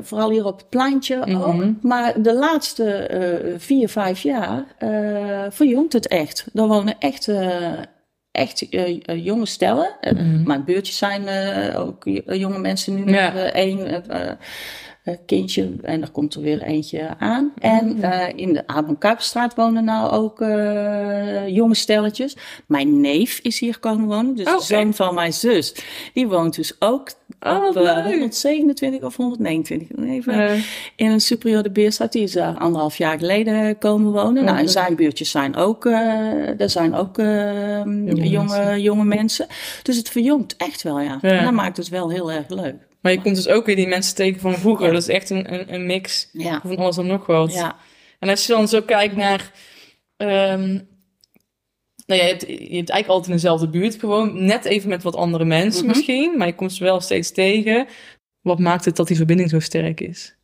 Vooral 0.00 0.30
hier 0.30 0.46
op 0.46 0.58
het 0.58 0.68
pleintje 0.68 1.24
ook. 1.44 1.82
Maar 1.82 2.22
de 2.22 2.34
laatste 2.34 3.54
vier, 3.58 3.88
vijf 3.88 4.22
jaar 4.22 4.64
verjongt 5.50 5.92
het 5.92 6.06
echt. 6.08 6.46
Er 6.54 6.66
wonen 6.66 6.94
echt, 6.98 7.28
echt 8.40 8.68
eh, 8.68 9.00
eh, 9.04 9.24
jonge 9.24 9.46
stellen. 9.46 9.96
Eh, 10.00 10.12
Mhm. 10.12 10.42
Mijn 10.42 10.64
buurtjes 10.64 10.96
zijn 10.98 11.28
ook 11.76 12.04
jonge 12.26 12.58
mensen 12.58 12.94
nu. 13.04 13.12
Ja. 13.12 13.34
Eh, 13.34 13.44
één 13.64 14.02
kindje 15.26 15.70
en 15.82 16.02
er 16.02 16.10
komt 16.10 16.34
er 16.34 16.40
weer 16.40 16.62
eentje 16.62 17.18
aan. 17.18 17.52
En 17.58 18.02
eh, 18.02 18.28
in 18.36 18.52
de 18.52 18.66
Abraham 18.66 18.98
Kuiperstraat 18.98 19.54
wonen 19.54 19.84
nou 19.84 20.10
ook 20.10 20.38
jonge 21.50 21.74
stelletjes. 21.74 22.36
Mijn 22.66 23.00
neef 23.00 23.38
is 23.38 23.58
hier 23.58 23.78
komen 23.78 24.06
wonen, 24.06 24.34
dus 24.34 24.46
Oh, 24.46 24.58
de 24.58 24.64
zoon 24.64 24.94
van 24.94 25.14
mijn 25.14 25.32
zus. 25.32 25.74
Die 26.14 26.28
woont 26.28 26.54
dus 26.54 26.76
ook 26.78 27.10
Oh, 27.40 27.66
op 27.66 27.74
wat 27.74 27.84
eh, 27.86 27.94
leuk. 27.94 28.04
127 28.04 29.02
of 29.02 29.16
129. 29.16 30.04
Even 30.04 30.32
Eh, 30.34 30.62
in 30.96 31.10
een 31.10 31.20
superieur 31.20 31.62
de 31.62 31.70
Beerstraat. 31.70 32.12
Die 32.12 32.22
is 32.22 32.32
daar 32.32 32.58
anderhalf 32.58 32.96
jaar 32.96 33.18
geleden 33.18 33.78
komen 33.78 34.12
wonen. 34.12 34.44
Nou, 34.44 34.58
en 34.58 34.68
zijn 34.68 34.96
buurtjes 34.96 35.30
zijn 35.30 35.56
ook, 35.56 35.86
eh 35.86 36.60
er 36.60 36.70
zijn 36.70 36.94
ook 36.94 37.18
eh, 37.18 37.84
jonge, 37.84 38.44
mensen. 38.48 38.80
jonge, 38.80 39.04
mensen. 39.04 39.46
Dus 39.82 39.96
het 39.96 40.08
verjongt 40.08 40.56
echt 40.56 40.82
wel, 40.82 41.00
ja. 41.00 41.18
En 41.20 41.44
dat 41.44 41.52
maakt 41.52 41.76
het 41.76 41.88
wel 41.88 42.10
heel 42.10 42.32
erg 42.32 42.48
leuk. 42.48 42.74
maar 43.00 43.12
je 43.12 43.20
komt 43.20 43.34
dus 43.34 43.48
ook 43.48 43.66
weer 43.66 43.76
die 43.76 43.88
mensen 43.88 44.14
tegen 44.14 44.40
van 44.40 44.54
vroeger. 44.54 44.86
Ja. 44.86 44.92
Dat 44.92 45.02
is 45.02 45.08
echt 45.08 45.30
een, 45.30 45.52
een, 45.52 45.74
een 45.74 45.86
mix 45.86 46.28
Ja. 46.32 46.60
van 46.64 46.76
alles 46.76 46.96
en 46.96 47.06
nog 47.06 47.26
wat. 47.26 47.52
Ja. 47.54 47.76
En 48.18 48.28
als 48.28 48.46
je 48.46 48.52
dan 48.52 48.68
zo 48.68 48.80
kijkt 48.82 49.16
naar... 49.16 49.50
ehm, 50.16 50.78
nou 52.10 52.22
ja, 52.22 52.26
je 52.28 52.32
hebt, 52.32 52.46
je 52.46 52.76
hebt 52.76 52.90
eigenlijk 52.90 53.08
altijd 53.08 53.26
in 53.26 53.32
dezelfde 53.34 53.68
buurt 53.68 53.94
gewoon. 53.98 54.44
Net 54.44 54.64
even 54.64 54.88
met 54.88 55.02
wat 55.02 55.16
andere 55.16 55.44
mensen 55.44 55.86
Mhm. 55.86 55.96
misschien. 55.96 56.36
Maar 56.36 56.46
je 56.46 56.54
komt 56.54 56.72
ze 56.72 56.84
wel 56.84 57.00
steeds 57.00 57.30
tegen. 57.32 57.86
Wat 58.40 58.58
maakt 58.58 58.84
het 58.84 58.96
dat 58.96 59.06
die 59.06 59.16
verbinding 59.16 59.50
zo 59.50 59.60
sterk 59.60 60.00
is? 60.00 60.34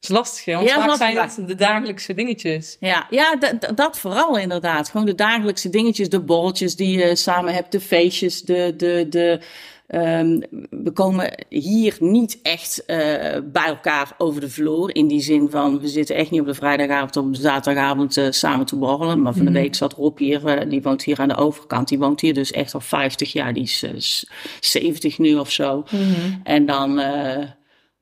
Dat 0.00 0.10
is 0.10 0.16
lastig, 0.16 0.44
hè? 0.44 0.54
Want 0.54 0.68
Ja, 0.68 0.96
vaak 0.96 1.30
zijn 1.30 1.46
de 1.46 1.54
dagelijkse 1.54 2.14
dingetjes. 2.14 2.76
Ja, 2.80 3.06
ja 3.10 3.36
dat 3.74 3.98
vooral 3.98 4.38
inderdaad. 4.38 4.88
Gewoon 4.88 5.06
de 5.06 5.14
dagelijkse 5.14 5.70
dingetjes, 5.70 6.08
de 6.08 6.20
borreltjes 6.20 6.76
die 6.76 6.98
je 6.98 7.16
samen 7.16 7.54
hebt, 7.54 7.72
de 7.72 7.80
feestjes, 7.80 8.42
de... 8.42 8.74
de, 8.76 9.06
de 9.08 9.40
ehm, 9.88 10.40
we 10.70 10.90
komen 10.92 11.32
hier 11.48 11.96
niet 12.00 12.38
echt 12.42 12.84
eh, 12.84 12.96
bij 13.44 13.66
elkaar 13.66 14.14
over 14.18 14.40
de 14.40 14.48
vloer. 14.50 14.94
In 14.94 15.06
die 15.08 15.20
zin 15.20 15.50
van, 15.50 15.80
we 15.80 15.88
zitten 15.88 16.16
echt 16.16 16.30
niet 16.30 16.40
op 16.40 16.46
de 16.46 16.54
vrijdagavond 16.54 17.16
of 17.16 17.24
op 17.24 17.34
de 17.34 17.40
zaterdagavond 17.40 18.16
eh, 18.16 18.26
samen 18.30 18.66
te 18.66 18.76
borrelen. 18.76 19.22
Maar 19.22 19.32
van 19.34 19.44
de 19.44 19.50
Mhm. 19.50 19.60
week 19.60 19.74
zat 19.74 19.92
Rob 19.92 20.18
hier, 20.18 20.46
eh, 20.46 20.70
die 20.70 20.82
woont 20.82 21.02
hier 21.02 21.18
aan 21.20 21.28
de 21.28 21.36
overkant. 21.36 21.88
Die 21.88 21.98
woont 21.98 22.20
hier 22.20 22.34
dus 22.34 22.50
echt 22.50 22.74
al 22.74 22.80
50 22.80 23.32
jaar. 23.32 23.52
Die 23.52 23.62
is 23.62 23.82
eh, 23.82 23.90
s- 23.96 24.26
70 24.60 25.18
nu 25.18 25.34
of 25.36 25.50
zo. 25.50 25.84
En 26.44 26.66
dan, 26.66 27.00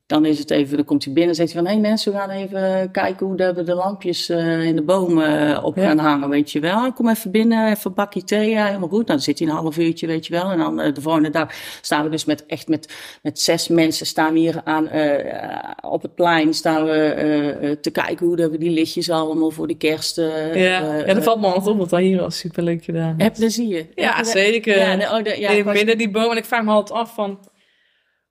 dan 0.07 0.25
is 0.25 0.39
het 0.39 0.51
even, 0.51 0.75
dan 0.75 0.85
komt 0.85 1.03
hij 1.03 1.13
binnen 1.13 1.31
en 1.31 1.35
zegt 1.37 1.53
hij 1.53 1.61
van... 1.61 1.71
hé 1.71 1.77
hey 1.79 1.89
mensen, 1.89 2.11
we 2.11 2.17
gaan 2.17 2.29
even 2.29 2.91
kijken 2.91 3.25
hoe 3.25 3.35
de, 3.37 3.53
we 3.53 3.63
de 3.63 3.73
lampjes 3.73 4.29
eh, 4.29 4.63
in 4.63 4.75
de 4.75 4.81
bomen 4.81 5.55
eh, 5.55 5.63
op 5.63 5.75
Ja. 5.75 5.83
gaan 5.87 5.97
hangen, 5.97 6.29
weet 6.29 6.51
je 6.51 6.59
wel. 6.59 6.93
Kom 6.93 7.09
even 7.09 7.31
binnen, 7.31 7.69
even 7.71 7.81
een 7.89 7.93
bakje 7.95 8.23
thee, 8.23 8.49
ja, 8.49 8.65
helemaal 8.65 8.87
goed. 8.89 9.07
Dan 9.07 9.19
zit 9.19 9.39
hij 9.39 9.47
een 9.47 9.53
half 9.53 9.77
uurtje, 9.77 10.07
weet 10.07 10.25
je 10.27 10.33
wel. 10.33 10.51
En 10.51 10.57
dan 10.57 10.79
eh, 10.81 10.93
de 10.93 11.01
volgende 11.01 11.29
dag 11.29 11.51
staan 11.81 12.03
we 12.03 12.09
dus 12.09 12.25
met 12.25 12.45
echt 12.45 12.67
met, 12.67 12.93
met 13.21 13.39
zes 13.39 13.67
mensen... 13.67 14.05
staan 14.05 14.33
we 14.33 14.39
hier 14.39 14.61
aan, 14.63 14.89
op 15.81 16.01
het 16.01 16.15
plein 16.15 16.53
staan 16.53 16.83
we 16.85 17.77
te 17.81 17.91
kijken 17.91 18.25
hoe 18.25 18.35
dat 18.35 18.51
we 18.51 18.57
die 18.57 18.71
lichtjes 18.71 19.09
allemaal 19.09 19.51
voor 19.51 19.67
de 19.67 19.77
kerst... 19.77 20.17
eh, 20.17 20.55
Ja, 20.55 20.95
ja 21.05 21.13
dat 21.13 21.23
valt 21.23 21.39
me 21.39 21.45
altijd 21.47 21.67
op, 21.67 21.77
want 21.77 21.89
dat 21.89 21.99
hier 21.99 22.21
al 22.21 22.31
superleuk 22.31 22.83
gedaan. 22.83 23.15
Heb 23.17 23.33
plezier. 23.33 23.87
Ja, 23.95 24.23
zeker. 24.23 24.77
Ja, 24.77 24.95
de, 24.95 25.03
oh, 25.03 25.23
de, 25.23 25.39
ja, 25.39 25.63
was- 25.63 25.73
midden 25.75 25.97
die 25.97 26.09
boom. 26.11 26.31
En 26.31 26.37
ik 26.37 26.45
vraag 26.45 26.63
me 26.63 26.71
altijd 26.71 26.99
af 26.99 27.13
van... 27.13 27.39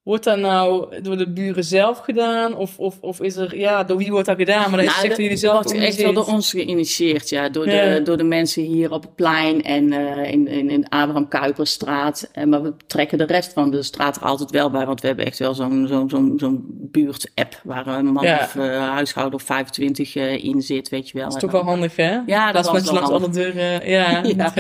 Wordt 0.06 0.24
dat 0.24 0.38
nou 0.38 1.00
door 1.02 1.16
de 1.16 1.28
buren 1.32 1.64
zelf 1.64 1.98
gedaan? 1.98 2.54
Of, 2.56 2.78
of, 2.78 2.98
of 3.00 3.20
is 3.20 3.36
er... 3.36 3.58
Ja, 3.58 3.84
door 3.84 3.96
wie 3.96 4.10
wordt 4.10 4.26
dat 4.26 4.36
gedaan? 4.36 4.70
Maar 4.70 4.78
dat 4.78 4.80
is 4.80 4.86
Nou, 4.86 4.96
echt 4.96 5.02
dat 5.06 5.10
door 5.16 5.20
jullie 5.24 5.36
zelf 5.36 5.54
wordt 5.64 5.78
echt 5.78 6.02
wel 6.02 6.12
door 6.12 6.26
ons 6.26 6.50
geïnitieerd, 6.50 7.28
ja. 7.28 7.48
Door, 7.48 7.70
Ja. 7.70 7.94
De, 7.94 8.02
door 8.02 8.16
de 8.16 8.24
mensen 8.24 8.62
hier 8.62 8.92
op 8.92 9.02
het 9.02 9.14
plein 9.14 9.62
en 9.62 9.92
eh, 9.92 10.32
in, 10.32 10.48
in, 10.48 10.70
in 10.70 10.88
Abraham 10.88 11.28
Kuiperstraat. 11.28 12.28
En, 12.32 12.48
maar 12.48 12.62
we 12.62 12.72
trekken 12.86 13.18
de 13.18 13.24
rest 13.24 13.52
van 13.52 13.70
de 13.70 13.82
straat 13.82 14.16
er 14.16 14.22
altijd 14.22 14.50
wel 14.50 14.70
bij, 14.70 14.86
want 14.86 15.00
we 15.00 15.06
hebben 15.06 15.26
echt 15.26 15.38
wel 15.38 15.54
zo'n 15.54 15.86
zo'n 15.88 16.08
zo'n 16.10 16.34
zo'n 16.36 16.64
buurt-app 16.68 17.60
waar 17.64 17.86
een 17.86 18.06
man 18.06 18.24
Ja. 18.24 18.38
of 18.42 18.56
eh, 18.56 18.88
huishouden 18.88 19.34
of 19.38 19.42
25 19.44 20.16
eh, 20.16 20.44
in 20.44 20.62
zit, 20.62 20.88
weet 20.88 21.08
je 21.08 21.18
wel. 21.18 21.24
Dat 21.26 21.34
is 21.34 21.40
toch 21.42 21.50
wel 21.50 21.64
handig, 21.64 21.96
hè? 21.96 22.18
Ja, 22.26 22.52
dat 22.52 22.64
wel 22.70 22.94
langs 22.94 23.10
alle 23.10 23.30
deuren... 23.30 23.88
Ja, 23.88 24.22
Ja. 24.36 24.52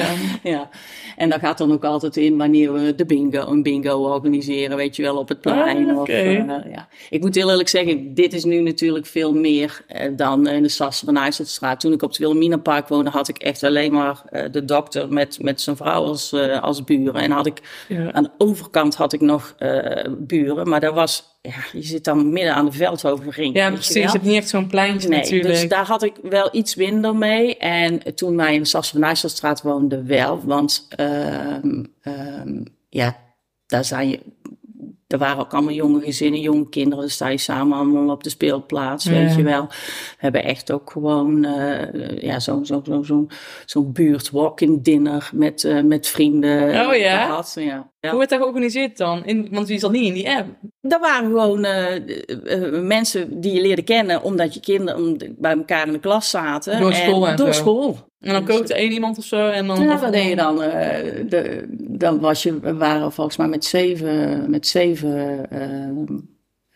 Ja, 0.42 0.68
en 1.16 1.28
daar 1.28 1.38
gaat 1.40 1.58
dan 1.58 1.72
ook 1.72 1.84
altijd 1.84 2.16
in 2.16 2.36
wanneer 2.36 2.72
we 2.72 2.94
de 2.94 3.06
bingo, 3.06 3.46
een 3.46 3.62
bingo 3.62 4.02
organiseren, 4.12 4.76
weet 4.76 4.96
je 4.96 5.02
wel, 5.02 5.16
op 5.16 5.28
het 5.28 5.35
plein. 5.40 5.88
Ah, 5.90 5.94
of, 5.94 6.00
oké. 6.00 6.12
eh, 6.12 6.72
ja. 6.72 6.88
Ik 7.10 7.20
moet 7.20 7.34
heel 7.34 7.50
eerlijk 7.50 7.68
zeggen, 7.68 8.14
dit 8.14 8.32
is 8.32 8.44
nu 8.44 8.60
natuurlijk 8.60 9.06
veel 9.06 9.34
meer 9.34 9.84
eh, 9.88 10.10
dan 10.16 10.48
in 10.48 10.62
de 10.62 10.68
Sassen 10.68 11.06
van. 11.06 11.76
Toen 11.76 11.92
ik 11.92 12.02
op 12.02 12.08
het 12.08 12.18
Wilhelminapark 12.18 12.88
woonde, 12.88 13.10
had 13.10 13.28
ik 13.28 13.38
echt 13.38 13.62
alleen 13.62 13.92
maar 13.92 14.22
eh, 14.30 14.44
de 14.50 14.64
dokter 14.64 15.12
met, 15.12 15.38
met 15.42 15.60
zijn 15.60 15.76
vrouw 15.76 16.04
als, 16.04 16.32
eh, 16.32 16.62
als 16.62 16.84
buren. 16.84 17.14
En 17.22 17.30
had 17.30 17.46
ik, 17.46 17.84
Ja. 17.88 18.12
aan 18.12 18.22
de 18.22 18.30
overkant 18.38 18.94
had 18.94 19.12
ik 19.12 19.20
nog 19.20 19.54
eh, 19.58 20.04
buren, 20.18 20.68
maar 20.68 20.80
daar 20.80 20.94
was, 20.94 21.24
ja, 21.42 21.54
je 21.72 21.82
zit 21.82 22.04
dan 22.04 22.32
midden 22.32 22.54
aan 22.54 22.64
de 22.64 22.72
veldoverring. 22.72 23.54
Ja, 23.54 23.66
je 23.66 23.72
precies. 23.72 23.94
Je 23.94 24.08
hebt 24.10 24.22
niet 24.24 24.36
echt 24.36 24.48
zo'n 24.48 24.66
pleintje 24.66 25.08
Nee, 25.08 25.18
natuurlijk. 25.20 25.48
dus 25.48 25.68
daar 25.68 25.86
had 25.86 26.02
ik 26.02 26.14
wel 26.22 26.48
iets 26.52 26.74
minder 26.74 27.16
mee. 27.16 27.56
En 27.56 28.14
toen 28.14 28.36
wij 28.36 28.54
in 28.54 28.60
de 28.60 28.66
Sassen 28.68 29.16
van 29.40 29.56
woonden 29.62 30.06
wel. 30.06 30.40
Want 30.44 30.86
ehm, 30.96 31.84
ehm, 32.02 32.62
ja, 32.88 33.16
daar 33.66 33.84
zijn 33.84 34.08
je... 34.08 34.20
Er 35.06 35.18
waren 35.18 35.38
ook 35.38 35.54
allemaal 35.54 35.72
jonge 35.72 36.00
gezinnen, 36.00 36.40
jonge 36.40 36.68
kinderen. 36.68 37.00
Dan 37.00 37.10
sta 37.10 37.28
je 37.28 37.38
samen 37.38 37.78
allemaal 37.78 38.08
op 38.10 38.22
de 38.22 38.30
speelplaats, 38.30 39.04
Ja. 39.04 39.10
weet 39.10 39.34
je 39.34 39.42
wel. 39.42 39.66
We 39.66 39.74
hebben 40.18 40.44
echt 40.44 40.72
ook 40.72 40.90
gewoon 40.90 41.44
eh, 41.44 42.18
ja, 42.22 42.40
zo'n 42.40 42.66
zo, 42.66 42.82
zo, 42.84 43.02
zo, 43.02 43.26
zo'n 43.66 43.92
buurt 43.92 44.30
walk-in 44.30 44.82
dinner 44.82 45.30
met, 45.34 45.64
eh, 45.64 45.82
met 45.82 46.06
vrienden 46.08 46.86
Oh 46.86 46.96
ja? 46.96 47.24
gehad. 47.26 47.56
Ja. 47.58 47.90
Ja. 48.06 48.10
Hoe 48.10 48.18
werd 48.18 48.30
dat 48.30 48.40
georganiseerd 48.40 48.96
dan? 48.96 49.24
In, 49.24 49.48
want 49.50 49.66
die 49.66 49.78
zat 49.78 49.92
niet 49.92 50.06
in 50.06 50.14
die 50.14 50.30
app. 50.30 50.46
Dat 50.80 51.00
waren 51.00 51.28
gewoon 51.28 51.64
eh, 51.64 51.94
eh, 51.96 52.02
eh, 52.44 52.82
mensen 52.82 53.40
die 53.40 53.52
je 53.52 53.60
leerde 53.60 53.82
kennen 53.82 54.22
omdat 54.22 54.54
je 54.54 54.60
kinderen 54.60 55.18
bij 55.38 55.52
elkaar 55.52 55.86
in 55.86 55.92
de 55.92 55.98
klas 55.98 56.30
zaten. 56.30 56.80
Door 56.80 56.94
school 56.94 57.28
en 57.28 57.36
Door 57.36 57.46
zo. 57.54 57.60
school. 57.60 57.98
En 58.20 58.32
dan 58.32 58.44
kookte 58.44 58.74
één 58.74 58.92
iemand 58.92 59.18
of 59.18 59.24
zo. 59.24 59.48
En 59.48 59.66
dan, 59.66 59.80
Ja, 59.80 60.10
deed 60.10 60.28
je 60.28 60.36
dan? 60.36 60.56
de, 60.56 61.64
dan 61.78 62.20
was 62.20 62.42
je, 62.42 62.60
we 62.60 62.74
waren 62.74 63.12
volgens 63.12 63.36
mij 63.36 63.48
met 63.48 63.64
zeven, 63.64 64.50
met 64.50 64.66
zeven 64.66 65.48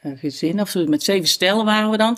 gezinnen, 0.02 0.64
of 0.64 0.70
zo, 0.70 0.84
met 0.86 1.02
zeven 1.02 1.28
stellen 1.28 1.64
waren 1.64 1.90
we 1.90 1.96
dan. 1.96 2.16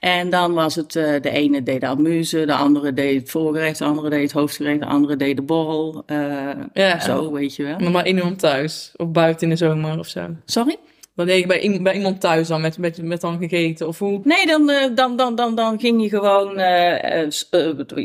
En 0.00 0.30
dan 0.30 0.52
was 0.52 0.74
het, 0.74 0.94
uh, 0.94 1.20
de 1.20 1.30
ene 1.30 1.62
deed 1.62 1.80
de 1.80 1.86
amuse, 1.86 2.44
de 2.44 2.54
andere 2.54 2.92
deed 2.92 3.20
het 3.20 3.30
voorgerecht, 3.30 3.78
de 3.78 3.84
andere 3.84 4.10
deed 4.10 4.22
het 4.22 4.32
hoofdgerecht, 4.32 4.80
de 4.80 4.86
andere 4.86 5.16
deed 5.16 5.36
de 5.36 5.42
borrel. 5.42 6.02
Uh, 6.06 6.50
ja. 6.72 7.00
Zo, 7.00 7.32
weet 7.32 7.56
je 7.56 7.62
wel. 7.62 7.78
Maar, 7.78 7.90
maar 7.90 8.06
iemand 8.06 8.38
thuis, 8.38 8.92
of 8.96 9.08
buiten 9.08 9.42
in 9.42 9.48
de 9.48 9.56
zomer 9.56 9.98
of 9.98 10.06
zo. 10.06 10.26
Sorry? 10.44 10.76
Dan 11.14 11.26
deed 11.26 11.40
je 11.40 11.46
bij, 11.46 11.80
bij 11.82 11.94
iemand 11.94 12.20
thuis 12.20 12.48
dan 12.48 12.60
met, 12.60 12.78
met, 12.78 13.02
met 13.02 13.20
dan 13.20 13.38
gegeten? 13.38 13.88
Of 13.88 13.98
hoe? 13.98 14.20
Nee, 14.24 14.46
dan, 14.46 14.70
uh, 14.70 14.76
dan, 14.94 15.16
dan, 15.16 15.34
dan, 15.34 15.54
dan 15.54 15.80
ging 15.80 16.02
je 16.02 16.08
gewoon, 16.08 16.54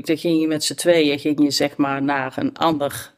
dan 0.05 0.17
ging 0.17 0.41
je 0.41 0.47
met 0.47 0.63
z'n 0.63 0.73
tweeën, 0.73 1.19
ging 1.19 1.43
je 1.43 1.51
zeg 1.51 1.77
maar 1.77 2.03
naar 2.03 2.33
een 2.35 2.57
ander, 2.57 3.13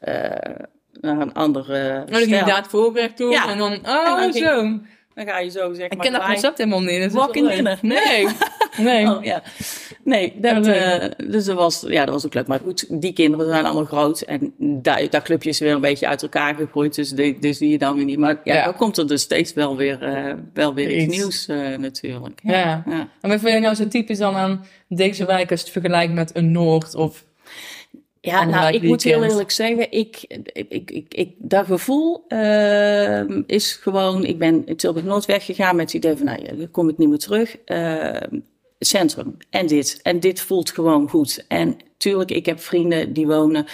naar 1.02 1.22
een 1.22 1.34
andere. 1.34 2.04
Oh, 2.06 2.12
dan 2.12 2.22
ging 2.22 2.40
je 2.40 2.46
daar 2.46 2.68
het 2.94 3.16
toe 3.16 3.32
ja. 3.32 3.50
en 3.50 3.58
dan, 3.58 3.74
oh 3.86 4.22
en 4.22 4.32
dan 4.32 4.34
zo. 4.34 4.80
Dan 5.18 5.26
ga 5.26 5.40
je 5.40 5.50
zo 5.50 5.74
zeg 5.74 5.90
Ik 5.90 5.98
ken 5.98 6.12
dat 6.12 6.26
concept 6.26 6.58
helemaal 6.58 6.82
niet. 6.82 7.12
Walk 7.12 7.36
in 7.36 7.48
dinner. 7.48 7.80
Nee. 7.82 8.28
nee. 8.78 9.08
Oh, 9.08 9.24
ja. 9.24 9.44
Nee, 10.04 10.34
dat, 10.36 10.68
uh, 10.68 11.06
dus 11.28 11.46
dat 11.46 11.56
was, 11.56 11.84
ja, 11.88 12.06
dat 12.06 12.14
was 12.14 12.26
ook 12.26 12.34
leuk. 12.34 12.48
Maar 12.48 12.60
goed, 12.60 13.02
die 13.02 13.14
kinderen 13.14 13.48
zijn 13.48 13.66
allemaal 13.66 13.86
groot. 13.86 14.22
En 14.22 14.54
dat, 14.58 15.12
dat 15.12 15.24
clubje 15.24 15.50
is 15.50 15.60
weer 15.60 15.74
een 15.74 15.82
beetje 15.82 16.08
uit 16.08 16.22
elkaar 16.22 16.56
gegroeid. 16.56 16.96
Dus, 16.96 17.10
die, 17.10 17.40
dus 17.40 17.58
zie 17.58 17.70
je 17.70 17.78
dan 17.78 17.96
weer 17.96 18.06
niet. 18.06 18.18
Maar 18.18 18.40
ja, 18.44 18.54
ja. 18.54 18.64
dan 18.64 18.76
komt 18.76 18.98
er 18.98 19.08
dus 19.08 19.22
steeds 19.22 19.54
wel 19.54 19.78
weer, 19.78 20.28
uh, 20.28 20.34
wel 20.54 20.74
weer 20.74 20.92
iets, 20.92 21.06
iets 21.06 21.18
nieuws 21.18 21.48
uh, 21.48 21.78
natuurlijk. 21.78 22.40
Ja. 22.44 22.60
ja. 22.60 22.84
ja. 22.86 23.10
En 23.22 23.30
wat 23.30 23.40
vind 23.40 23.54
je 23.54 23.60
nou 23.60 23.76
zo 23.76 23.88
typisch 23.88 24.18
dan 24.18 24.36
aan 24.36 24.66
deze 24.88 25.26
wijk 25.26 25.52
als 25.52 25.60
je 25.60 25.66
het 25.66 25.74
vergelijkt 25.74 26.14
met 26.14 26.36
een 26.36 26.52
Noord 26.52 26.96
of 26.96 27.26
ja, 28.28 28.46
nou, 28.46 28.74
ik 28.74 28.82
moet 28.82 29.04
heel 29.04 29.24
eerlijk 29.24 29.52
zeggen, 29.52 29.92
ik, 29.92 30.26
ik, 30.54 30.92
ik, 30.92 31.14
ik, 31.14 31.32
dat 31.38 31.66
gevoel 31.66 32.26
uh, 32.30 33.40
is 33.46 33.74
gewoon, 33.74 34.26
ik 34.26 34.40
ben 34.40 34.66
in 34.66 34.76
Tilburg-Noord 34.76 35.26
weggegaan 35.26 35.76
met 35.76 35.86
het 35.86 35.94
idee 35.94 36.16
van, 36.16 36.26
nou, 36.26 36.58
dan 36.58 36.72
kom 36.72 36.90
ik 36.90 36.98
niet 36.98 37.10
meer 37.10 37.18
terug. 37.18 37.58
Uh, 37.66 38.40
centrum 38.80 39.38
en 39.50 39.68
dit. 39.68 40.00
En 40.04 40.20
dit 40.20 40.42
voelt 40.42 40.72
gewoon 40.72 41.10
goed. 41.10 41.46
En 41.48 41.78
tuurlijk, 41.98 42.32
ik 42.32 42.46
heb 42.46 42.60
vrienden 42.60 43.14
die 43.14 43.28
wonen 43.28 43.66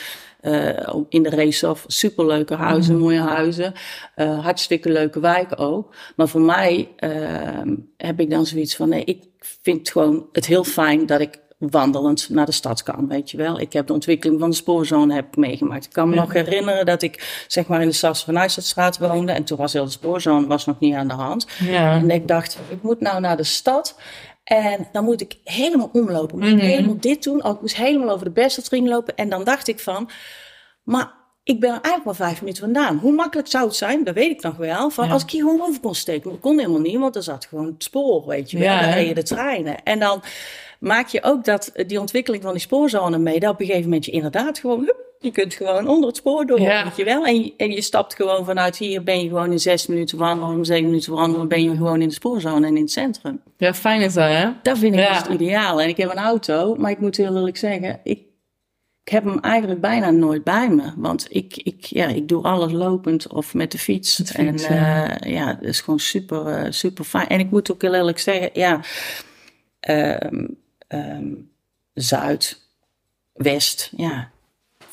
uh, 0.42 0.96
in 1.10 1.24
de 1.24 1.30
Reeshof. 1.30 1.84
Superleuke 1.88 2.56
huizen, 2.56 2.94
mhm. 2.94 3.04
mooie 3.04 3.20
huizen. 3.20 3.74
Uh, 4.16 4.44
hartstikke 4.44 4.92
leuke 4.92 5.20
wijk 5.20 5.60
ook. 5.60 5.96
Maar 6.16 6.28
voor 6.28 6.42
mij 6.42 6.90
uh, 7.00 7.74
heb 7.98 8.20
ik 8.20 8.30
dan 8.30 8.46
zoiets 8.46 8.76
van, 8.76 8.90
nee, 8.90 9.04
ik 9.04 9.24
vind 9.40 9.90
gewoon 9.90 10.28
het 10.32 10.46
heel 10.46 10.64
fijn 10.64 11.06
dat 11.06 11.20
ik 11.20 11.40
wandelend 11.58 12.30
naar 12.30 12.46
de 12.46 12.52
stad 12.52 12.84
kan, 12.84 13.08
weet 13.08 13.32
je 13.32 13.38
wel. 13.38 13.60
Ik 13.60 13.74
heb 13.74 13.88
de 13.88 13.94
ontwikkeling 13.94 14.40
van 14.40 14.50
de 14.50 14.56
spoorzone 14.56 15.14
heb 15.14 15.36
meegemaakt. 15.36 15.86
Ik 15.86 15.92
kan 15.92 16.10
me 16.10 16.16
nog 16.16 16.34
herinneren 16.34 16.86
dat 16.86 17.02
ik 17.02 17.46
zeg 17.48 17.68
maar 17.68 17.82
in 17.82 17.88
de 17.88 17.94
Sas 17.94 18.24
van 18.24 18.34
Nijstadstraat 18.34 18.98
woonde 18.98 19.32
en 19.32 19.44
toen 19.44 19.58
was 19.58 19.74
heel 19.74 19.86
de 19.86 19.92
spoorzone 19.92 20.48
was 20.48 20.66
nog 20.66 20.80
niet 20.80 20.96
aan 20.96 21.08
de 21.08 21.14
hand. 21.14 21.48
Ja. 21.60 21.96
En 21.96 22.12
ik 22.12 22.28
dacht, 22.28 22.60
ik 22.70 22.82
moet 22.82 23.00
nou 23.00 23.20
naar 23.20 23.38
de 23.38 23.44
stad 23.44 23.96
en 24.44 24.88
dan 24.92 25.04
moet 25.04 25.22
ik 25.22 25.38
helemaal 25.44 25.90
omlopen. 25.94 26.40
Moet 26.40 26.48
ik 26.48 26.56
mhm. 26.56 26.66
helemaal 26.66 27.00
dit 27.00 27.24
doen. 27.24 27.44
Ook 27.44 27.62
moest 27.62 27.76
helemaal 27.76 28.10
over 28.10 28.26
de 28.26 28.32
Besseltring 28.32 28.88
lopen. 28.88 29.16
En 29.16 29.30
dan 29.30 29.44
dacht 29.44 29.68
ik 29.68 29.80
van, 29.80 30.10
maar 30.84 31.14
ik 31.44 31.60
ben 31.60 31.70
er 31.70 31.82
eigenlijk 31.82 32.06
maar 32.06 32.28
vijf 32.28 32.40
minuten 32.40 32.64
vandaan. 32.64 32.98
Hoe 32.98 33.14
makkelijk 33.14 33.48
zou 33.48 33.66
het 33.66 33.76
zijn? 33.76 34.04
Dat 34.04 34.14
weet 34.14 34.32
ik 34.32 34.42
nog 34.42 34.56
wel. 34.56 34.90
Van 34.90 35.12
Als 35.12 35.24
ik 35.24 35.30
hier 35.30 35.42
gewoon 35.42 35.62
over 35.62 35.80
kon 35.80 35.96
steken. 35.96 36.22
Maar 36.24 36.34
dat 36.34 36.42
kon 36.42 36.58
helemaal 36.58 36.80
niet, 36.80 37.00
want 37.00 37.16
er 37.16 37.24
zat 37.24 37.46
gewoon 37.46 37.66
het 37.66 37.84
spoor, 37.84 38.28
weet 38.28 38.52
je 38.52 38.58
wel. 38.58 38.68
Ja, 38.68 38.82
dan 38.82 38.92
reden 38.92 39.16
de 39.16 39.24
treinen. 39.24 39.84
En 39.84 40.00
dan 40.00 40.24
maak 40.84 41.08
je 41.08 41.24
ook 41.24 41.46
dat, 41.46 41.72
die 41.88 42.00
ontwikkeling 42.00 42.44
van 42.44 42.52
die 42.52 42.62
spoorzone 42.62 43.18
mee. 43.18 43.40
Dat 43.40 43.52
op 43.52 43.60
een 43.60 43.66
gegeven 43.66 43.88
moment 43.88 44.06
je 44.06 44.12
inderdaad 44.12 44.60
gewoon... 44.60 44.80
Hup, 44.80 45.02
je 45.20 45.32
kunt 45.32 45.54
gewoon 45.54 45.88
onder 45.88 46.08
het 46.08 46.18
spoor 46.18 46.46
door, 46.46 46.60
ja. 46.60 46.84
weet 46.84 46.96
je 46.96 47.04
wel. 47.04 47.26
En 47.26 47.44
je, 47.44 47.54
en 47.58 47.72
je 47.72 47.82
stapt 47.82 48.16
gewoon 48.16 48.46
vanuit 48.46 48.78
hier, 48.78 49.04
ben 49.04 49.22
je 49.22 49.28
gewoon 49.28 49.52
in 49.52 49.60
zes 49.60 49.88
minuten 49.88 50.18
wandelen, 50.18 50.56
om 50.56 50.64
zeven 50.64 50.86
minuten 50.86 51.14
wandelen, 51.14 51.48
ben 51.48 51.64
je 51.64 51.70
gewoon 51.70 52.02
in 52.02 52.08
de 52.08 52.14
spoorzone 52.14 52.68
en 52.68 52.76
in 52.76 52.82
het 52.82 52.92
centrum. 52.92 53.42
Ja, 53.58 53.74
fijn 53.74 54.02
is 54.02 54.14
dat, 54.14 54.30
hè? 54.30 54.50
Dat 54.64 54.78
vind 54.78 54.94
ik 54.94 55.00
ja. 55.00 55.10
echt 55.10 55.28
ideaal. 55.28 55.82
En 55.82 55.88
ik 55.88 55.98
heb 55.98 56.12
een 56.12 56.18
auto, 56.18 56.76
maar 56.76 56.92
ik 56.92 57.00
moet 57.00 57.18
heel 57.18 57.36
eerlijk 57.36 57.58
zeggen, 57.58 58.00
ik, 58.04 58.20
ik 59.04 59.12
heb 59.12 59.24
hem 59.24 59.40
eigenlijk 59.40 59.82
bijna 59.82 60.12
nooit 60.12 60.44
bij 60.44 60.70
me. 60.70 60.94
Want 60.98 61.28
ik, 61.30 61.58
ik, 61.58 61.86
ja, 61.86 62.08
ik 62.08 62.28
doe 62.28 62.44
alles 62.44 62.72
lopend 62.72 63.28
of 63.28 63.54
met 63.54 63.72
de 63.72 63.78
fiets. 63.78 64.16
fiets 64.16 64.32
en 64.32 64.58
ja. 64.58 65.24
Uh, 65.26 65.34
ja, 65.34 65.54
dat 65.54 65.64
is 65.64 65.82
gewoon 65.82 66.00
super, 66.00 66.66
uh, 66.66 66.72
super 66.72 67.04
fijn. 67.04 67.28
En 67.28 67.40
ik 67.40 67.52
moet 67.52 67.72
ook 67.72 67.82
heel 67.82 67.94
eerlijk 67.94 68.20
zeggen, 68.20 68.50
ja, 68.54 68.80
um, 70.24 70.62
um, 70.94 71.52
Zuid, 71.94 72.62
West, 73.34 73.92
ja, 73.98 74.32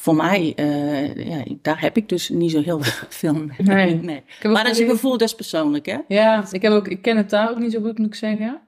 voor 0.00 0.14
mij, 0.14 0.52
uh, 0.56 1.14
ja, 1.14 1.44
daar 1.62 1.80
heb 1.80 1.96
ik 1.96 2.08
dus 2.08 2.28
niet 2.28 2.50
zo 2.50 2.60
heel 2.60 2.80
veel 3.20 3.34
mee. 3.34 3.56
Nee. 3.58 3.94
nee. 3.94 4.22
Maar 4.42 4.64
dat 4.64 4.72
is 4.72 4.78
een 4.78 4.88
gevoel, 4.88 5.18
dat 5.18 5.28
is 5.28 5.34
persoonlijk, 5.34 5.86
hè? 5.86 5.98
Ja, 6.08 6.44
ik, 6.50 6.62
heb 6.62 6.72
ook, 6.72 6.88
ik 6.88 7.02
ken 7.02 7.16
het 7.16 7.30
daar 7.30 7.50
ook 7.50 7.58
niet 7.58 7.72
zo 7.72 7.80
goed, 7.80 7.98
moet 7.98 8.06
ik 8.06 8.14
zeggen. 8.14 8.60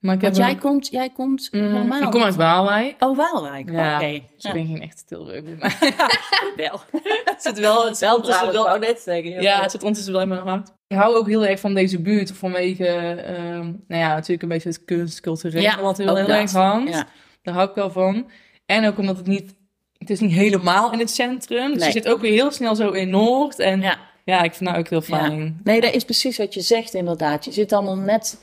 Maar 0.00 0.14
ik 0.14 0.20
Want 0.20 0.36
jij, 0.36 0.54
komt, 0.54 0.88
jij 0.88 1.10
komt 1.10 1.48
mm, 1.52 1.92
Ik 1.92 2.10
kom 2.10 2.22
uit 2.22 2.36
Waalwijk. 2.36 2.96
Oh, 2.98 3.16
Waalwijk. 3.16 3.70
Ja, 3.70 3.94
oké. 3.94 4.04
Okay. 4.04 4.28
Dus 4.36 4.44
ik 4.44 4.52
ben 4.52 4.66
geen 4.66 4.82
echte 4.82 5.04
Tilburg. 5.04 5.44
wel. 6.56 6.80
het 7.24 7.42
zit 7.42 7.58
wel 7.58 7.86
het 7.86 7.98
wel 7.98 8.20
tussen 8.20 8.52
wel 8.52 8.78
net 8.78 9.00
zeggen. 9.00 9.42
Ja, 9.42 9.60
het 9.62 9.70
zit 9.70 9.80
ondertussen 9.80 10.12
wel 10.12 10.22
in 10.22 10.28
mijn 10.28 10.40
hart. 10.40 10.72
Ik 10.86 10.96
hou 10.96 11.16
ook 11.16 11.26
heel 11.26 11.46
erg 11.46 11.60
van 11.60 11.74
deze 11.74 12.00
buurt 12.00 12.32
vanwege, 12.32 12.84
uh, 13.28 13.58
nou 13.58 14.02
ja, 14.02 14.14
natuurlijk 14.14 14.42
een 14.42 14.48
beetje 14.48 14.68
het 14.68 14.84
kunst, 14.84 15.20
cultureel, 15.20 15.62
ja, 15.62 15.80
wat 15.80 15.98
heel, 15.98 16.16
heel 16.16 16.28
erg 16.28 16.52
hangt. 16.52 16.92
Ja. 16.92 17.06
Daar 17.42 17.54
hou 17.54 17.68
ik 17.68 17.74
wel 17.74 17.90
van. 17.90 18.30
En 18.66 18.86
ook 18.86 18.98
omdat 18.98 19.16
het 19.16 19.26
niet 19.26 19.58
het 19.98 20.10
is 20.10 20.20
niet 20.20 20.32
helemaal 20.32 20.92
in 20.92 20.98
het 20.98 21.10
centrum. 21.10 21.74
Dus 21.74 21.84
je 21.84 21.92
zit 21.92 22.08
ook 22.08 22.20
weer 22.20 22.32
heel 22.32 22.50
snel 22.50 22.74
zo 22.74 22.90
in 22.90 23.10
Noord. 23.10 23.58
En 23.58 23.80
ja, 23.80 23.98
ja 24.30 24.42
ik 24.42 24.54
vind 24.54 24.70
dat 24.70 24.78
ook 24.78 24.88
heel 24.88 25.00
fijn. 25.00 25.60
Nee, 25.64 25.80
dat 25.80 25.94
is 25.94 26.04
precies 26.04 26.38
wat 26.38 26.54
je 26.54 26.60
zegt 26.60 26.94
inderdaad. 26.94 27.44
Je 27.44 27.52
zit 27.52 27.72
allemaal 27.72 27.96
net, 27.96 28.40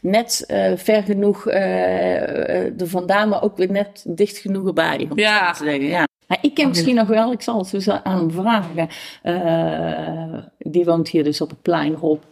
net 0.00 0.44
uh, 0.48 0.72
ver 0.76 1.02
genoeg 1.02 1.48
uh, 1.48 2.80
er 2.80 2.88
vandaan, 2.88 3.28
maar 3.28 3.42
ook 3.42 3.56
weer 3.56 3.70
net 3.70 4.04
dicht 4.06 4.38
genoeg 4.38 4.66
erbij. 4.66 5.06
Om 5.10 5.18
ja. 5.18 5.52
te 5.52 5.64
zeggen. 5.64 5.86
ja. 5.86 6.06
Maar 6.26 6.38
ik 6.40 6.54
ken 6.54 6.68
misschien 6.68 6.94
nog 6.94 7.08
wel, 7.08 7.32
ik 7.32 7.42
zal 7.42 7.58
het 7.58 7.70
dus 7.70 7.90
aan 7.90 8.18
hem 8.18 8.30
vragen. 8.30 8.88
Uh, 9.24 10.42
die 10.58 10.84
woont 10.84 11.08
hier 11.08 11.24
dus 11.24 11.40
op 11.40 11.50
het 11.50 11.62
plein, 11.62 11.94
Rob. 11.94 12.22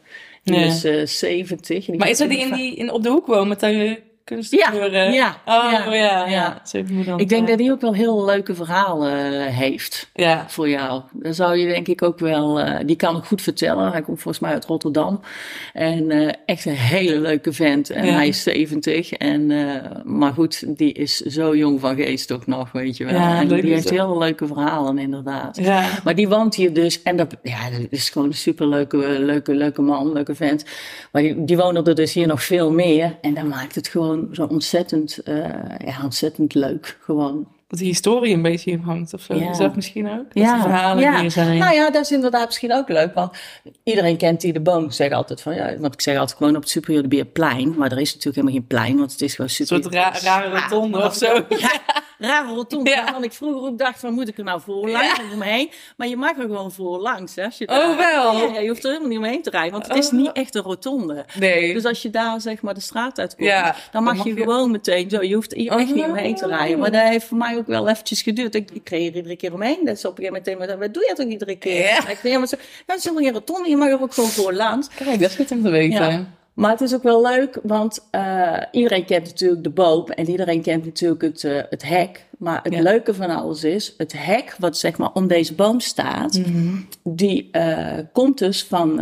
Die 0.42 0.56
is 0.56 0.84
uh, 0.84 1.06
70. 1.06 1.88
Maar 1.88 2.08
is 2.08 2.18
dat 2.18 2.28
die, 2.28 2.38
in 2.38 2.52
die 2.52 2.76
in, 2.76 2.92
op 2.92 3.02
de 3.02 3.08
hoek 3.08 3.26
woont 3.26 3.48
met 3.48 3.60
dat 3.60 3.98
ja, 4.34 4.72
ja, 5.12 5.36
oh, 5.44 5.70
ja, 5.72 5.94
ja, 5.94 6.26
ja. 6.26 6.62
Ik 7.16 7.28
denk 7.28 7.48
dat 7.48 7.58
hij 7.58 7.70
ook 7.70 7.80
wel 7.80 7.94
heel 7.94 8.24
leuke 8.24 8.54
verhalen 8.54 9.32
uh, 9.32 9.46
heeft 9.46 10.10
ja. 10.14 10.44
voor 10.48 10.68
jou. 10.68 11.02
Dan 11.12 11.34
zou 11.34 11.56
je 11.56 11.66
denk 11.66 11.88
ik 11.88 12.02
ook 12.02 12.18
wel, 12.18 12.60
uh, 12.60 12.74
die 12.84 12.96
kan 12.96 13.16
ook 13.16 13.24
goed 13.24 13.42
vertellen. 13.42 13.92
Hij 13.92 14.02
komt 14.02 14.20
volgens 14.20 14.42
mij 14.42 14.52
uit 14.52 14.64
Rotterdam. 14.64 15.20
En 15.72 16.10
uh, 16.10 16.32
echt 16.46 16.64
een 16.64 16.72
hele 16.72 17.20
leuke 17.20 17.52
vent. 17.52 17.90
En 17.90 18.14
hij 18.14 18.28
is 18.28 18.42
70. 18.42 19.12
En, 19.12 19.52
maar 20.04 20.32
goed, 20.32 20.76
die 20.76 20.92
is 20.92 21.16
zo 21.16 21.56
jong 21.56 21.80
van 21.80 21.96
geest 21.96 22.32
ook 22.32 22.46
nog, 22.46 22.72
weet 22.72 22.96
je 22.96 23.04
wel. 23.04 23.14
Ja, 23.14 23.40
en 23.40 23.48
die 23.48 23.72
heeft 23.72 23.90
heel 23.90 24.18
leuke 24.18 24.46
verhalen 24.46 24.98
inderdaad. 24.98 25.56
Ja. 25.56 25.88
Maar 26.04 26.14
die 26.14 26.28
woont 26.28 26.54
hier 26.54 26.72
dus. 26.72 27.02
En 27.02 27.16
dat, 27.16 27.36
ja, 27.42 27.70
dat 27.70 27.86
is 27.90 28.10
gewoon 28.10 28.28
een 28.28 28.34
superleuke, 28.34 28.96
leuke, 29.20 29.54
leuke 29.54 29.82
man, 29.82 30.12
leuke 30.12 30.34
vent. 30.34 30.64
Maar 31.12 31.22
die, 31.22 31.44
die 31.44 31.56
wonen 31.56 31.84
er 31.84 31.94
dus 31.94 32.14
hier 32.14 32.26
nog 32.26 32.42
veel 32.42 32.72
meer. 32.72 33.16
En 33.20 33.34
dat 33.34 33.44
maakt 33.44 33.74
het 33.74 33.88
gewoon 33.88 34.15
zo 34.32 34.44
ontzettend, 34.44 35.18
uh, 35.24 35.44
ja, 35.84 36.00
ontzettend 36.02 36.54
leuk. 36.54 36.98
Gewoon 37.00 37.46
dat 37.68 37.78
de 37.78 37.84
historie 37.84 38.34
een 38.34 38.42
beetje 38.42 38.70
in 38.70 38.80
hangt 38.80 39.14
of 39.14 39.20
zo. 39.20 39.34
Ja. 39.34 39.50
Is 39.50 39.58
dat 39.58 39.76
misschien 39.76 40.10
ook? 40.10 40.34
Dat 40.34 40.42
ja. 40.42 40.60
verhalen 40.60 41.02
ja. 41.02 41.20
hier 41.20 41.30
zijn. 41.30 41.58
Nou 41.58 41.74
ja, 41.74 41.90
dat 41.90 42.02
is 42.02 42.12
inderdaad 42.12 42.46
misschien 42.46 42.72
ook 42.72 42.88
leuk. 42.88 43.14
Want 43.14 43.36
iedereen 43.82 44.16
kent 44.16 44.40
die 44.40 44.52
de 44.52 44.60
boom. 44.60 44.84
Ik 44.84 44.92
zeg 44.92 45.12
altijd 45.12 45.40
van 45.40 45.54
ja, 45.54 45.78
want 45.78 45.94
ik 45.94 46.00
zeg 46.00 46.18
altijd 46.18 46.38
gewoon 46.38 46.56
op 46.56 46.62
het 46.62 46.70
Superior 46.70 47.24
plein. 47.24 47.74
Maar 47.76 47.92
er 47.92 48.00
is 48.00 48.14
natuurlijk 48.14 48.36
helemaal 48.36 48.54
geen 48.54 48.66
plein, 48.66 48.96
want 48.98 49.12
het 49.12 49.22
is 49.22 49.34
gewoon 49.34 49.50
super. 49.50 49.76
Een 49.76 49.82
soort 49.82 49.94
ra 49.94 50.12
rare 50.22 50.60
rotonde 50.60 51.04
of 51.04 51.14
zo. 51.14 51.44
Ja, 51.48 51.80
rare 52.18 52.54
rotonde. 52.54 52.90
Ja. 52.90 53.02
Waarvan 53.02 53.24
ik 53.24 53.32
vroeger 53.32 53.68
ook 53.68 53.78
dacht 53.78 54.00
van 54.00 54.12
moet 54.12 54.28
ik 54.28 54.38
er 54.38 54.44
nou 54.44 54.60
voor 54.60 54.90
langs 54.90 55.20
of 55.20 55.32
omheen? 55.32 55.70
Maar 55.96 56.08
je 56.08 56.16
mag 56.16 56.36
er 56.36 56.42
gewoon 56.42 56.72
voor 56.72 56.98
langs. 56.98 57.34
Hè, 57.34 57.44
als 57.44 57.58
je 57.58 57.68
oh 57.68 57.96
wel? 57.96 58.52
Ja, 58.52 58.58
je 58.58 58.68
hoeft 58.68 58.84
er 58.84 58.88
helemaal 58.88 59.08
niet 59.08 59.18
omheen 59.18 59.42
te 59.42 59.50
rijden, 59.50 59.72
want 59.72 59.86
het 59.86 59.96
is 59.96 60.06
oh. 60.06 60.12
niet 60.12 60.32
echt 60.32 60.54
een 60.54 60.62
rotonde. 60.62 61.24
Nee. 61.38 61.74
Dus 61.74 61.84
als 61.84 62.02
je 62.02 62.10
daar 62.10 62.40
zeg 62.40 62.62
maar 62.62 62.74
de 62.74 62.80
straat 62.80 63.18
uitkomt, 63.18 63.74
dan 63.92 64.02
mag, 64.02 64.24
je, 64.24 64.34
gewoon 64.34 64.70
meteen 64.70 65.10
zo. 65.10 65.22
Je 65.22 65.34
hoeft 65.34 65.52
hier 65.52 65.72
echt 65.72 65.94
niet 65.94 66.04
omheen 66.04 66.34
te 66.34 66.46
rijden. 66.46 66.78
Maar 66.78 66.90
dat 66.90 67.02
heeft 67.02 67.26
voor 67.26 67.38
mij 67.38 67.56
ook 67.56 67.66
wel 67.66 67.88
eventjes 67.88 68.22
geduurd. 68.22 68.54
Ik, 68.54 68.70
ik 68.70 68.84
kreeg 68.84 69.08
er 69.08 69.16
iedere 69.16 69.36
keer 69.36 69.52
omheen. 69.52 69.78
Dat 69.84 69.96
is 69.96 70.04
op 70.04 70.18
een 70.18 70.24
gegeven 70.24 70.58
moment, 70.58 70.78
wat 70.78 70.94
doe 70.94 71.04
je 71.08 71.14
toch 71.14 71.26
iedere 71.26 71.56
keer? 71.56 71.82
Ja. 71.82 72.08
Ik 72.08 72.18
ja, 72.22 72.38
maar 72.38 72.48
zo, 72.48 72.56
nou, 72.86 73.00
zo 73.00 73.16
een 73.16 73.32
rotonde, 73.32 73.68
je 73.68 73.76
mag 73.76 73.88
er 73.88 74.02
ook 74.02 74.14
gewoon 74.14 74.30
voor 74.30 74.52
land. 74.52 74.90
Kijk, 74.94 75.20
dat 75.20 75.30
is 75.30 75.36
goed 75.36 75.50
om 75.50 75.62
te 75.62 75.70
weten. 75.70 76.34
Maar 76.56 76.70
het 76.70 76.80
is 76.80 76.94
ook 76.94 77.02
wel 77.02 77.22
leuk, 77.22 77.58
want 77.62 78.08
uh, 78.12 78.62
iedereen 78.70 79.04
kent 79.04 79.24
natuurlijk 79.24 79.62
de 79.62 79.70
boom 79.70 80.06
en 80.06 80.28
iedereen 80.28 80.62
kent 80.62 80.84
natuurlijk 80.84 81.22
het, 81.22 81.42
uh, 81.42 81.60
het 81.70 81.82
hek. 81.82 82.26
Maar 82.38 82.60
het 82.62 82.80
leuke 82.80 83.14
van 83.14 83.30
alles 83.30 83.64
is, 83.64 83.94
het 83.96 84.12
hek 84.16 84.56
wat 84.58 84.78
zeg 84.78 84.98
maar 84.98 85.12
om 85.12 85.26
deze 85.26 85.54
boom 85.54 85.80
staat, 85.80 86.38
mm 86.38 86.44
-hmm. 86.44 86.88
die 87.02 87.48
uh, 87.52 87.98
komt 88.12 88.38
dus 88.38 88.64
van 88.64 88.96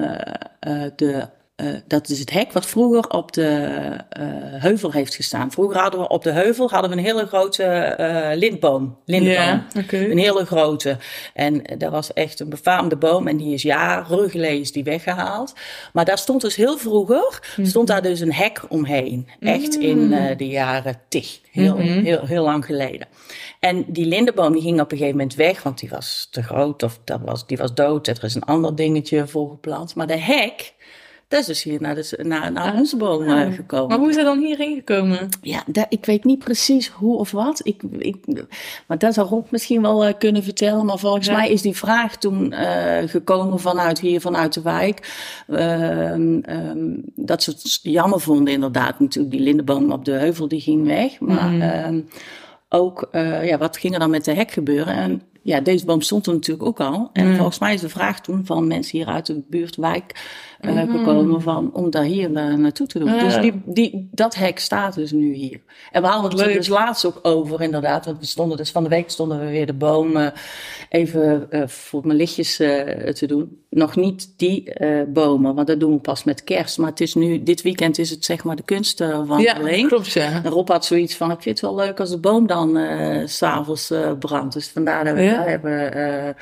de 0.97 1.29
uh, 1.57 1.75
dat 1.87 2.09
is 2.09 2.19
het 2.19 2.31
hek 2.31 2.53
wat 2.53 2.67
vroeger 2.67 3.09
op 3.11 3.33
de 3.33 3.71
uh, 4.19 4.27
heuvel 4.63 4.93
heeft 4.93 5.15
gestaan. 5.15 5.51
Vroeger 5.51 5.81
hadden 5.81 6.01
we 6.01 6.09
op 6.09 6.23
de 6.23 6.31
heuvel 6.31 6.71
hadden 6.71 6.91
we 6.91 6.97
een 6.97 7.05
hele 7.05 7.27
grote 7.27 7.97
uh, 8.01 8.39
lindboom. 8.39 8.99
lindboom. 9.05 9.35
Ja, 9.35 9.67
okay. 9.77 10.11
Een 10.11 10.19
hele 10.19 10.47
grote. 10.47 10.97
En 11.35 11.63
dat 11.79 11.91
was 11.91 12.13
echt 12.13 12.41
een 12.41 12.49
befaamde 12.49 12.97
boom. 12.97 13.29
En 13.29 13.37
die 13.37 13.55
is 13.55 13.63
jaren 13.63 14.31
geleden 14.31 14.61
is 14.61 14.73
die 14.73 14.85
weggehaald. 14.85 15.55
Maar 15.93 16.05
daar 16.05 16.19
stond 16.19 16.41
dus 16.41 16.57
heel 16.57 16.79
vroeger, 16.79 17.55
mm. 17.57 17.65
stond 17.65 17.89
daar 17.89 18.03
dus 18.03 18.21
een 18.21 18.33
hek 18.33 18.63
omheen. 18.69 19.29
Echt 19.41 19.75
in 19.75 20.07
mm. 20.07 20.37
de 20.37 20.47
jaren 20.47 21.01
tig. 21.09 21.41
Heel, 21.51 21.77
mm 21.77 21.81
-hmm. 21.81 22.05
heel, 22.05 22.27
heel 22.27 22.45
lang 22.45 22.65
geleden. 22.65 23.07
En 23.61 23.85
die 23.89 24.07
lindenboom 24.07 24.53
die 24.53 24.63
ging 24.63 24.81
op 24.81 24.93
een 24.93 24.99
gegeven 24.99 25.19
moment 25.19 25.35
weg, 25.35 25.63
want 25.63 25.79
die 25.79 25.89
was 25.89 26.29
te 26.31 26.43
groot 26.43 26.83
of 26.83 26.99
dat 27.05 27.21
was, 27.25 27.47
die 27.47 27.57
was 27.57 27.75
dood. 27.75 28.07
Er 28.07 28.25
is 28.25 28.35
een 28.35 28.43
ander 28.43 28.77
dingetje 28.77 29.27
voor 29.27 29.51
geplant. 29.51 29.95
Maar 29.95 30.07
de 30.07 30.19
hek, 30.19 30.75
dat 31.29 31.41
is 31.41 31.47
dus 31.47 31.63
hier 31.63 31.81
naar, 31.81 31.95
de, 31.95 32.21
naar, 32.23 32.53
naar 32.53 32.75
onze 32.75 32.97
boom 32.97 33.23
uh, 33.23 33.53
gekomen. 33.53 33.89
Maar 33.89 33.99
hoe 33.99 34.09
is 34.09 34.17
er 34.17 34.25
dan 34.25 34.39
hierheen 34.39 34.75
gekomen? 34.75 35.29
Ja, 35.43 35.63
dat, 35.67 35.87
ik 35.89 36.05
weet 36.05 36.25
niet 36.25 36.39
precies 36.39 36.89
hoe 36.89 37.19
of 37.19 37.31
wat. 37.31 37.61
Ik, 37.63 37.83
ik, 37.99 38.17
maar 38.87 38.99
dat 38.99 39.15
zou 39.15 39.29
Rob 39.29 39.47
misschien 39.51 39.83
wel 39.83 40.07
uh, 40.07 40.13
kunnen 40.19 40.43
vertellen. 40.43 40.87
Maar 40.87 40.99
volgens 40.99 41.27
ja. 41.27 41.33
mij 41.33 41.51
is 41.51 41.63
die 41.63 41.77
vraag 41.77 42.17
toen 42.17 42.53
uh, 42.53 42.97
gekomen 43.07 43.61
vanuit 43.61 44.01
hier, 44.01 44.21
vanuit 44.21 44.53
de 44.53 44.63
wijk. 44.63 45.15
Um, 45.49 46.43
um, 46.49 47.03
dat 47.15 47.43
ze 47.43 47.51
het 47.51 47.79
jammer 47.83 48.21
vonden 48.21 48.53
inderdaad. 48.53 49.01
Natuurlijk, 49.01 49.35
die 49.35 49.43
lindenboom 49.43 49.93
op 49.93 50.05
de 50.05 50.13
heuvel 50.13 50.49
die 50.49 50.61
ging 50.61 50.87
weg. 50.87 51.21
Maar 51.21 51.51
mm. 51.51 51.63
um, 51.63 52.09
ook, 52.69 53.09
ja, 53.43 53.59
wat 53.59 53.77
ging 53.77 53.93
er 53.93 54.01
dan 54.01 54.11
met 54.11 54.25
de 54.25 54.35
hek 54.35 54.51
gebeuren? 54.51 54.95
En 54.95 55.23
ja, 55.43 55.61
deze 55.61 55.85
boom 55.85 56.01
stond 56.01 56.27
er 56.27 56.33
natuurlijk 56.33 56.69
ook 56.69 56.81
al. 56.81 57.11
En 57.13 57.29
mm. 57.29 57.37
volgens 57.37 57.59
mij 57.59 57.75
is 57.75 57.81
de 57.81 57.89
vraag 57.89 58.21
toen 58.21 58.47
van 58.47 58.67
mensen 58.67 58.99
hier 58.99 59.07
uit 59.07 59.27
de 59.27 59.43
buurt, 59.49 59.77
wijk 59.77 60.13
uh, 60.61 60.79
gekomen 60.79 61.43
van, 61.43 61.71
om 61.73 61.91
daar 61.91 62.03
hier 62.03 62.31
uh, 62.31 62.55
naartoe 62.55 62.87
te 62.87 62.99
doen. 62.99 63.19
Dus 63.19 63.41
die, 63.41 63.63
die, 63.65 64.09
dat 64.13 64.35
hek 64.35 64.59
staat 64.59 64.95
dus 64.95 65.13
nu 65.13 65.33
hier. 65.35 65.61
En 65.93 66.03
we 66.03 66.09
hadden 66.09 66.31
het 66.31 66.41
er 66.41 66.53
dus 66.53 66.69
laatst 66.69 67.05
ook 67.05 67.19
over, 67.23 67.63
inderdaad. 67.63 68.05
Want 68.05 68.19
we 68.19 68.27
stonden 68.27 68.57
dus 68.57 68.71
van 68.71 68.83
de 68.83 68.89
week 68.89 69.11
stonden 69.11 69.41
we 69.41 69.47
weer 69.47 69.67
de 69.67 69.73
bomen 69.73 70.33
even 70.89 71.47
uh, 71.51 71.63
voor 71.67 72.07
mijn 72.07 72.19
lichtjes 72.19 72.57
te 72.57 73.25
doen. 73.27 73.63
Nog 73.71 73.97
niet 73.97 74.35
die 74.37 74.73
bomen, 75.09 75.55
want 75.55 75.67
dat 75.67 75.81
doen 75.81 75.93
we 75.93 75.99
pas 75.99 76.25
met 76.25 76.45
kerst. 76.45 76.79
Maar 76.79 76.91
het 76.91 77.01
is 77.01 77.15
nu, 77.15 77.43
dit 77.43 77.63
weekend 77.63 77.99
is 77.99 78.11
het 78.11 78.25
zeg 78.25 78.45
maar 78.45 78.57
de 78.57 78.63
kunstwandeling. 78.63 79.81
Ja, 79.81 79.87
klopt 79.87 80.13
ja. 80.13 80.43
En 80.45 80.51
Rob 80.51 80.69
had 80.69 80.85
zoiets 80.85 81.17
van, 81.17 81.31
ik 81.31 81.43
vind 81.43 81.61
het 81.61 81.71
wel 81.71 81.85
leuk 81.85 82.01
als 82.01 82.11
de 82.11 82.19
boom 82.19 82.47
dan 82.47 82.79
s 83.27 83.37
s'avonds 83.37 83.93
brandt. 84.19 84.55
Dus 84.55 84.69
vandaar 84.69 85.05
dat 85.05 85.15
we 85.15 85.23
ja. 85.23 85.43
hebben 85.43 86.37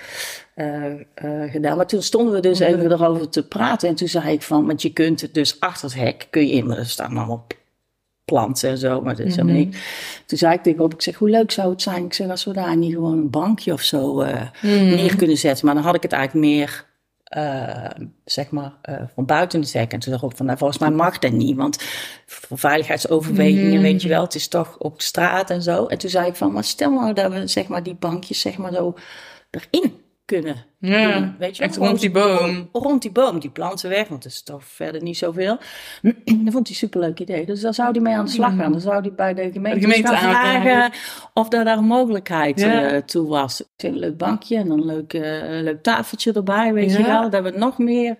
gedaan. 1.46 1.76
Maar 1.76 1.86
toen 1.86 2.02
stonden 2.02 2.34
we 2.34 2.40
dus 2.40 2.58
even 2.58 2.92
erover 2.92 3.28
te 3.28 3.46
praten. 3.46 3.88
En 3.88 3.94
toen 3.94 4.08
zei 4.08 4.32
ik 4.32 4.42
van, 4.42 4.66
want 4.66 4.82
je 4.82 4.92
kunt 4.92 5.20
het 5.20 5.34
dus 5.34 5.60
achter 5.60 5.88
het 5.88 5.98
hek, 5.98 6.26
kun 6.30 6.46
je 6.46 6.52
in, 6.52 6.66
maar 6.66 6.78
er 6.78 6.86
staan 6.86 7.16
allemaal 7.16 7.46
planten 8.24 8.70
en 8.70 8.78
zo, 8.78 9.00
maar 9.00 9.16
dat 9.16 9.26
is 9.26 9.36
helemaal 9.36 9.54
mm 9.54 9.62
-hmm. 9.62 9.70
niet. 9.70 9.82
Toen 10.26 10.38
zei 10.38 10.54
ik 10.54 10.62
tegen 10.62 10.84
op, 10.84 10.94
ik 10.94 11.02
zeg, 11.02 11.14
hoe 11.14 11.30
leuk 11.30 11.50
zou 11.50 11.70
het 11.70 11.82
zijn? 11.82 12.04
Ik 12.04 12.14
zeg, 12.14 12.28
als 12.28 12.44
we 12.44 12.52
daar 12.52 12.76
niet 12.76 12.92
gewoon 12.92 13.18
een 13.18 13.30
bankje 13.30 13.72
of 13.72 13.80
zo 13.80 14.22
uh, 14.22 14.40
mm. 14.62 14.70
neer 14.70 15.16
kunnen 15.16 15.36
zetten. 15.36 15.66
Maar 15.66 15.74
dan 15.74 15.84
had 15.84 15.94
ik 15.94 16.02
het 16.02 16.12
eigenlijk 16.12 16.46
meer, 16.46 16.86
zeg 18.24 18.50
maar, 18.50 18.72
van 19.14 19.26
buiten 19.26 19.60
de 19.60 19.78
hek. 19.78 19.92
En 19.92 19.98
toen 19.98 20.12
dacht 20.12 20.24
ik 20.24 20.36
van, 20.36 20.46
nou, 20.46 20.58
volgens 20.58 20.78
mij 20.78 20.90
mag 20.90 21.18
dat 21.18 21.32
niet, 21.32 21.56
want 21.56 21.82
voor 22.26 22.58
veiligheidsoverwegingen, 22.58 23.76
mm. 23.76 23.82
weet 23.82 24.02
je 24.02 24.08
wel, 24.08 24.22
het 24.22 24.34
is 24.34 24.48
toch 24.48 24.78
op 24.78 24.98
de 24.98 25.04
straat 25.04 25.50
en 25.50 25.62
zo. 25.62 25.86
En 25.86 25.98
toen 25.98 26.10
zei 26.10 26.26
ik 26.26 26.36
van, 26.36 26.52
maar 26.52 26.64
stel 26.64 26.90
nou 26.90 27.12
dat 27.12 27.32
we, 27.32 27.46
zeg 27.46 27.68
maar, 27.68 27.82
die 27.82 27.94
bankjes, 27.94 28.40
zeg 28.40 28.56
maar, 28.56 28.72
zo 28.72 28.94
erin 29.50 30.00
kunnen 30.24 30.56
ja, 30.78 31.18
doen. 31.18 31.34
Weet 31.38 31.56
je, 31.56 31.62
echt 31.62 31.76
rond 31.76 32.00
die 32.00 32.10
boom. 32.10 32.68
Rond 32.72 33.02
die 33.02 33.10
boom, 33.10 33.40
die 33.40 33.50
planten 33.50 33.88
weg, 33.88 34.08
want 34.08 34.24
er 34.24 34.30
is 34.30 34.42
toch 34.42 34.64
verder 34.64 35.02
niet 35.02 35.16
zoveel. 35.16 35.58
dat 36.44 36.52
vond 36.52 36.66
hij 36.66 36.76
superleuk 36.76 37.20
idee. 37.20 37.46
Dus 37.46 37.60
daar 37.60 37.74
zou 37.74 37.90
hij 37.90 38.00
mee 38.00 38.14
aan 38.14 38.24
de 38.24 38.30
slag 38.30 38.56
gaan. 38.56 38.72
Dan 38.72 38.80
zou 38.80 39.00
hij 39.00 39.12
bij 39.12 39.34
de 39.34 39.52
gemeente, 39.52 39.78
de 39.78 39.84
gemeente 39.86 40.16
vragen 40.16 40.92
of 41.34 41.48
daar, 41.48 41.64
daar 41.64 41.78
een 41.78 41.84
mogelijkheid 41.84 42.60
ja. 42.60 42.92
uh, 42.92 42.98
toe 42.98 43.28
was. 43.28 43.64
Een 43.76 43.98
leuk 43.98 44.16
bankje 44.16 44.56
en 44.56 44.70
een 44.70 44.84
leuk, 44.84 45.12
uh, 45.12 45.22
leuk 45.62 45.82
tafeltje 45.82 46.32
erbij, 46.32 46.72
weet 46.72 46.92
ja. 46.92 46.98
je 46.98 47.04
wel. 47.04 47.30
Dat 47.30 47.42
we 47.42 47.58
nog 47.58 47.78
meer, 47.78 48.10
een 48.10 48.16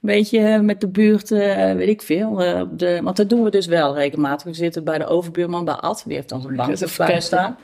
beetje 0.00 0.62
met 0.62 0.80
de 0.80 0.88
buurt, 0.88 1.30
uh, 1.30 1.72
weet 1.72 1.88
ik 1.88 2.02
veel. 2.02 2.34
de, 2.76 3.00
want 3.02 3.16
dat 3.16 3.28
doen 3.28 3.42
we 3.42 3.50
dus 3.50 3.66
wel 3.66 3.94
regelmatig. 3.94 4.46
We 4.46 4.54
zitten 4.54 4.84
bij 4.84 4.98
de 4.98 5.06
overbuurman, 5.06 5.64
bij 5.64 5.74
Ad. 5.74 6.02
Die 6.06 6.14
heeft 6.14 6.28
dan 6.28 6.40
zo'n 6.40 6.56
bankje 6.56 7.20
staan. 7.20 7.56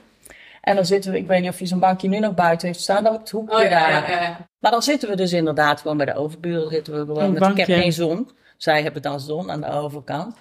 En 0.62 0.74
dan 0.74 0.86
zitten 0.86 1.12
we, 1.12 1.18
ik 1.18 1.26
weet 1.26 1.40
niet 1.40 1.50
of 1.50 1.58
je 1.58 1.66
zo'n 1.66 1.78
bankje 1.78 2.08
nu 2.08 2.18
nog 2.18 2.34
buiten 2.34 2.66
heeft 2.66 2.80
staan, 2.80 3.04
het 3.04 3.30
hoekje 3.30 3.56
oh, 3.56 3.62
ja, 3.62 3.68
daar. 3.68 4.10
Ja, 4.10 4.22
ja. 4.22 4.48
Maar 4.58 4.70
dan 4.70 4.82
zitten 4.82 5.08
we 5.08 5.16
dus 5.16 5.32
inderdaad 5.32 5.80
gewoon 5.80 5.96
bij 5.96 6.06
de 6.06 6.14
overburen, 6.14 6.70
zitten 6.70 6.92
we 6.92 7.14
gewoon 7.14 7.32
met, 7.32 7.42
ik 7.42 7.56
heb 7.56 7.66
geen 7.66 7.92
zon. 7.92 8.30
Zij 8.56 8.82
hebben 8.82 9.02
dan 9.02 9.20
zon 9.20 9.50
aan 9.50 9.60
de 9.60 9.70
overkant. 9.70 10.36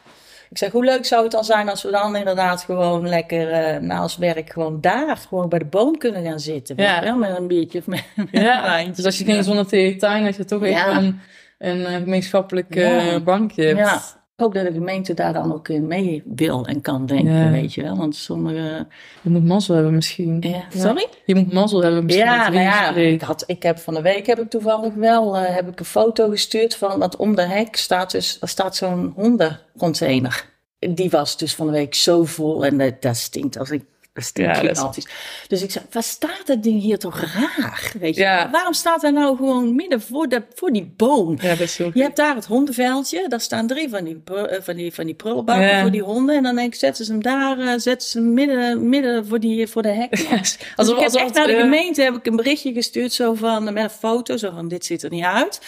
Ik 0.49 0.57
zeg, 0.57 0.71
hoe 0.71 0.85
leuk 0.85 1.05
zou 1.05 1.23
het 1.23 1.31
dan 1.31 1.43
zijn 1.43 1.69
als 1.69 1.83
we 1.83 1.91
dan 1.91 2.15
inderdaad 2.15 2.63
gewoon 2.63 3.07
lekker 3.07 3.73
uh, 3.73 3.81
na 3.81 4.01
ons 4.01 4.17
werk 4.17 4.51
gewoon 4.51 4.81
daar, 4.81 5.17
gewoon 5.17 5.49
bij 5.49 5.59
de 5.59 5.65
boom 5.65 5.97
kunnen 5.97 6.23
gaan 6.23 6.39
zitten. 6.39 6.75
Ja. 6.77 7.01
Wel 7.01 7.17
met 7.17 7.37
een 7.37 7.47
biertje 7.47 7.79
of 7.79 7.87
met, 7.87 8.03
met 8.15 8.27
ja. 8.31 8.79
een 8.79 8.93
Dus 8.93 9.05
als 9.05 9.17
je 9.17 9.25
geen 9.25 9.43
zon 9.43 9.57
hebt 9.57 9.71
in 9.71 9.79
je 9.79 9.95
tuin, 9.95 10.23
dat 10.23 10.35
je 10.35 10.45
toch 10.45 10.63
even 10.63 10.95
een, 10.95 11.19
een, 11.57 11.93
een 11.93 12.01
gemeenschappelijk 12.01 12.75
uh, 12.75 13.17
bankje 13.17 13.63
hebt. 13.63 13.79
Ja 13.79 14.20
hoop 14.41 14.53
dat 14.53 14.65
de 14.65 14.71
gemeente 14.71 15.13
daar 15.13 15.33
dan 15.33 15.53
ook 15.53 15.67
in 15.67 15.87
mee 15.87 16.23
wil 16.25 16.65
en 16.65 16.81
kan 16.81 17.05
denken, 17.05 17.51
weet 17.51 17.73
je 17.73 17.81
wel. 17.81 17.97
Want 17.97 18.15
sommige... 18.15 18.87
Je 19.21 19.29
moet 19.29 19.45
mazzel 19.45 19.75
hebben 19.75 19.93
misschien. 19.93 20.37
Ja. 20.39 20.63
Sorry? 20.75 21.07
Je 21.25 21.35
moet 21.35 21.53
mazzel 21.53 21.81
hebben 21.81 22.05
misschien. 22.05 22.25
Ja, 22.25 22.49
nou 22.49 22.63
ja 22.63 22.95
ik, 22.95 23.21
had, 23.21 23.43
ik 23.47 23.63
heb 23.63 23.79
van 23.79 23.93
de 23.93 24.01
week 24.01 24.25
heb 24.25 24.39
ik 24.39 24.49
toevallig 24.49 24.93
wel 24.93 25.35
uh, 25.35 25.55
heb 25.55 25.67
ik 25.67 25.79
een 25.79 25.85
foto 25.85 26.29
gestuurd 26.29 26.75
van, 26.75 26.99
want 26.99 27.15
om 27.15 27.35
de 27.35 27.41
hek 27.41 27.75
staat 27.75 28.11
dus, 28.11 28.39
staat 28.41 28.75
zo'n 28.75 29.13
hondencontainer. 29.15 30.49
Die 30.79 31.09
was 31.09 31.37
dus 31.37 31.55
van 31.55 31.65
de 31.65 31.71
week 31.71 31.93
zo 31.93 32.23
vol 32.23 32.65
en 32.65 32.77
dat, 32.77 33.01
dat 33.01 33.15
stinkt 33.15 33.57
als 33.57 33.69
ik 33.69 33.83
ja, 34.33 34.61
dat. 34.61 35.07
Dus 35.47 35.61
ik 35.61 35.71
zei, 35.71 35.85
wat 35.91 36.03
staat 36.03 36.41
dat 36.45 36.63
ding 36.63 36.81
hier 36.81 36.97
toch 36.97 37.19
raar? 37.19 37.91
Weet 37.99 38.15
je? 38.15 38.21
Ja. 38.21 38.49
Waarom 38.49 38.73
staat 38.73 39.03
er 39.03 39.13
nou 39.13 39.35
gewoon 39.35 39.75
midden 39.75 40.01
voor, 40.01 40.27
de, 40.27 40.43
voor 40.53 40.71
die 40.71 40.93
boom? 40.97 41.37
Ja, 41.41 41.49
dat 41.49 41.59
is 41.59 41.73
zo 41.73 41.91
je 41.93 42.01
hebt 42.01 42.15
daar 42.15 42.35
het 42.35 42.45
hondenveldje, 42.45 43.25
daar 43.27 43.41
staan 43.41 43.67
drie 43.67 43.89
van 43.89 44.03
die, 44.03 44.21
eh, 44.25 44.61
van 44.61 44.75
die, 44.75 44.93
van 44.93 45.05
die 45.05 45.15
prullenbakken 45.15 45.67
ja. 45.67 45.81
voor 45.81 45.91
die 45.91 46.03
honden. 46.03 46.35
En 46.35 46.43
dan 46.43 46.55
denk 46.55 46.73
ik, 46.73 46.79
zetten 46.79 47.05
ze 47.05 47.11
hem 47.11 47.21
daar, 47.21 47.57
uh, 47.57 47.73
zetten 47.77 48.07
ze 48.07 48.17
hem 48.17 48.33
midden, 48.33 48.89
midden 48.89 49.27
voor, 49.27 49.39
die, 49.39 49.67
voor 49.67 49.81
de 49.81 49.89
hek. 49.89 50.17
Ja. 50.31 50.37
Dus 50.37 50.57
alsof, 50.75 50.97
ik 50.97 51.03
heb 51.03 51.13
echt 51.13 51.33
naar 51.33 51.47
de 51.47 51.59
gemeente 51.59 52.01
heb 52.01 52.15
ik 52.15 52.25
een 52.25 52.35
berichtje 52.35 52.73
gestuurd 52.73 53.13
zo 53.13 53.33
van, 53.33 53.63
met 53.63 53.83
een 53.83 53.89
foto, 53.89 54.37
zo 54.37 54.51
van, 54.51 54.67
dit 54.67 54.85
ziet 54.85 55.03
er 55.03 55.09
niet 55.09 55.23
uit. 55.23 55.61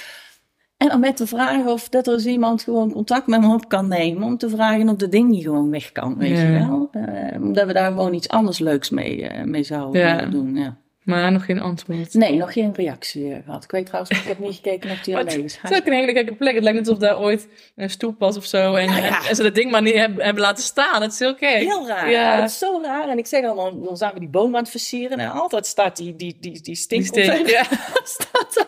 En 0.84 0.90
dan 0.90 1.00
met 1.00 1.18
de 1.18 1.28
vraag 1.28 1.66
of 1.66 1.90
dat 1.90 2.08
er 2.08 2.14
eens 2.14 2.26
iemand 2.26 2.64
gewoon 2.64 2.92
contact 2.92 3.28
met 3.28 3.42
me 3.42 3.54
op 3.54 3.70
kan 3.70 3.88
nemen. 3.88 4.24
Om 4.24 4.38
te 4.38 4.50
vragen 4.50 4.90
of 4.90 4.96
de 4.96 5.10
ding 5.10 5.30
niet 5.30 5.44
gewoon 5.44 5.70
weg 5.70 5.92
kan, 5.92 6.18
weet 6.18 6.38
je 6.38 6.48
wel. 6.48 6.90
Uh, 6.92 7.42
omdat 7.42 7.68
we 7.68 7.74
daar 7.74 7.92
gewoon 7.92 8.14
iets 8.14 8.30
anders 8.30 8.60
leuks 8.60 8.90
mee, 8.90 9.22
uh, 9.22 9.44
mee 9.44 9.64
zouden 9.64 10.02
ja. 10.02 10.26
doen, 10.26 10.56
ja. 10.56 10.78
Maar 11.04 11.32
nog 11.32 11.46
geen 11.46 11.62
antwoord. 11.62 12.14
Nee, 12.14 12.36
nog 12.36 12.54
geen 12.54 12.74
reactie 12.76 13.42
gehad. 13.46 13.64
Ik 13.64 13.72
weet 13.72 13.86
trouwens, 13.86 14.20
ik 14.20 14.28
heb 14.28 14.40
niet 14.40 14.56
gekeken 14.56 14.92
of 14.92 15.00
die 15.00 15.18
alleen 15.18 15.44
is. 15.44 15.58
Het 15.62 15.72
is 15.72 15.78
ook 15.78 15.86
een 15.86 15.94
hele 15.94 16.12
gekke 16.12 16.34
plek. 16.34 16.54
Het 16.54 16.64
lijkt 16.64 16.80
net 16.80 16.88
alsof 16.88 17.04
daar 17.04 17.20
ooit 17.20 17.48
een 17.76 17.90
stoep 17.90 18.20
was 18.20 18.38
of 18.38 18.46
zo. 18.46 18.76
En, 18.76 18.94
ja. 18.94 19.28
en, 19.30 19.36
ze 19.36 19.44
dat 19.44 19.56
ding 19.56 19.72
maar 19.72 19.82
niet 19.82 19.94
hebben, 19.94 20.24
hebben 20.24 20.44
laten 20.44 20.64
staan. 20.64 21.02
Het 21.02 21.12
is 21.12 21.20
heel 21.20 21.36
gek. 21.36 21.58
Heel 21.58 21.88
raar. 21.88 22.10
Ja. 22.10 22.36
Het 22.42 22.50
is 22.50 22.58
zo 22.58 22.80
raar. 22.84 23.10
En 23.10 23.18
ik 23.18 23.28
zeg 23.28 23.42
dan, 23.42 23.84
dan 23.84 23.98
zijn 23.98 24.14
we 24.14 24.20
die 24.20 24.30
boom 24.30 24.56
aan 24.56 24.62
het 24.62 24.72
versieren. 24.72 25.20
En 25.20 25.32
altijd 25.32 25.66
staat 25.66 25.98
die, 25.98 26.16
die, 26.16 26.38
die, 26.40 26.52
die 26.52 26.62
die 26.62 26.76
stink 26.76 27.16
ja. 27.46 27.64
staat 28.04 28.68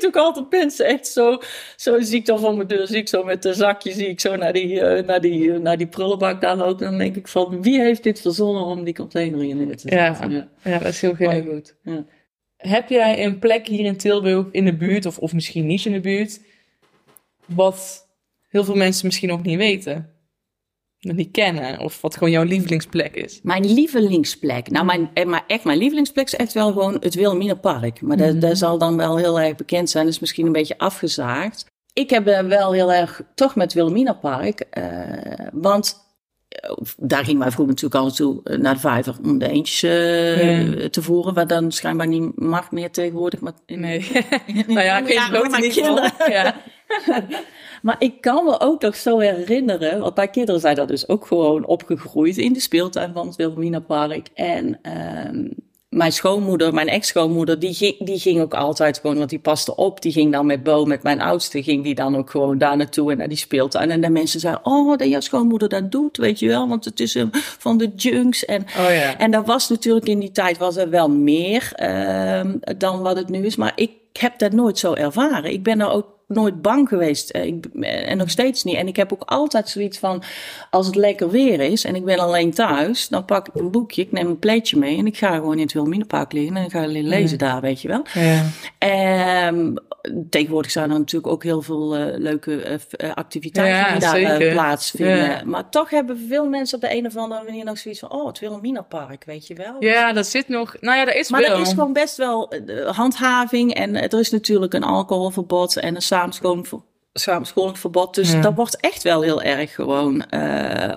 ziet 0.00 0.16
ook 0.16 0.24
altijd 0.24 0.50
mensen 0.50 0.86
echt 0.86 1.06
zo, 1.06 1.38
zo 1.76 2.00
zie 2.00 2.18
ik 2.18 2.26
dan 2.26 2.38
van 2.38 2.56
mijn 2.56 2.68
deur, 2.68 2.86
zie 2.86 2.96
ik 2.96 3.08
zo 3.08 3.24
met 3.24 3.44
een 3.44 3.54
zakje, 3.54 3.92
zie 3.92 4.08
ik 4.08 4.20
zo 4.20 4.36
naar 4.36 4.52
die, 4.52 4.74
uh, 4.74 5.06
naar 5.06 5.20
die, 5.20 5.40
uh, 5.40 5.58
naar 5.58 5.76
die 5.76 5.86
prullenbak 5.86 6.40
daar 6.40 6.56
lopen. 6.56 6.84
Dan 6.86 6.98
denk 6.98 7.16
ik 7.16 7.28
van, 7.28 7.62
wie 7.62 7.80
heeft 7.80 8.02
dit 8.02 8.20
verzonnen 8.20 8.64
om 8.64 8.84
die 8.84 8.94
container 8.94 9.44
in 9.44 9.76
te 9.76 9.88
zetten? 9.88 10.30
Ja, 10.30 10.48
ja. 10.62 10.78
dat 10.78 10.88
is 10.88 11.00
heel 11.00 11.14
gek. 11.14 11.44
goed. 11.48 11.76
Ja. 11.82 12.04
Heb 12.56 12.88
jij 12.88 13.24
een 13.24 13.38
plek 13.38 13.66
hier 13.66 13.84
in 13.84 13.96
Tilburg 13.96 14.46
in 14.50 14.64
de 14.64 14.76
buurt, 14.76 15.06
of, 15.06 15.18
of 15.18 15.32
misschien 15.32 15.66
niet 15.66 15.84
in 15.84 15.92
de 15.92 16.00
buurt, 16.00 16.40
wat 17.46 18.08
heel 18.48 18.64
veel 18.64 18.76
mensen 18.76 19.06
misschien 19.06 19.28
nog 19.28 19.42
niet 19.42 19.58
weten? 19.58 20.19
Nog 21.00 21.16
niet 21.16 21.30
kennen, 21.30 21.78
of 21.78 22.00
wat 22.00 22.14
gewoon 22.14 22.30
jouw 22.30 22.42
lievelingsplek 22.42 23.14
is? 23.14 23.40
Mijn 23.42 23.72
lievelingsplek? 23.72 24.70
Nou, 24.70 24.84
mijn, 24.84 25.10
eh, 25.14 25.26
maar 25.26 25.44
echt 25.46 25.64
mijn 25.64 25.78
lievelingsplek 25.78 26.26
is 26.26 26.34
echt 26.34 26.52
wel 26.52 26.72
gewoon 26.72 26.96
het 27.00 27.14
Wilhelminapark. 27.14 28.00
Maar 28.00 28.16
dat, 28.16 28.30
mhm. 28.30 28.38
dat 28.38 28.58
zal 28.58 28.78
dan 28.78 28.96
wel 28.96 29.16
heel 29.16 29.40
erg 29.40 29.54
bekend 29.54 29.90
zijn, 29.90 30.06
dus 30.06 30.18
misschien 30.18 30.46
een 30.46 30.52
beetje 30.52 30.78
afgezaagd. 30.78 31.66
Ik 31.92 32.10
heb 32.10 32.24
wel 32.24 32.72
heel 32.72 32.92
erg 32.92 33.22
toch 33.34 33.54
met 33.54 33.72
Wilhelminapark, 33.72 34.64
uh, 34.78 35.48
want 35.52 36.09
daar 36.96 37.24
ging 37.24 37.38
mij 37.38 37.50
vroeger 37.50 37.74
natuurlijk 37.74 37.94
al 37.94 38.06
naartoe 38.06 38.40
eh, 38.44 38.58
naar 38.58 38.74
de 38.74 38.80
vijver 38.80 39.14
om 39.22 39.38
de 39.38 39.48
eentjes 39.48 39.82
uh, 39.82 40.84
te 40.84 41.02
voeren, 41.02 41.34
wat 41.34 41.48
dan 41.48 41.72
schijnbaar 41.72 42.06
niet 42.06 42.40
mag 42.40 42.70
meer 42.70 42.90
tegenwoordig. 42.90 43.40
Maar, 43.40 43.52
nee. 43.66 44.10
nou 44.66 44.80
ja, 44.80 45.02
geen 45.02 45.60
niet 45.60 45.72
kinderen. 45.72 46.12
Ja. 46.28 46.54
maar 47.82 47.96
ik 47.98 48.20
kan 48.20 48.44
me 48.44 48.60
ook 48.60 48.82
nog 48.82 48.96
zo 48.96 49.18
herinneren, 49.18 50.00
want 50.00 50.16
mijn 50.16 50.30
kinderen 50.30 50.60
zijn 50.60 50.76
daar 50.76 50.86
dus 50.86 51.08
ook 51.08 51.26
gewoon 51.26 51.66
opgegroeid 51.66 52.36
in 52.36 52.52
de 52.52 52.60
speeltuin 52.60 53.12
van 53.12 53.26
het 53.26 53.36
Wilhelmina 53.36 53.80
Park. 53.80 54.28
En 54.34 54.78
um, 55.28 55.54
mijn 55.90 56.12
schoonmoeder, 56.12 56.74
mijn 56.74 56.88
ex-schoonmoeder, 56.88 57.58
die 57.58 57.74
ging, 57.74 57.96
die 57.98 58.18
ging 58.18 58.40
ook 58.40 58.54
altijd 58.54 58.98
gewoon, 58.98 59.16
want 59.16 59.30
die 59.30 59.38
paste 59.38 59.76
op. 59.76 60.02
Die 60.02 60.12
ging 60.12 60.32
dan 60.32 60.46
met 60.46 60.62
Bo, 60.62 60.84
met 60.84 61.02
mijn 61.02 61.20
oudste, 61.20 61.62
ging 61.62 61.84
die 61.84 61.94
dan 61.94 62.16
ook 62.16 62.30
gewoon 62.30 62.58
daar 62.58 62.76
naartoe 62.76 63.10
en 63.10 63.18
naar 63.18 63.28
die 63.28 63.36
speeltuin. 63.36 63.90
En 63.90 64.00
de 64.00 64.10
mensen 64.10 64.40
zeiden, 64.40 64.64
oh, 64.66 64.98
dat 64.98 65.08
jouw 65.08 65.20
schoonmoeder 65.20 65.68
dat 65.68 65.90
doet, 65.90 66.16
weet 66.16 66.38
je 66.38 66.48
wel, 66.48 66.68
want 66.68 66.84
het 66.84 67.00
is 67.00 67.14
um, 67.14 67.30
van 67.32 67.78
de 67.78 67.90
junks. 67.96 68.44
En, 68.44 68.62
Oh 68.62 68.92
ja. 68.92 69.18
en 69.18 69.30
dat 69.30 69.46
was 69.46 69.68
natuurlijk 69.68 70.06
in 70.06 70.18
die 70.18 70.30
tijd 70.30 70.58
was 70.58 70.76
er 70.76 70.90
wel 70.90 71.10
meer 71.10 71.72
uh, 71.82 72.40
dan 72.78 73.00
wat 73.00 73.16
het 73.16 73.28
nu 73.28 73.44
is. 73.46 73.56
Maar 73.56 73.72
ik 73.74 73.90
heb 74.18 74.38
dat 74.38 74.52
nooit 74.52 74.78
zo 74.78 74.94
ervaren. 74.94 75.52
Ik 75.52 75.62
ben 75.62 75.80
er 75.80 75.90
ook 75.90 76.06
nooit 76.26 76.62
bang 76.62 76.88
geweest. 76.88 77.30
Eh, 77.30 77.44
ik, 77.44 77.66
en 77.80 78.16
nog 78.16 78.30
steeds 78.30 78.64
niet. 78.64 78.76
En 78.76 78.88
ik 78.88 78.96
heb 78.96 79.12
ook 79.12 79.22
altijd 79.24 79.68
zoiets 79.68 79.98
van, 79.98 80.22
als 80.70 80.86
het 80.86 80.94
lekker 80.94 81.30
weer 81.30 81.60
is 81.60 81.84
en 81.84 81.94
ik 81.94 82.04
ben 82.04 82.18
alleen 82.18 82.50
thuis, 82.50 83.08
dan 83.08 83.24
pak 83.24 83.48
ik 83.48 83.54
een 83.54 83.70
boekje, 83.70 84.02
ik 84.02 84.12
neem 84.12 84.26
een 84.26 84.38
pleetje 84.38 84.78
mee 84.78 84.98
en 84.98 85.06
ik 85.06 85.16
ga 85.16 85.34
gewoon 85.34 85.54
in 85.54 85.62
het 85.62 85.72
Wilhelminapark 85.72 86.32
liggen 86.32 86.56
en 86.56 86.64
ik 86.64 86.70
ga 86.70 86.86
lezen 86.86 87.38
daar, 87.38 87.60
weet 87.60 87.82
je 87.82 87.88
wel. 87.88 88.02
Ja. 88.14 89.48
Um, 89.48 89.74
tegenwoordig 90.30 90.70
zijn 90.70 90.90
er 90.90 90.98
natuurlijk 90.98 91.32
ook 91.32 91.42
heel 91.42 91.62
veel 91.62 91.98
uh, 91.98 92.04
leuke 92.16 92.78
uh, 93.00 93.12
activiteiten 93.14 93.76
Ja, 94.08 94.14
die 94.14 94.26
daar 94.26 94.42
uh, 94.42 94.52
plaatsvinden. 94.52 95.16
Ja. 95.16 95.42
Maar 95.44 95.68
toch 95.68 95.90
hebben 95.90 96.26
veel 96.28 96.46
mensen 96.48 96.74
op 96.76 96.80
de 96.82 96.96
een 96.96 97.06
of 97.06 97.16
andere 97.16 97.44
manier 97.44 97.64
nog 97.64 97.78
zoiets 97.78 98.00
van, 98.00 98.12
oh, 98.12 98.26
het 98.26 98.38
Wilhelminapark, 98.38 99.24
weet 99.24 99.46
je 99.46 99.54
wel. 99.54 99.76
Ja, 99.80 100.12
dat 100.12 100.26
zit 100.26 100.48
nog. 100.48 100.76
Nou 100.80 100.98
ja, 100.98 101.04
dat 101.04 101.14
is 101.14 101.30
Maar 101.30 101.40
wel. 101.40 101.54
er 101.54 101.60
is 101.60 101.68
gewoon 101.68 101.92
best 101.92 102.16
wel 102.16 102.52
handhaving 102.86 103.74
en 103.74 103.96
er 103.96 104.18
is 104.20 104.30
natuurlijk 104.30 104.74
een 104.74 104.84
alcoholverbod 104.84 105.76
en 105.76 105.94
een. 105.94 106.02
Samenscholingsverbod. 107.12 108.14
Dus 108.14 108.32
Ja. 108.32 108.40
daar 108.40 108.54
wordt 108.54 108.80
echt 108.80 109.02
wel 109.02 109.22
heel 109.22 109.42
erg 109.42 109.74
gewoon 109.74 110.24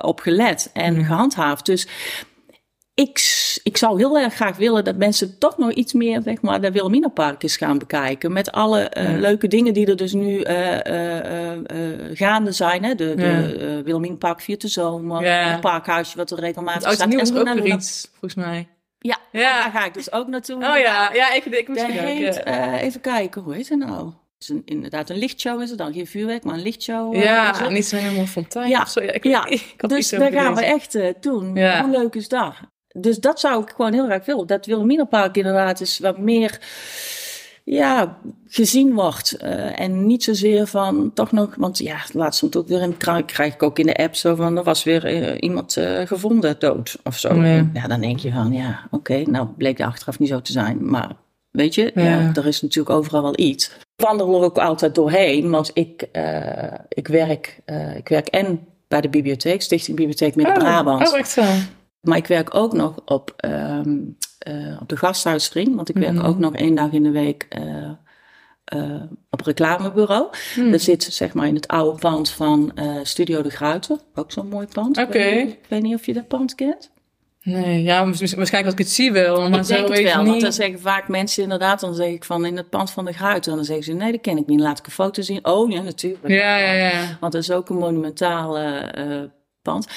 op 0.02 0.20
gelet 0.20 0.70
en 0.74 1.06
gehandhaafd. 1.06 1.66
Dus 1.66 1.88
ik, 2.94 3.32
ik 3.64 3.78
zou 3.78 3.98
heel 3.98 4.18
erg 4.18 4.34
graag 4.34 4.58
willen 4.58 4.84
dat 4.84 4.96
mensen 4.96 5.38
toch 5.38 5.58
nog 5.58 5.72
iets 5.72 5.94
meer, 5.94 6.22
zeg 6.22 6.42
maar, 6.42 6.62
de 6.62 6.72
Wilhelminapark 6.72 7.44
eens 7.44 7.58
gaan 7.58 7.78
bekijken. 7.78 8.34
Met 8.34 8.52
alle 8.52 8.92
uh, 8.98 9.04
Ja. 9.14 9.20
leuke 9.20 9.48
dingen 9.48 9.74
die 9.74 9.86
er 9.88 9.96
dus 9.96 10.14
nu 10.14 10.38
uh, 10.40 10.78
gaande 12.14 12.52
zijn. 12.52 12.84
Hè? 12.84 12.96
De, 12.96 13.16
de 13.16 13.22
Ja. 13.24 13.40
uh, 13.40 13.84
Wilhelminapark 13.84 14.42
via 14.42 14.56
de 14.58 14.68
zomer, 14.68 15.24
Ja. 15.26 15.50
het 15.52 15.62
parkhuisje 15.62 16.18
wat 16.18 16.32
er 16.32 16.40
regelmatig 16.40 16.84
Het 16.86 16.94
staat. 16.94 17.08
nieuw 17.08 17.20
is 17.20 17.34
ook 17.34 17.48
Luna- 17.48 17.76
iets, 17.76 18.08
volgens 18.12 18.36
mij. 18.36 18.68
Ja, 18.98 19.18
Ja. 19.32 19.62
daar 19.62 19.72
ga 19.72 19.86
ik 19.86 19.94
dus 19.94 20.12
ook 20.12 20.28
naartoe. 20.28 20.56
Oh 20.56 20.78
ja, 20.78 21.10
ja, 21.14 21.34
ik, 21.34 21.46
ik 21.46 21.68
misschien 21.68 21.92
heet, 21.98 22.44
eh, 22.44 22.82
even 22.82 23.02
kijken, 23.02 23.42
hoe 23.42 23.54
heet 23.54 23.70
het 23.70 23.80
nou? 23.80 24.06
Het 24.06 24.14
is 24.38 24.50
een, 24.50 24.62
inderdaad 24.66 25.10
een 25.10 25.18
lichtshow 25.18 25.62
is 25.62 25.70
het 25.70 25.78
dan, 25.78 25.94
geen 25.94 26.08
vuurwerk, 26.08 26.44
maar 26.44 26.54
een 26.56 26.62
lichtshow. 26.62 27.14
eh, 27.16 27.24
Ja, 27.24 27.54
het. 27.58 27.70
niet 27.70 27.86
zo 27.86 27.96
helemaal 27.96 28.26
fontein 28.26 28.70
Ja, 28.70 28.82
of 28.82 28.88
zo. 28.90 29.02
Ja, 29.02 29.46
ik, 29.46 29.74
ik 29.78 29.90
dus 29.90 30.14
over 30.16 30.32
gaan 30.32 30.56
we 30.56 30.66
echt 30.66 30.96
eh, 30.96 31.14
doen. 31.20 31.56
Ja. 31.56 31.82
Hoe 31.84 31.92
leuk 31.98 32.16
is 32.16 32.28
dat? 32.28 32.54
Dus 32.94 33.18
dat 33.18 33.40
zou 33.40 33.64
ik 33.64 33.70
gewoon 33.76 33.94
heel 33.94 34.06
graag 34.06 34.26
willen. 34.26 34.48
Dat 34.48 34.66
Wilhelminapark 34.66 35.38
inderdaad 35.38 35.82
is 35.82 36.00
wat 36.00 36.18
meer 36.18 36.60
ja, 37.64 38.18
gezien 38.48 38.94
wordt. 38.94 39.38
eh, 39.38 39.80
en 39.80 40.06
niet 40.06 40.24
zozeer 40.24 40.68
van 40.68 41.12
toch 41.14 41.32
nog, 41.32 41.56
want 41.56 41.78
ja, 41.78 41.98
laatst 42.14 42.38
stond 42.38 42.56
ook 42.56 42.68
weer 42.68 42.82
in, 42.82 42.98
krijg, 42.98 43.26
krijg 43.26 43.54
ik 43.54 43.64
ook 43.64 43.80
in 43.80 43.86
de 43.86 43.96
app 43.96 44.16
zo 44.16 44.36
van, 44.36 44.58
er 44.58 44.64
was 44.64 44.84
weer 44.84 45.06
eh, 45.06 45.38
iemand 45.40 45.78
eh, 45.78 46.08
gevonden 46.08 46.56
dood 46.60 46.98
of 47.04 47.18
zo. 47.18 47.36
Ja. 47.36 47.70
Ja, 47.74 47.88
dan 47.88 48.02
denk 48.02 48.20
je 48.20 48.32
van, 48.32 48.54
ja, 48.54 48.88
oké, 48.92 49.24
nou 49.26 49.48
bleek 49.58 49.78
de 49.78 49.86
achteraf 49.86 50.20
niet 50.20 50.30
zo 50.30 50.42
te 50.42 50.52
zijn, 50.52 50.90
maar 50.90 51.12
weet 51.52 51.76
je, 51.76 51.92
ja. 51.96 52.02
Ja. 52.04 52.32
er 52.34 52.48
is 52.48 52.62
natuurlijk 52.62 52.96
overal 52.96 53.22
wel 53.22 53.40
iets. 53.40 53.66
Ik 53.96 54.06
wandel 54.06 54.36
er 54.36 54.44
ook 54.44 54.58
altijd 54.58 54.96
doorheen, 54.96 55.50
want 55.50 55.72
ik, 55.74 56.08
ik, 56.90 57.08
werk, 57.08 57.60
ik 57.96 58.08
werk 58.08 58.28
en 58.28 58.68
bij 58.88 59.02
de 59.02 59.10
bibliotheek, 59.10 59.62
Stichting 59.62 59.98
Bibliotheek 59.98 60.36
Midden-Brabant. 60.36 61.12
Oh, 61.12 61.18
echt 61.18 61.30
zo. 61.30 61.44
Maar 62.04 62.18
ik 62.18 62.28
werk 62.28 62.56
ook 62.56 62.74
nog 62.74 62.96
op, 63.06 63.34
um, 63.46 64.18
uh, 64.48 64.78
op 64.82 64.90
de 64.90 64.98
gasthuisring, 64.98 65.76
want 65.76 65.90
ik 65.90 65.96
werk 65.96 66.14
Mhm. 66.14 66.26
ook 66.26 66.38
nog 66.38 66.54
één 66.56 66.76
dag 66.76 66.92
in 66.92 67.04
de 67.04 67.12
week 67.12 67.48
uh, 67.60 67.90
uh, 68.76 69.02
op 69.30 69.42
reclamebureau. 69.42 70.28
Hmm. 70.54 70.72
Dat 70.72 70.82
zit 70.82 71.04
zeg 71.04 71.34
maar 71.34 71.48
in 71.48 71.56
het 71.56 71.68
oude 71.68 72.00
pand 72.00 72.30
van 72.30 72.72
Studio 73.04 73.42
de 73.42 73.50
Gruiter, 73.50 73.98
ook 74.16 74.32
zo'n 74.32 74.48
mooi 74.48 74.68
pand. 74.74 74.98
Oké. 74.98 75.18
Ik, 75.18 75.24
weet 75.24 75.46
niet- 75.46 75.54
ik 75.54 75.66
weet 75.70 75.82
niet 75.82 75.96
of 75.96 76.06
je 76.06 76.14
dat 76.14 76.28
pand 76.28 76.56
kent. 76.56 76.92
Nee, 77.44 77.84
ja, 77.84 78.04
waarsch- 78.06 78.20
waarschijnlijk 78.20 78.64
als 78.66 78.74
ik 78.74 78.78
het 78.78 78.90
zie 78.90 79.12
wel, 79.12 79.50
maar 79.50 79.60
ik 79.60 79.66
zo 79.66 79.74
denk 79.76 79.88
het 79.88 80.02
wel, 80.04 80.16
want 80.16 80.28
niet. 80.28 80.42
dan 80.42 80.54
zeggen 80.54 80.80
vaak 80.80 81.08
mensen 81.08 81.44
inderdaad, 81.44 81.80
dan 81.80 81.96
zeg 81.96 82.08
ik 82.08 82.24
van 82.24 82.46
in 82.46 82.58
het 82.58 82.70
pand 82.70 82.92
van 82.92 83.06
de 83.06 83.14
Gruiter. 83.14 83.50
En 83.52 83.58
dan 83.58 83.66
zeggen 83.66 83.86
ze, 83.86 83.94
nee, 83.94 84.12
dat 84.12 84.22
ken 84.22 84.38
ik 84.38 84.48
niet, 84.48 84.60
laat 84.60 84.80
ik 84.80 84.86
een 84.86 84.92
foto 84.92 85.22
zien. 85.22 85.46
Oh 85.46 85.72
ja, 85.72 85.82
natuurlijk. 85.82 86.28
Ja, 86.28 86.58
ja, 86.58 86.72
ja. 86.72 87.18
Want 87.20 87.34
dat 87.34 87.42
is 87.42 87.52
ook 87.52 87.70
een 87.70 87.78
monumentaal 87.78 88.60
uh, 88.62 89.22
pand. 89.64 89.88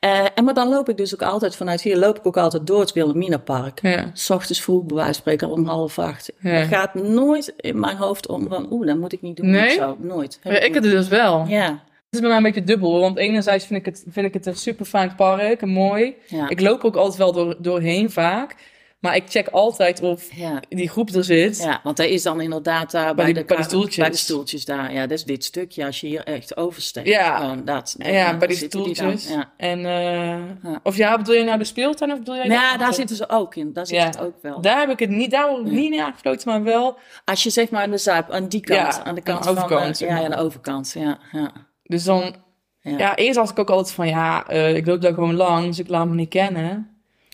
Uh, 0.00 0.26
en 0.34 0.44
maar 0.44 0.54
dan 0.54 0.68
loop 0.68 0.88
ik 0.88 0.96
dus 0.96 1.14
ook 1.14 1.22
altijd 1.22 1.56
vanuit 1.56 1.80
hier, 1.82 1.96
loop 1.96 2.18
ik 2.18 2.26
ook 2.26 2.36
altijd 2.36 2.66
door 2.66 2.80
het 2.80 2.92
Wilhelminapark. 2.92 3.82
Ja. 3.82 4.10
S 4.12 4.30
ochtends 4.30 4.60
vroeg, 4.62 4.84
bij 4.84 4.96
wijze 4.96 5.12
van 5.12 5.20
spreken, 5.20 5.48
om 5.48 5.66
half 5.66 5.98
acht. 5.98 6.32
Ja. 6.40 6.50
Er 6.50 6.66
gaat 6.66 6.94
nooit 6.94 7.52
in 7.56 7.80
mijn 7.80 7.96
hoofd 7.96 8.28
om 8.28 8.48
van, 8.48 8.66
oeh, 8.72 8.86
dat 8.86 8.96
moet 8.96 9.12
ik 9.12 9.22
niet 9.22 9.36
doen. 9.36 9.50
Nee? 9.50 9.66
of 9.68 9.72
Zo. 9.72 9.96
Nooit. 9.98 10.38
Ja, 10.42 10.50
ik 10.50 10.74
heb 10.74 10.82
het 10.82 10.92
dus 10.92 11.08
wel. 11.08 11.44
Ja, 11.48 11.66
Het 11.66 12.10
is 12.10 12.20
bij 12.20 12.28
mij 12.28 12.36
een 12.36 12.42
beetje 12.42 12.64
dubbel, 12.64 13.00
want 13.00 13.18
enerzijds 13.18 13.66
vind 13.66 13.78
ik 13.80 13.86
het, 13.86 14.04
vind 14.08 14.26
ik 14.26 14.34
het 14.34 14.46
een 14.46 14.56
super 14.56 14.86
fijn 14.86 15.14
park 15.14 15.60
en 15.62 15.68
mooi. 15.68 16.14
ja. 16.26 16.48
Ik 16.48 16.60
loop 16.60 16.84
ook 16.84 16.96
altijd 16.96 17.18
wel 17.18 17.32
door, 17.32 17.56
doorheen 17.58 18.10
vaak, 18.10 18.56
maar 19.02 19.16
ik 19.16 19.24
check 19.28 19.48
altijd 19.48 20.00
of 20.00 20.34
ja. 20.34 20.60
die 20.68 20.88
groep 20.88 21.08
er 21.08 21.24
zit. 21.24 21.58
Ja, 21.58 21.80
want 21.82 21.98
hij 21.98 22.10
is 22.10 22.22
dan 22.22 22.40
inderdaad 22.40 22.90
daar 22.90 23.14
bij, 23.14 23.24
die- 23.24 23.34
de, 23.34 23.44
bij 23.44 23.56
de 23.56 23.62
stoeltjes. 23.62 23.96
Bij 23.96 24.10
de 24.10 24.16
stoeltjes 24.16 24.64
daar. 24.64 24.92
Ja, 24.92 25.00
dat 25.00 25.10
is 25.18 25.24
dit 25.24 25.44
stukje. 25.44 25.84
Als 25.86 26.00
je 26.00 26.06
hier 26.06 26.24
echt 26.24 26.56
oversteekt. 26.56 27.06
Ja. 27.08 27.36
Gewoon 27.36 27.64
dat. 27.64 27.94
Ja, 27.98 28.36
bij 28.36 28.48
die 28.48 28.56
stoeltjes. 28.56 29.28
ja. 29.28 29.52
En, 29.56 29.84
eh. 29.86 30.70
Of 30.82 30.96
ja, 30.96 31.16
bedoel 31.16 31.34
je 31.34 31.44
nou 31.44 31.58
de 31.58 31.64
speeltuin 31.64 32.12
of 32.12 32.18
bedoel 32.18 32.34
Nou 32.34 32.48
de 32.48 32.54
ja, 32.54 32.62
andere? 32.62 32.78
daar 32.84 32.94
zitten 32.94 33.16
ze 33.16 33.28
ook 33.28 33.54
in. 33.54 33.72
Daar 33.72 33.86
zit 33.86 34.04
het 34.04 34.20
ook 34.20 34.34
wel. 34.42 34.60
Daar 34.60 34.80
heb 34.80 34.88
ik 34.90 34.98
het 34.98 35.10
niet, 35.10 35.30
daar 35.30 35.48
word 35.48 35.60
ik 35.60 35.66
Ja. 35.72 35.72
niet 35.78 35.92
in 35.92 36.00
aangesloten, 36.00 36.48
maar 36.50 36.62
wel. 36.62 36.98
Als 37.24 37.42
je 37.42 37.50
zeg 37.50 37.70
maar 37.70 37.82
aan 37.82 37.90
de 37.90 37.98
zuip, 37.98 38.30
aan 38.30 38.48
die 38.48 38.60
kant, 38.60 38.78
aan 39.04 39.14
de 39.14 39.20
aan 39.20 39.22
kant 39.22 39.38
de 39.38 39.44
van 39.44 39.56
overkant, 39.56 39.86
de, 39.88 39.94
zeg 39.94 40.08
ja, 40.18 40.24
aan 40.24 40.30
de 40.30 40.36
overkant. 40.36 40.92
Ja, 40.98 41.18
ja. 41.32 41.52
Dus 41.82 42.04
dan, 42.04 42.34
Ja. 42.80 43.16
eerst 43.16 43.38
was 43.38 43.50
ik 43.50 43.58
ook 43.58 43.70
altijd 43.70 43.94
van, 43.94 44.08
ja, 44.08 44.46
eh, 44.48 44.74
ik 44.76 44.86
loop 44.86 45.00
daar 45.00 45.14
gewoon 45.14 45.34
langs, 45.34 45.78
ik 45.78 45.88
laat 45.88 46.06
me 46.08 46.14
niet 46.14 46.28
kennen. 46.28 46.91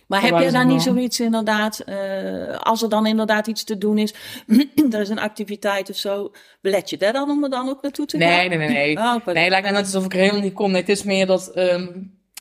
Maar 0.09 0.23
heb 0.23 0.39
je 0.39 0.51
daar 0.51 0.67
niet 0.67 0.83
zoiets 0.83 1.21
inderdaad, 1.21 1.79
eh, 1.79 2.57
als 2.59 2.83
er 2.83 2.89
dan 2.89 3.07
inderdaad 3.07 3.47
iets 3.47 3.65
te 3.65 3.79
doen 3.79 3.99
is, 3.99 4.15
er 4.91 5.01
is 5.01 5.09
een 5.09 5.19
activiteit 5.19 5.91
of 5.91 5.97
zo, 5.97 6.33
let 6.61 6.91
je 6.91 6.97
daar 6.97 7.13
dan 7.13 7.31
om 7.31 7.45
er 7.45 7.51
dan 7.51 7.69
ook 7.69 7.83
naartoe 7.83 8.07
te 8.07 8.19
gaan? 8.19 8.29
Nee, 8.29 8.49
nee, 8.49 8.59
nee, 8.59 8.69
nee. 8.69 8.97
Oh, 9.07 9.27
Nee, 9.27 9.49
lijkt 9.49 9.65
mij 9.65 9.75
net 9.75 9.85
alsof 9.85 10.05
ik 10.05 10.13
er 10.13 10.19
helemaal 10.19 10.41
niet 10.41 10.53
kom. 10.53 10.71
Nee, 10.71 10.81
het 10.81 10.91
is 10.91 11.03
meer 11.03 11.27
dat, 11.27 11.51
ehm, 11.55 11.87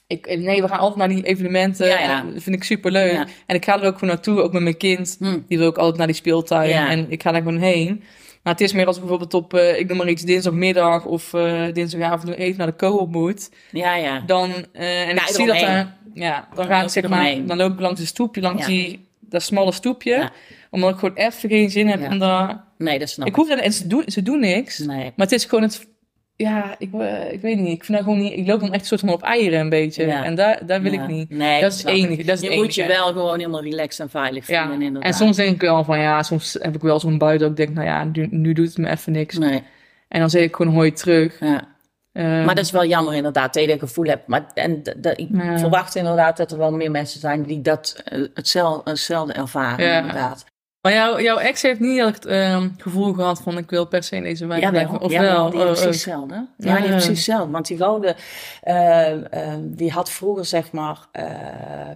ik, 0.08 0.38
nee, 0.38 0.62
we 0.62 0.68
gaan 0.68 0.80
altijd 0.80 1.00
naar 1.00 1.08
die 1.08 1.26
evenementen. 1.26 1.88
Ja, 1.88 2.00
ja. 2.00 2.22
Dat 2.34 2.44
vind 2.44 2.56
ik 2.56 2.64
super 2.64 2.92
leuk. 2.92 3.12
Ja. 3.12 3.28
En 3.46 3.56
ik 3.56 3.66
ga 3.66 3.82
er 3.82 3.88
ook 3.88 3.98
gewoon 3.98 4.14
naartoe, 4.14 4.42
ook 4.42 4.54
met 4.54 4.62
mijn 4.62 4.78
kind. 4.78 5.16
Hm. 5.20 5.40
Die 5.48 5.58
wil 5.58 5.68
ook 5.68 5.78
altijd 5.78 5.98
naar 5.98 6.08
die 6.08 6.16
speeltuin. 6.16 6.70
Ja. 6.70 6.90
En 6.90 7.06
ik 7.12 7.22
ga 7.22 7.32
daar 7.32 7.42
gewoon 7.42 7.60
heen. 7.60 8.04
Maar 8.44 8.54
het 8.56 8.66
is 8.66 8.74
meer 8.74 8.86
als 8.86 9.00
bijvoorbeeld 9.00 9.34
op, 9.34 9.54
eh, 9.54 9.80
ik 9.80 9.88
noem 9.88 9.98
maar 9.98 10.10
iets, 10.10 10.24
dinsdagmiddag 10.24 11.06
of 11.06 11.34
eh, 11.34 11.64
dinsdagavond 11.74 12.36
even 12.36 12.58
naar 12.58 12.68
de 12.68 12.76
co-op 12.76 13.12
moet. 13.12 13.50
Ja, 13.72 13.96
ja. 13.96 14.20
Dan, 14.26 14.52
eh, 14.74 15.10
en 15.10 15.16
ik 15.16 15.22
zie 15.22 15.46
dat 15.46 15.60
daar, 15.60 15.98
ja, 16.20 16.48
dan 16.56 16.66
ga 16.66 16.76
loop 16.76 16.84
ik 16.86 16.90
zeg 16.90 17.08
maar, 17.08 17.46
dan 17.46 17.58
loop 17.58 17.74
ik 17.74 17.80
langs 17.80 18.00
een 18.00 18.08
stoepje, 18.08 18.42
langs 18.42 18.66
die, 18.66 19.08
dat 19.20 19.42
smalle 19.44 19.72
stoepje. 19.72 20.30
Omdat 20.70 20.90
ik 20.90 20.98
gewoon 20.98 21.16
even 21.16 21.50
geen 21.50 21.70
zin 21.70 21.88
heb 21.88 22.12
om 22.12 22.20
daar, 22.20 22.64
Nee, 22.78 23.00
dat 23.00 23.10
snap 23.10 23.28
ik 23.28 23.36
hoef 23.36 23.48
dat, 23.50 23.60
en 23.60 23.74
ze 23.74 23.88
doen, 23.88 24.04
ze 24.06 24.22
doen 24.22 24.40
niks. 24.40 24.78
Nee. 24.80 25.04
Maar 25.16 25.26
het 25.28 25.32
is 25.32 25.46
gewoon 25.46 25.64
het. 25.64 25.88
Ja, 26.36 26.76
ik, 26.78 26.94
eh, 26.94 27.32
ik 27.32 27.42
weet 27.42 27.58
niet. 27.58 27.74
Ik 27.74 27.84
vind 27.84 27.98
dat 27.98 28.08
gewoon 28.08 28.22
niet. 28.22 28.34
Ik 28.34 28.48
loop 28.48 28.60
dan 28.60 28.72
echt 28.72 28.82
een 28.82 28.88
soort 28.88 29.00
van 29.00 29.10
op 29.10 29.24
eieren 29.24 29.60
een 29.60 29.70
beetje. 29.70 30.04
En 30.04 30.36
daar, 30.36 30.66
daar 30.66 30.82
wil 30.82 30.94
ik 30.94 31.08
niet. 31.08 31.30
Nee, 31.30 31.62
dat 31.62 31.74
is 31.74 31.78
het 31.78 31.88
enige. 31.88 32.24
Dat 32.24 32.42
is 32.42 32.50
Je 32.50 32.56
moet 32.56 32.76
je 32.76 32.86
wel 32.88 33.08
gewoon 33.08 33.38
helemaal 33.38 33.64
relaxed 33.64 34.00
en 34.00 34.10
veilig 34.10 34.50
inderdaad. 34.50 35.04
En 35.04 35.14
soms 35.14 35.36
denk 35.36 35.56
ik 35.56 35.62
wel 35.62 35.84
van 35.84 36.00
ja, 36.00 36.24
soms 36.24 36.58
heb 36.62 36.76
ik 36.76 36.82
wel 36.82 37.00
zo'n 37.00 37.18
bui 37.18 37.38
dat 37.38 37.50
ik 37.50 37.56
denk, 37.56 37.70
nou 37.70 37.88
ja, 37.88 38.04
nu, 38.04 38.28
nu 38.32 38.54
doet 38.54 38.68
het 38.68 38.78
me 38.78 38.90
even 38.90 39.12
niks. 39.12 39.38
Nee, 39.38 39.64
En 40.08 40.20
dan 40.20 40.30
zeg 40.30 40.44
ik 40.44 40.56
gewoon 40.56 40.74
hoi 40.74 40.94
terug. 40.94 41.40
ja. 41.40 41.76
Maar 42.18 42.56
dat 42.56 42.66
is 42.66 42.72
wel 42.72 42.86
jammer 42.86 43.14
inderdaad, 43.14 43.54
dat 43.54 43.64
je 43.64 43.70
dat 43.70 43.80
gevoel 43.80 44.06
hebt. 44.06 44.28
Maar 44.28 44.46
en, 44.54 44.82
ik 45.16 45.30
verwacht 45.58 45.96
inderdaad 45.96 46.38
dat 46.38 46.52
er 46.52 46.58
wel 46.58 46.72
meer 46.72 46.92
mensen 46.92 47.20
zijn 47.20 47.44
die 47.44 47.62
dat 47.62 48.02
eh, 48.06 48.22
hetzelfde, 48.34 48.90
hetzelfde 48.90 49.34
ervaren 49.34 49.86
Ja. 49.86 49.98
inderdaad. 49.98 50.46
Maar 50.82 50.94
jou, 50.94 51.22
jouw 51.24 51.38
ex 51.38 51.62
heeft 51.62 51.80
niet 51.80 52.00
echt 52.00 52.26
ehm, 52.26 52.70
gevoel 52.78 53.14
gehad 53.14 53.42
van 53.44 53.58
ik 53.58 53.70
wil 53.70 53.86
per 53.88 54.04
se 54.04 54.16
in 54.16 54.24
deze 54.24 54.46
wijk 54.48 54.62
Ja, 54.62 54.70
blijven. 54.70 55.02
Of 55.02 55.12
ja, 55.12 55.22
wel? 55.22 55.50
die 55.50 55.60
Oh, 55.60 55.66
heeft 55.66 55.78
oh. 55.80 55.84
precies 55.84 56.04
hetzelfde. 56.06 56.34
Ja, 56.36 56.46
die 56.58 56.68
Ja. 56.70 56.76
heeft 56.76 56.90
precies 56.90 57.08
hetzelfde. 57.08 57.52
Want 57.52 57.68
die 57.68 57.78
woonde, 57.78 58.16
eh, 58.64 59.12
eh, 59.12 59.54
die 59.62 59.92
had 59.92 60.12
vroeger 60.12 60.46
zeg 60.46 60.72
maar 60.72 60.98
eh, 61.12 61.26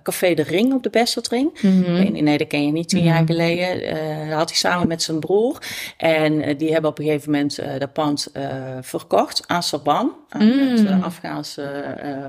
Café 0.03 0.33
de 0.33 0.43
Ring 0.43 0.73
op 0.73 0.83
de 0.83 0.89
Besseltring. 0.89 1.59
Mhm. 1.61 1.91
Nee, 1.93 2.21
nee, 2.21 2.37
dat 2.37 2.47
ken 2.47 2.65
je 2.65 2.71
niet, 2.71 2.89
tien 2.89 3.03
Mhm. 3.03 3.07
jaar 3.13 3.25
geleden. 3.25 4.29
Dat 4.29 4.37
had 4.37 4.49
hij 4.49 4.57
samen 4.57 4.87
met 4.87 5.03
zijn 5.03 5.19
broer. 5.19 5.57
En 5.97 6.57
die 6.57 6.71
hebben 6.71 6.89
op 6.91 6.99
een 6.99 7.05
gegeven 7.05 7.31
moment 7.31 7.59
dat 7.79 7.93
pand 7.93 8.27
verkocht 8.81 9.43
aan 9.47 9.63
Saban. 9.63 10.11
Aan 10.29 10.41
het 10.41 10.79
Mm. 10.81 10.87
eh, 10.87 11.03
Afghaanse 11.03 11.63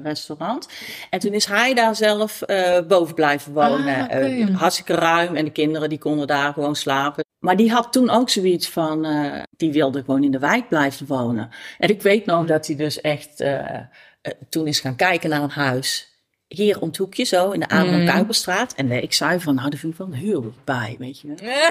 restaurant. 0.03 0.69
En 1.11 1.19
toen 1.19 1.33
is 1.33 1.45
hij 1.45 1.75
daar 1.75 1.97
zelf 1.97 2.41
boven 2.89 3.15
blijven 3.15 3.53
wonen. 3.53 4.09
Ah, 4.11 4.57
hartstikke 4.61 4.95
ruim. 4.95 5.37
En 5.37 5.45
de 5.45 5.51
kinderen 5.51 5.89
die 5.89 5.99
konden 5.99 6.27
daar 6.27 6.52
gewoon 6.53 6.77
slapen. 6.77 7.25
Maar 7.39 7.57
die 7.57 7.71
had 7.71 7.93
toen 7.93 8.11
ook 8.11 8.31
zoiets 8.31 8.69
van, 8.69 9.05
eh, 9.05 9.43
die 9.57 9.73
wilde 9.73 10.03
gewoon 10.05 10.25
in 10.25 10.31
de 10.31 10.39
wijk 10.39 10.69
blijven 10.69 11.07
wonen. 11.07 11.51
En 11.79 11.89
ik 11.89 12.03
weet 12.03 12.27
nog 12.27 12.47
dat 12.47 12.67
hij 12.67 12.77
dus 12.77 13.01
echt 13.01 13.41
eh, 13.41 13.75
eh, 14.23 14.33
toen 14.49 14.67
is 14.67 14.81
gaan 14.81 14.97
kijken 14.97 15.31
naar 15.31 15.43
een 15.43 15.51
huis 15.51 16.11
hier 16.49 16.81
om 16.81 16.89
het 16.89 16.97
hoekje 16.97 17.25
zo, 17.25 17.51
in 17.51 17.61
de 17.61 17.69
Ameland 17.69 18.03
Mm. 18.03 18.09
Kuiperstraat. 18.09 18.75
En 18.75 18.91
ik 18.91 19.13
zei 19.13 19.41
van, 19.41 19.55
nou, 19.55 19.71
dat 19.71 19.79
vind 19.79 19.93
ik 19.93 19.99
wel 19.99 20.13
heel 20.13 20.53
bij, 20.65 20.97
weet 20.99 21.21
je 21.21 21.27
wel. 21.29 21.37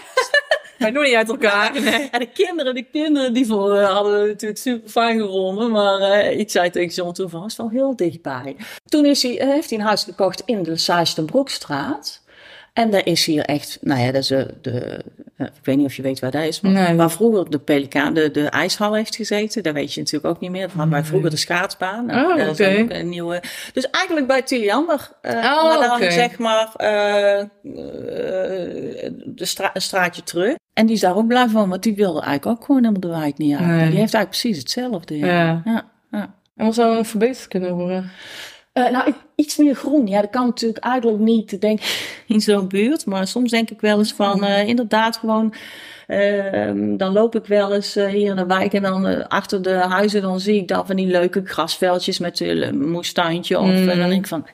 Wij 0.82 0.92
doen 0.92 1.04
niet 1.04 1.16
uit 1.16 1.30
elkaar. 1.30 1.82
Nee. 1.82 2.10
En 2.12 2.20
de 2.20 2.30
kinderen, 2.32 2.76
de 2.76 2.84
kinderen 2.84 3.34
die 3.34 3.46
vonden, 3.46 3.86
hadden 3.86 4.20
het 4.20 4.30
natuurlijk 4.30 4.60
super 4.60 4.90
fijn 4.90 5.20
gevonden. 5.20 5.72
Maar 5.72 6.00
eh, 6.00 6.40
ik 6.40 6.50
zei 6.50 6.70
tegen 6.70 6.94
John 6.94 7.12
toen 7.12 7.30
van, 7.30 7.46
is 7.46 7.56
wel 7.56 7.70
heel 7.70 7.96
dichtbij. 7.96 8.56
Toen 8.86 9.06
is 9.06 9.24
hij, 9.24 9.32
heeft 9.32 9.70
hij 9.70 9.80
een 9.80 9.86
huis 9.86 10.04
gekocht 10.04 10.42
in 10.46 10.64
de 10.64 10.78
Sage 10.78 11.14
ten 11.14 11.26
Broekstraat. 11.26 12.24
En 12.74 12.90
daar 12.90 13.06
is 13.06 13.26
hier 13.26 13.44
echt, 13.46 13.78
nou 13.82 14.00
ja, 14.02 14.06
dat 14.12 14.22
is 14.22 14.28
de, 14.28 14.54
de 14.62 15.04
eh, 15.38 15.46
ik 15.48 15.66
weet 15.66 15.78
niet 15.78 15.86
of 15.86 15.94
je 15.96 16.02
weet 16.02 16.20
waar 16.20 16.32
dat 16.32 16.44
is, 16.44 16.62
maar 16.62 16.72
Nee. 16.72 16.96
waar 16.96 17.12
vroeger 17.12 17.50
de 17.50 17.60
Pelikaan, 17.60 18.14
de, 18.14 18.32
de 18.32 18.50
ijshal 18.50 18.94
heeft 18.94 19.16
gezeten, 19.16 19.64
dat 19.64 19.74
weet 19.74 19.94
je 19.94 20.00
natuurlijk 20.00 20.34
ook 20.36 20.42
niet 20.42 20.52
meer. 20.52 20.70
Wij 20.90 21.04
vroeger 21.04 21.30
de 21.30 21.36
schaatsbaan. 21.38 22.06
Nou, 22.06 22.32
Oh, 22.32 22.46
dat 22.46 22.60
is 22.60 22.80
ook 22.80 22.90
een 22.90 23.10
nieuwe. 23.10 23.42
Dus 23.74 23.90
eigenlijk 23.90 24.28
bij 24.28 24.42
Tiliander, 24.42 25.12
eh 25.22 25.32
Oh, 25.36 25.80
maar 25.80 26.00
dan 26.00 26.12
zeg 26.12 26.38
maar 26.38 26.72
eh, 26.76 27.40
eh, 27.40 27.48
de 29.26 29.46
stra 29.46 29.70
een 29.74 29.82
straatje 29.82 30.24
terug. 30.24 30.56
En 30.74 30.86
die 30.86 30.96
is 30.96 31.02
daar 31.02 31.16
ook 31.16 31.28
blij 31.28 31.48
van, 31.48 31.70
want 31.70 31.84
die 31.84 31.96
wilde 31.96 32.22
eigenlijk 32.22 32.60
ook 32.60 32.66
gewoon 32.66 32.82
helemaal 32.84 33.12
de 33.12 33.20
wijk 33.20 33.38
niet. 33.38 33.60
Nee. 33.60 33.68
Die 33.90 34.00
heeft 34.00 34.14
eigenlijk 34.14 34.30
precies 34.30 34.58
hetzelfde. 34.58 35.18
Ja. 35.18 35.28
Ja. 35.28 35.62
Ja, 35.66 35.86
ja. 36.12 36.34
En 36.56 36.66
wat 36.66 36.76
zou 36.76 36.98
er 36.98 37.06
verbeterd 37.06 37.48
kunnen 37.48 37.76
worden? 37.76 38.12
Eh, 38.72 38.90
nou, 38.90 39.14
iets 39.36 39.58
meer 39.58 39.76
groen. 39.76 40.08
Ja, 40.08 40.22
dat 40.22 40.30
kan 40.30 40.46
natuurlijk 40.46 40.84
eigenlijk 40.84 41.20
niet, 41.20 41.62
denk 41.62 41.80
ik, 41.80 42.24
in 42.28 42.42
zo'n 42.42 42.68
buurt. 42.68 43.06
Maar 43.06 43.28
soms 43.28 43.52
denk 43.52 43.70
ik 43.70 43.82
wel 43.82 43.98
eens 43.98 44.14
van, 44.14 44.44
eh, 44.44 44.68
inderdaad 44.68 45.18
gewoon... 45.18 45.54
ehm, 46.08 46.98
dan 46.98 47.14
loop 47.14 47.36
ik 47.36 47.46
wel 47.46 47.74
eens 47.74 47.96
eh, 47.96 48.08
hier 48.08 48.30
in 48.30 48.36
de 48.36 48.46
wijk 48.46 48.74
en 48.74 48.82
dan 48.82 49.28
achter 49.28 49.62
de 49.62 49.74
huizen... 49.74 50.22
dan 50.22 50.40
zie 50.40 50.56
ik 50.56 50.68
dan 50.68 50.86
van 50.86 50.96
die 50.96 51.08
leuke 51.08 51.42
grasveldjes 51.46 52.20
met 52.20 52.40
een 52.40 52.90
moestuintje. 52.90 53.60
Of, 53.60 53.70
Mm. 53.70 53.90
En 53.90 54.00
dan 54.00 54.10
denk 54.10 54.22
ik 54.22 54.28
van, 54.28 54.46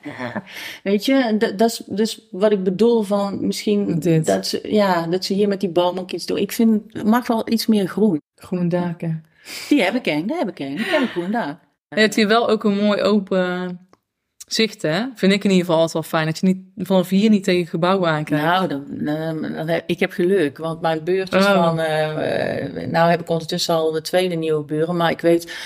weet 0.82 1.04
je... 1.04 1.36
Dat, 1.56 1.70
is 1.70 1.82
dus 1.86 2.20
wat 2.30 2.52
ik 2.52 2.62
bedoel 2.62 3.02
van 3.02 3.46
misschien... 3.46 3.98
Dit. 3.98 4.26
Dat 4.26 4.46
ze, 4.46 4.60
ja, 4.62 5.06
dat 5.06 5.24
ze 5.24 5.34
hier 5.34 5.48
met 5.48 5.60
die 5.60 5.70
bomen 5.70 6.02
ook 6.02 6.12
iets 6.12 6.26
doen. 6.26 6.38
Ik 6.38 6.52
vind, 6.52 6.82
het 6.92 7.06
mag 7.06 7.26
wel 7.26 7.50
iets 7.50 7.66
meer 7.66 7.86
groen. 7.88 8.20
Groene 8.34 8.68
daken. 8.68 9.24
Die 9.68 9.82
heb 9.82 9.94
ik 9.94 10.06
één, 10.06 10.26
die 10.26 10.36
heb 10.36 10.48
ik 10.48 10.60
één. 10.60 10.76
Die 10.76 10.86
heb 10.86 11.02
ik 11.02 11.10
groen 11.10 11.30
daar. 11.30 11.58
Je 11.88 12.00
hebt 12.00 12.14
hier 12.14 12.28
wel 12.28 12.48
ook 12.48 12.64
een 12.64 12.76
mooi 12.76 13.02
open 13.02 13.78
zicht, 14.52 14.82
hè? 14.82 15.02
Vind 15.14 15.32
ik 15.32 15.44
in 15.44 15.50
ieder 15.50 15.64
geval 15.66 15.80
altijd 15.80 15.92
wel 15.92 16.02
fijn. 16.02 16.26
Dat 16.26 16.38
je 16.38 16.46
niet 16.46 16.86
vanaf 16.88 17.08
hier 17.08 17.30
niet 17.30 17.44
tegen 17.44 17.66
gebouwen 17.66 18.08
aankijkt. 18.08 18.44
Nou, 18.44 18.68
dan, 18.68 18.84
dan, 18.88 19.42
dan 19.52 19.68
heb, 19.68 19.82
ik 19.86 20.00
heb 20.00 20.12
geluk, 20.12 20.58
want 20.58 20.80
mijn 20.80 21.04
buurt 21.04 21.34
is 21.34 21.46
Oh. 21.46 21.64
van... 21.64 21.80
eh, 21.80 22.86
nou 22.86 23.10
heb 23.10 23.20
ik 23.20 23.28
ondertussen 23.28 23.74
al 23.74 23.92
de 23.92 24.00
tweede 24.00 24.34
nieuwe 24.34 24.64
buren, 24.64 24.96
maar 24.96 25.10
ik 25.10 25.20
weet... 25.20 25.56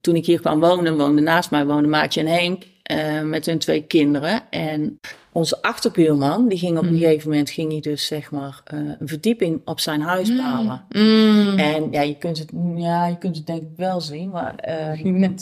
Toen 0.00 0.16
ik 0.16 0.26
hier 0.26 0.40
kwam 0.40 0.60
wonen, 0.60 0.96
woonde 0.96 1.22
naast 1.22 1.50
mij 1.50 1.66
woonde 1.66 1.88
Maatje 1.88 2.20
en 2.20 2.26
Henk 2.26 2.62
eh, 2.82 3.20
met 3.22 3.46
hun 3.46 3.58
twee 3.58 3.82
kinderen. 3.82 4.42
En 4.50 4.98
onze 5.38 5.62
achterbuurman, 5.62 6.48
die 6.48 6.58
ging 6.58 6.78
op 6.78 6.82
een 6.84 6.92
Mm. 6.92 6.98
gegeven 6.98 7.28
moment, 7.30 7.50
ging 7.50 7.70
hij 7.72 7.80
dus 7.80 8.06
zeg 8.06 8.30
maar 8.30 8.60
eh, 8.64 8.78
een 8.78 9.08
verdieping 9.08 9.60
op 9.64 9.80
zijn 9.80 10.00
huis 10.00 10.36
bouwen. 10.36 10.84
Mm. 10.88 11.58
En 11.58 11.88
ja, 11.90 12.00
je 12.02 12.16
kunt 12.18 12.38
het, 12.38 12.50
ja, 12.76 13.06
je 13.06 13.18
kunt 13.18 13.36
het 13.36 13.46
denk 13.46 13.62
ik 13.62 13.68
wel 13.76 14.00
zien, 14.00 14.30
maar 14.30 14.54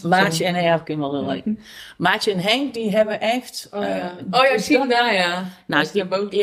zo. 0.02 0.08
Maatje 0.08 0.44
en 0.44 0.62
ja, 0.62 0.74
ik 0.74 0.84
kun 0.84 0.98
wel 0.98 1.24
leuk. 1.26 1.44
Maatje 1.98 2.32
en 2.32 2.38
Henk, 2.38 2.74
die 2.74 2.90
hebben 2.90 3.20
echt... 3.20 3.68
Oh 3.72 3.82
ja, 3.82 3.88
eh, 4.30 4.40
oh, 4.40 4.46
ja 4.50 4.58
zie 4.58 4.86
daar, 4.86 5.14
ja. 5.14 5.44
Nou, 5.66 5.86
die 5.92 6.04
boven 6.04 6.36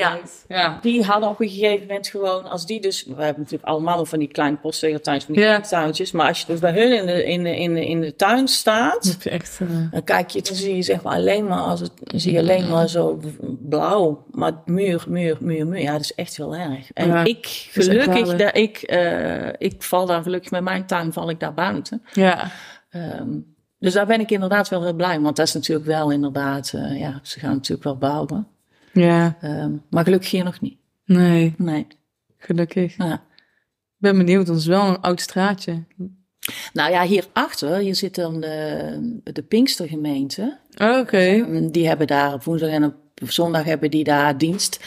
ja. 0.47 0.79
die 0.81 1.03
hadden 1.03 1.29
op 1.29 1.39
een 1.39 1.49
gegeven 1.49 1.87
moment 1.87 2.07
gewoon, 2.07 2.49
als 2.49 2.65
die 2.65 2.81
dus, 2.81 3.03
we 3.03 3.23
hebben 3.23 3.41
natuurlijk 3.41 3.69
allemaal 3.69 4.05
van 4.05 4.19
die 4.19 4.27
kleine 4.27 4.57
postzegeltuintjes, 4.57 5.25
van 5.25 5.33
die 5.35 5.43
Ja. 5.43 5.59
tuintjes, 5.61 6.11
maar 6.11 6.27
als 6.27 6.39
je 6.39 6.45
dus 6.47 6.59
bij 6.59 6.71
hun 6.71 6.97
in 6.97 7.05
de, 7.05 7.23
in 7.25 7.43
de, 7.43 7.57
in 7.57 7.73
de, 7.73 7.85
in 7.87 8.01
de 8.01 8.15
tuin 8.15 8.47
staat, 8.47 9.17
echt... 9.23 9.59
dan 9.91 10.03
kijk 10.03 10.29
je, 10.29 10.41
dan 10.41 10.55
zie 10.55 10.75
je 10.75 10.81
zeg 10.81 11.01
maar 11.01 11.13
alleen 11.15 11.47
maar, 11.47 11.59
als 11.59 11.79
het, 11.79 11.91
dan 12.03 12.19
zie 12.19 12.31
je 12.33 12.39
alleen 12.39 12.69
maar 12.69 12.87
zo 12.89 13.19
blauw, 13.69 14.25
maar 14.31 14.61
muur, 14.65 15.05
muur, 15.07 15.37
muur, 15.39 15.67
muur, 15.67 15.79
ja, 15.81 15.91
dat 15.91 16.01
is 16.01 16.13
echt 16.15 16.37
heel 16.37 16.55
erg. 16.55 16.91
En 16.93 17.07
Ja, 17.07 17.23
ik, 17.23 17.45
gelukkig, 17.71 18.35
dat 18.35 18.57
ik, 18.57 18.77
eh, 18.77 19.47
ik 19.57 19.83
val 19.83 20.05
daar 20.05 20.23
gelukkig 20.23 20.51
met 20.51 20.63
mijn 20.63 20.85
tuin, 20.85 21.13
val 21.13 21.29
ik 21.29 21.39
daar 21.39 21.53
buiten. 21.53 22.01
ja. 22.13 22.51
Ehm, 22.89 23.29
dus 23.79 23.93
daar 23.93 24.05
ben 24.05 24.19
ik 24.19 24.31
inderdaad 24.31 24.69
wel 24.69 24.83
heel 24.83 24.93
blij, 24.93 25.19
want 25.19 25.35
dat 25.35 25.47
is 25.47 25.53
natuurlijk 25.53 25.87
wel 25.87 26.11
inderdaad, 26.11 26.71
eh, 26.75 26.99
ja, 26.99 27.19
ze 27.23 27.39
gaan 27.39 27.53
natuurlijk 27.53 27.83
wel 27.83 27.97
bouwen. 27.97 28.47
Ja. 28.93 29.37
Ehm, 29.41 29.71
maar 29.89 30.03
gelukkig 30.03 30.31
hier 30.31 30.43
nog 30.43 30.61
niet. 30.61 30.77
Nee, 31.05 31.53
Nee. 31.57 31.87
gelukkig. 32.37 32.97
Ja. 32.97 33.13
Ik 33.13 34.09
ben 34.09 34.17
benieuwd, 34.17 34.47
het 34.47 34.57
is 34.57 34.65
wel 34.65 34.87
een 34.87 34.99
oud 35.01 35.21
straatje. 35.21 35.83
Nou 36.73 36.91
ja, 36.91 37.03
hierachter, 37.03 37.77
hier 37.77 37.95
zit 37.95 38.15
dan 38.15 38.39
de, 38.41 39.21
de 39.23 39.41
Pinkstergemeente. 39.43 40.57
Oh, 40.81 40.97
Oké. 40.99 41.45
Die 41.71 41.87
hebben 41.87 42.07
daar 42.07 42.33
op 42.33 42.43
woensdag 42.43 42.69
en 42.69 42.83
op 42.83 42.95
zondag 43.31 43.63
hebben 43.63 43.91
die 43.91 44.03
daar 44.03 44.37
dienst. 44.37 44.79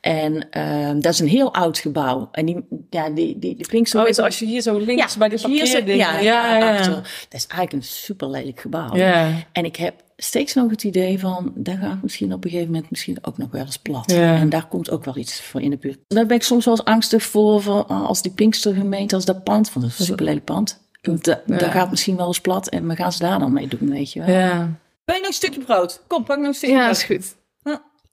En 0.00 0.50
ehm, 0.50 1.00
dat 1.00 1.12
is 1.12 1.18
een 1.20 1.28
heel 1.28 1.54
oud 1.54 1.78
gebouw. 1.78 2.28
En 2.32 2.46
die, 2.46 2.64
ja, 2.90 3.10
die, 3.10 3.38
die, 3.38 3.56
de 3.56 3.62
Oh, 3.64 3.68
Pinkstergemeente... 3.70 4.20
dus 4.22 4.30
als 4.30 4.38
je 4.38 4.46
hier 4.46 4.62
zo 4.62 4.78
links 4.78 5.12
Ja, 5.12 5.18
bij 5.18 5.28
de 5.28 5.40
parkeerdingen... 5.40 5.96
ja, 5.96 6.18
ja, 6.18 6.56
ja. 6.56 6.76
achter. 6.76 6.92
Dat 6.94 7.04
is 7.40 7.46
eigenlijk 7.46 7.72
een 7.72 7.82
super 7.82 8.28
lelijk 8.30 8.60
gebouw. 8.60 8.96
Ja. 8.96 9.32
En 9.52 9.64
ik 9.64 9.76
heb 9.76 9.94
steeds 10.16 10.54
nog 10.54 10.70
het 10.70 10.84
idee 10.84 11.18
van, 11.18 11.52
daar 11.54 11.76
gaat 11.78 12.02
misschien 12.02 12.32
op 12.32 12.44
een 12.44 12.50
gegeven 12.50 12.72
moment 12.72 12.90
misschien 12.90 13.18
ook 13.22 13.38
nog 13.38 13.50
wel 13.50 13.64
eens 13.64 13.78
plat. 13.78 14.10
Ja. 14.10 14.34
En 14.36 14.48
daar 14.48 14.66
komt 14.68 14.90
ook 14.90 15.04
wel 15.04 15.16
iets 15.16 15.40
voor 15.40 15.60
in 15.62 15.70
de 15.70 15.76
buurt. 15.76 15.98
Daar 16.08 16.26
ben 16.26 16.36
ik 16.36 16.42
soms 16.42 16.64
wel 16.64 16.76
eens 16.76 16.84
angstig 16.84 17.22
voor, 17.22 17.60
van, 17.62 17.86
ah, 17.88 18.06
als 18.06 18.22
die 18.22 18.32
Pinkstergemeente, 18.32 19.14
als 19.14 19.24
dat 19.24 19.44
pand, 19.44 19.70
van 19.70 19.80
dat 19.80 19.90
is 19.90 19.98
een 19.98 20.04
super 20.04 20.24
lelijk 20.24 20.44
pand. 20.44 20.82
Da, 21.20 21.40
Ja. 21.46 21.56
Daar 21.56 21.70
gaat 21.72 21.90
misschien 21.90 22.16
wel 22.16 22.26
eens 22.26 22.40
plat 22.40 22.68
en 22.68 22.88
we 22.88 22.96
gaan 22.96 23.12
ze 23.12 23.18
daar 23.18 23.38
dan 23.38 23.52
mee 23.52 23.68
doen, 23.68 23.90
weet 23.90 24.12
je 24.12 24.20
wel. 24.24 24.34
Ja. 24.36 24.58
Nog 25.04 25.16
een 25.26 25.32
stukje 25.32 25.60
brood? 25.60 26.02
Kom, 26.06 26.24
pak 26.24 26.38
nog 26.38 26.46
een 26.46 26.54
stukje 26.54 26.74
Ja, 26.76 26.82
brood. 26.82 26.96
is 26.96 27.02
goed. 27.02 27.34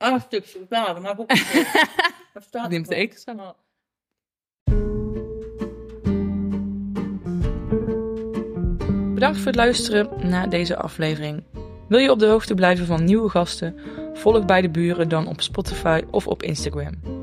Ah, 0.02 0.22
een 0.30 0.66
dan 0.70 1.02
maak 1.02 1.14
ik 1.14 1.20
ook 1.20 1.32
een 1.32 1.38
stukje. 2.42 2.68
Neem 2.68 2.84
te 2.84 2.96
eten. 2.96 3.38
Bedankt 9.14 9.38
voor 9.38 9.48
het 9.48 9.56
luisteren 9.56 10.30
naar 10.30 10.50
deze 10.50 10.78
aflevering. 10.78 11.44
Wil 11.88 12.00
je 12.00 12.12
op 12.12 12.20
de 12.20 12.26
hoogte 12.26 12.54
blijven 12.54 12.86
van 12.86 13.04
nieuwe 13.04 13.30
gasten? 13.30 13.80
Volg 14.14 14.46
bij 14.46 14.62
de 14.62 14.70
buren 14.70 15.10
dan 15.10 15.28
op 15.28 15.42
Spotify 15.42 16.02
of 16.12 16.28
op 16.28 16.44
Instagram. 16.44 17.21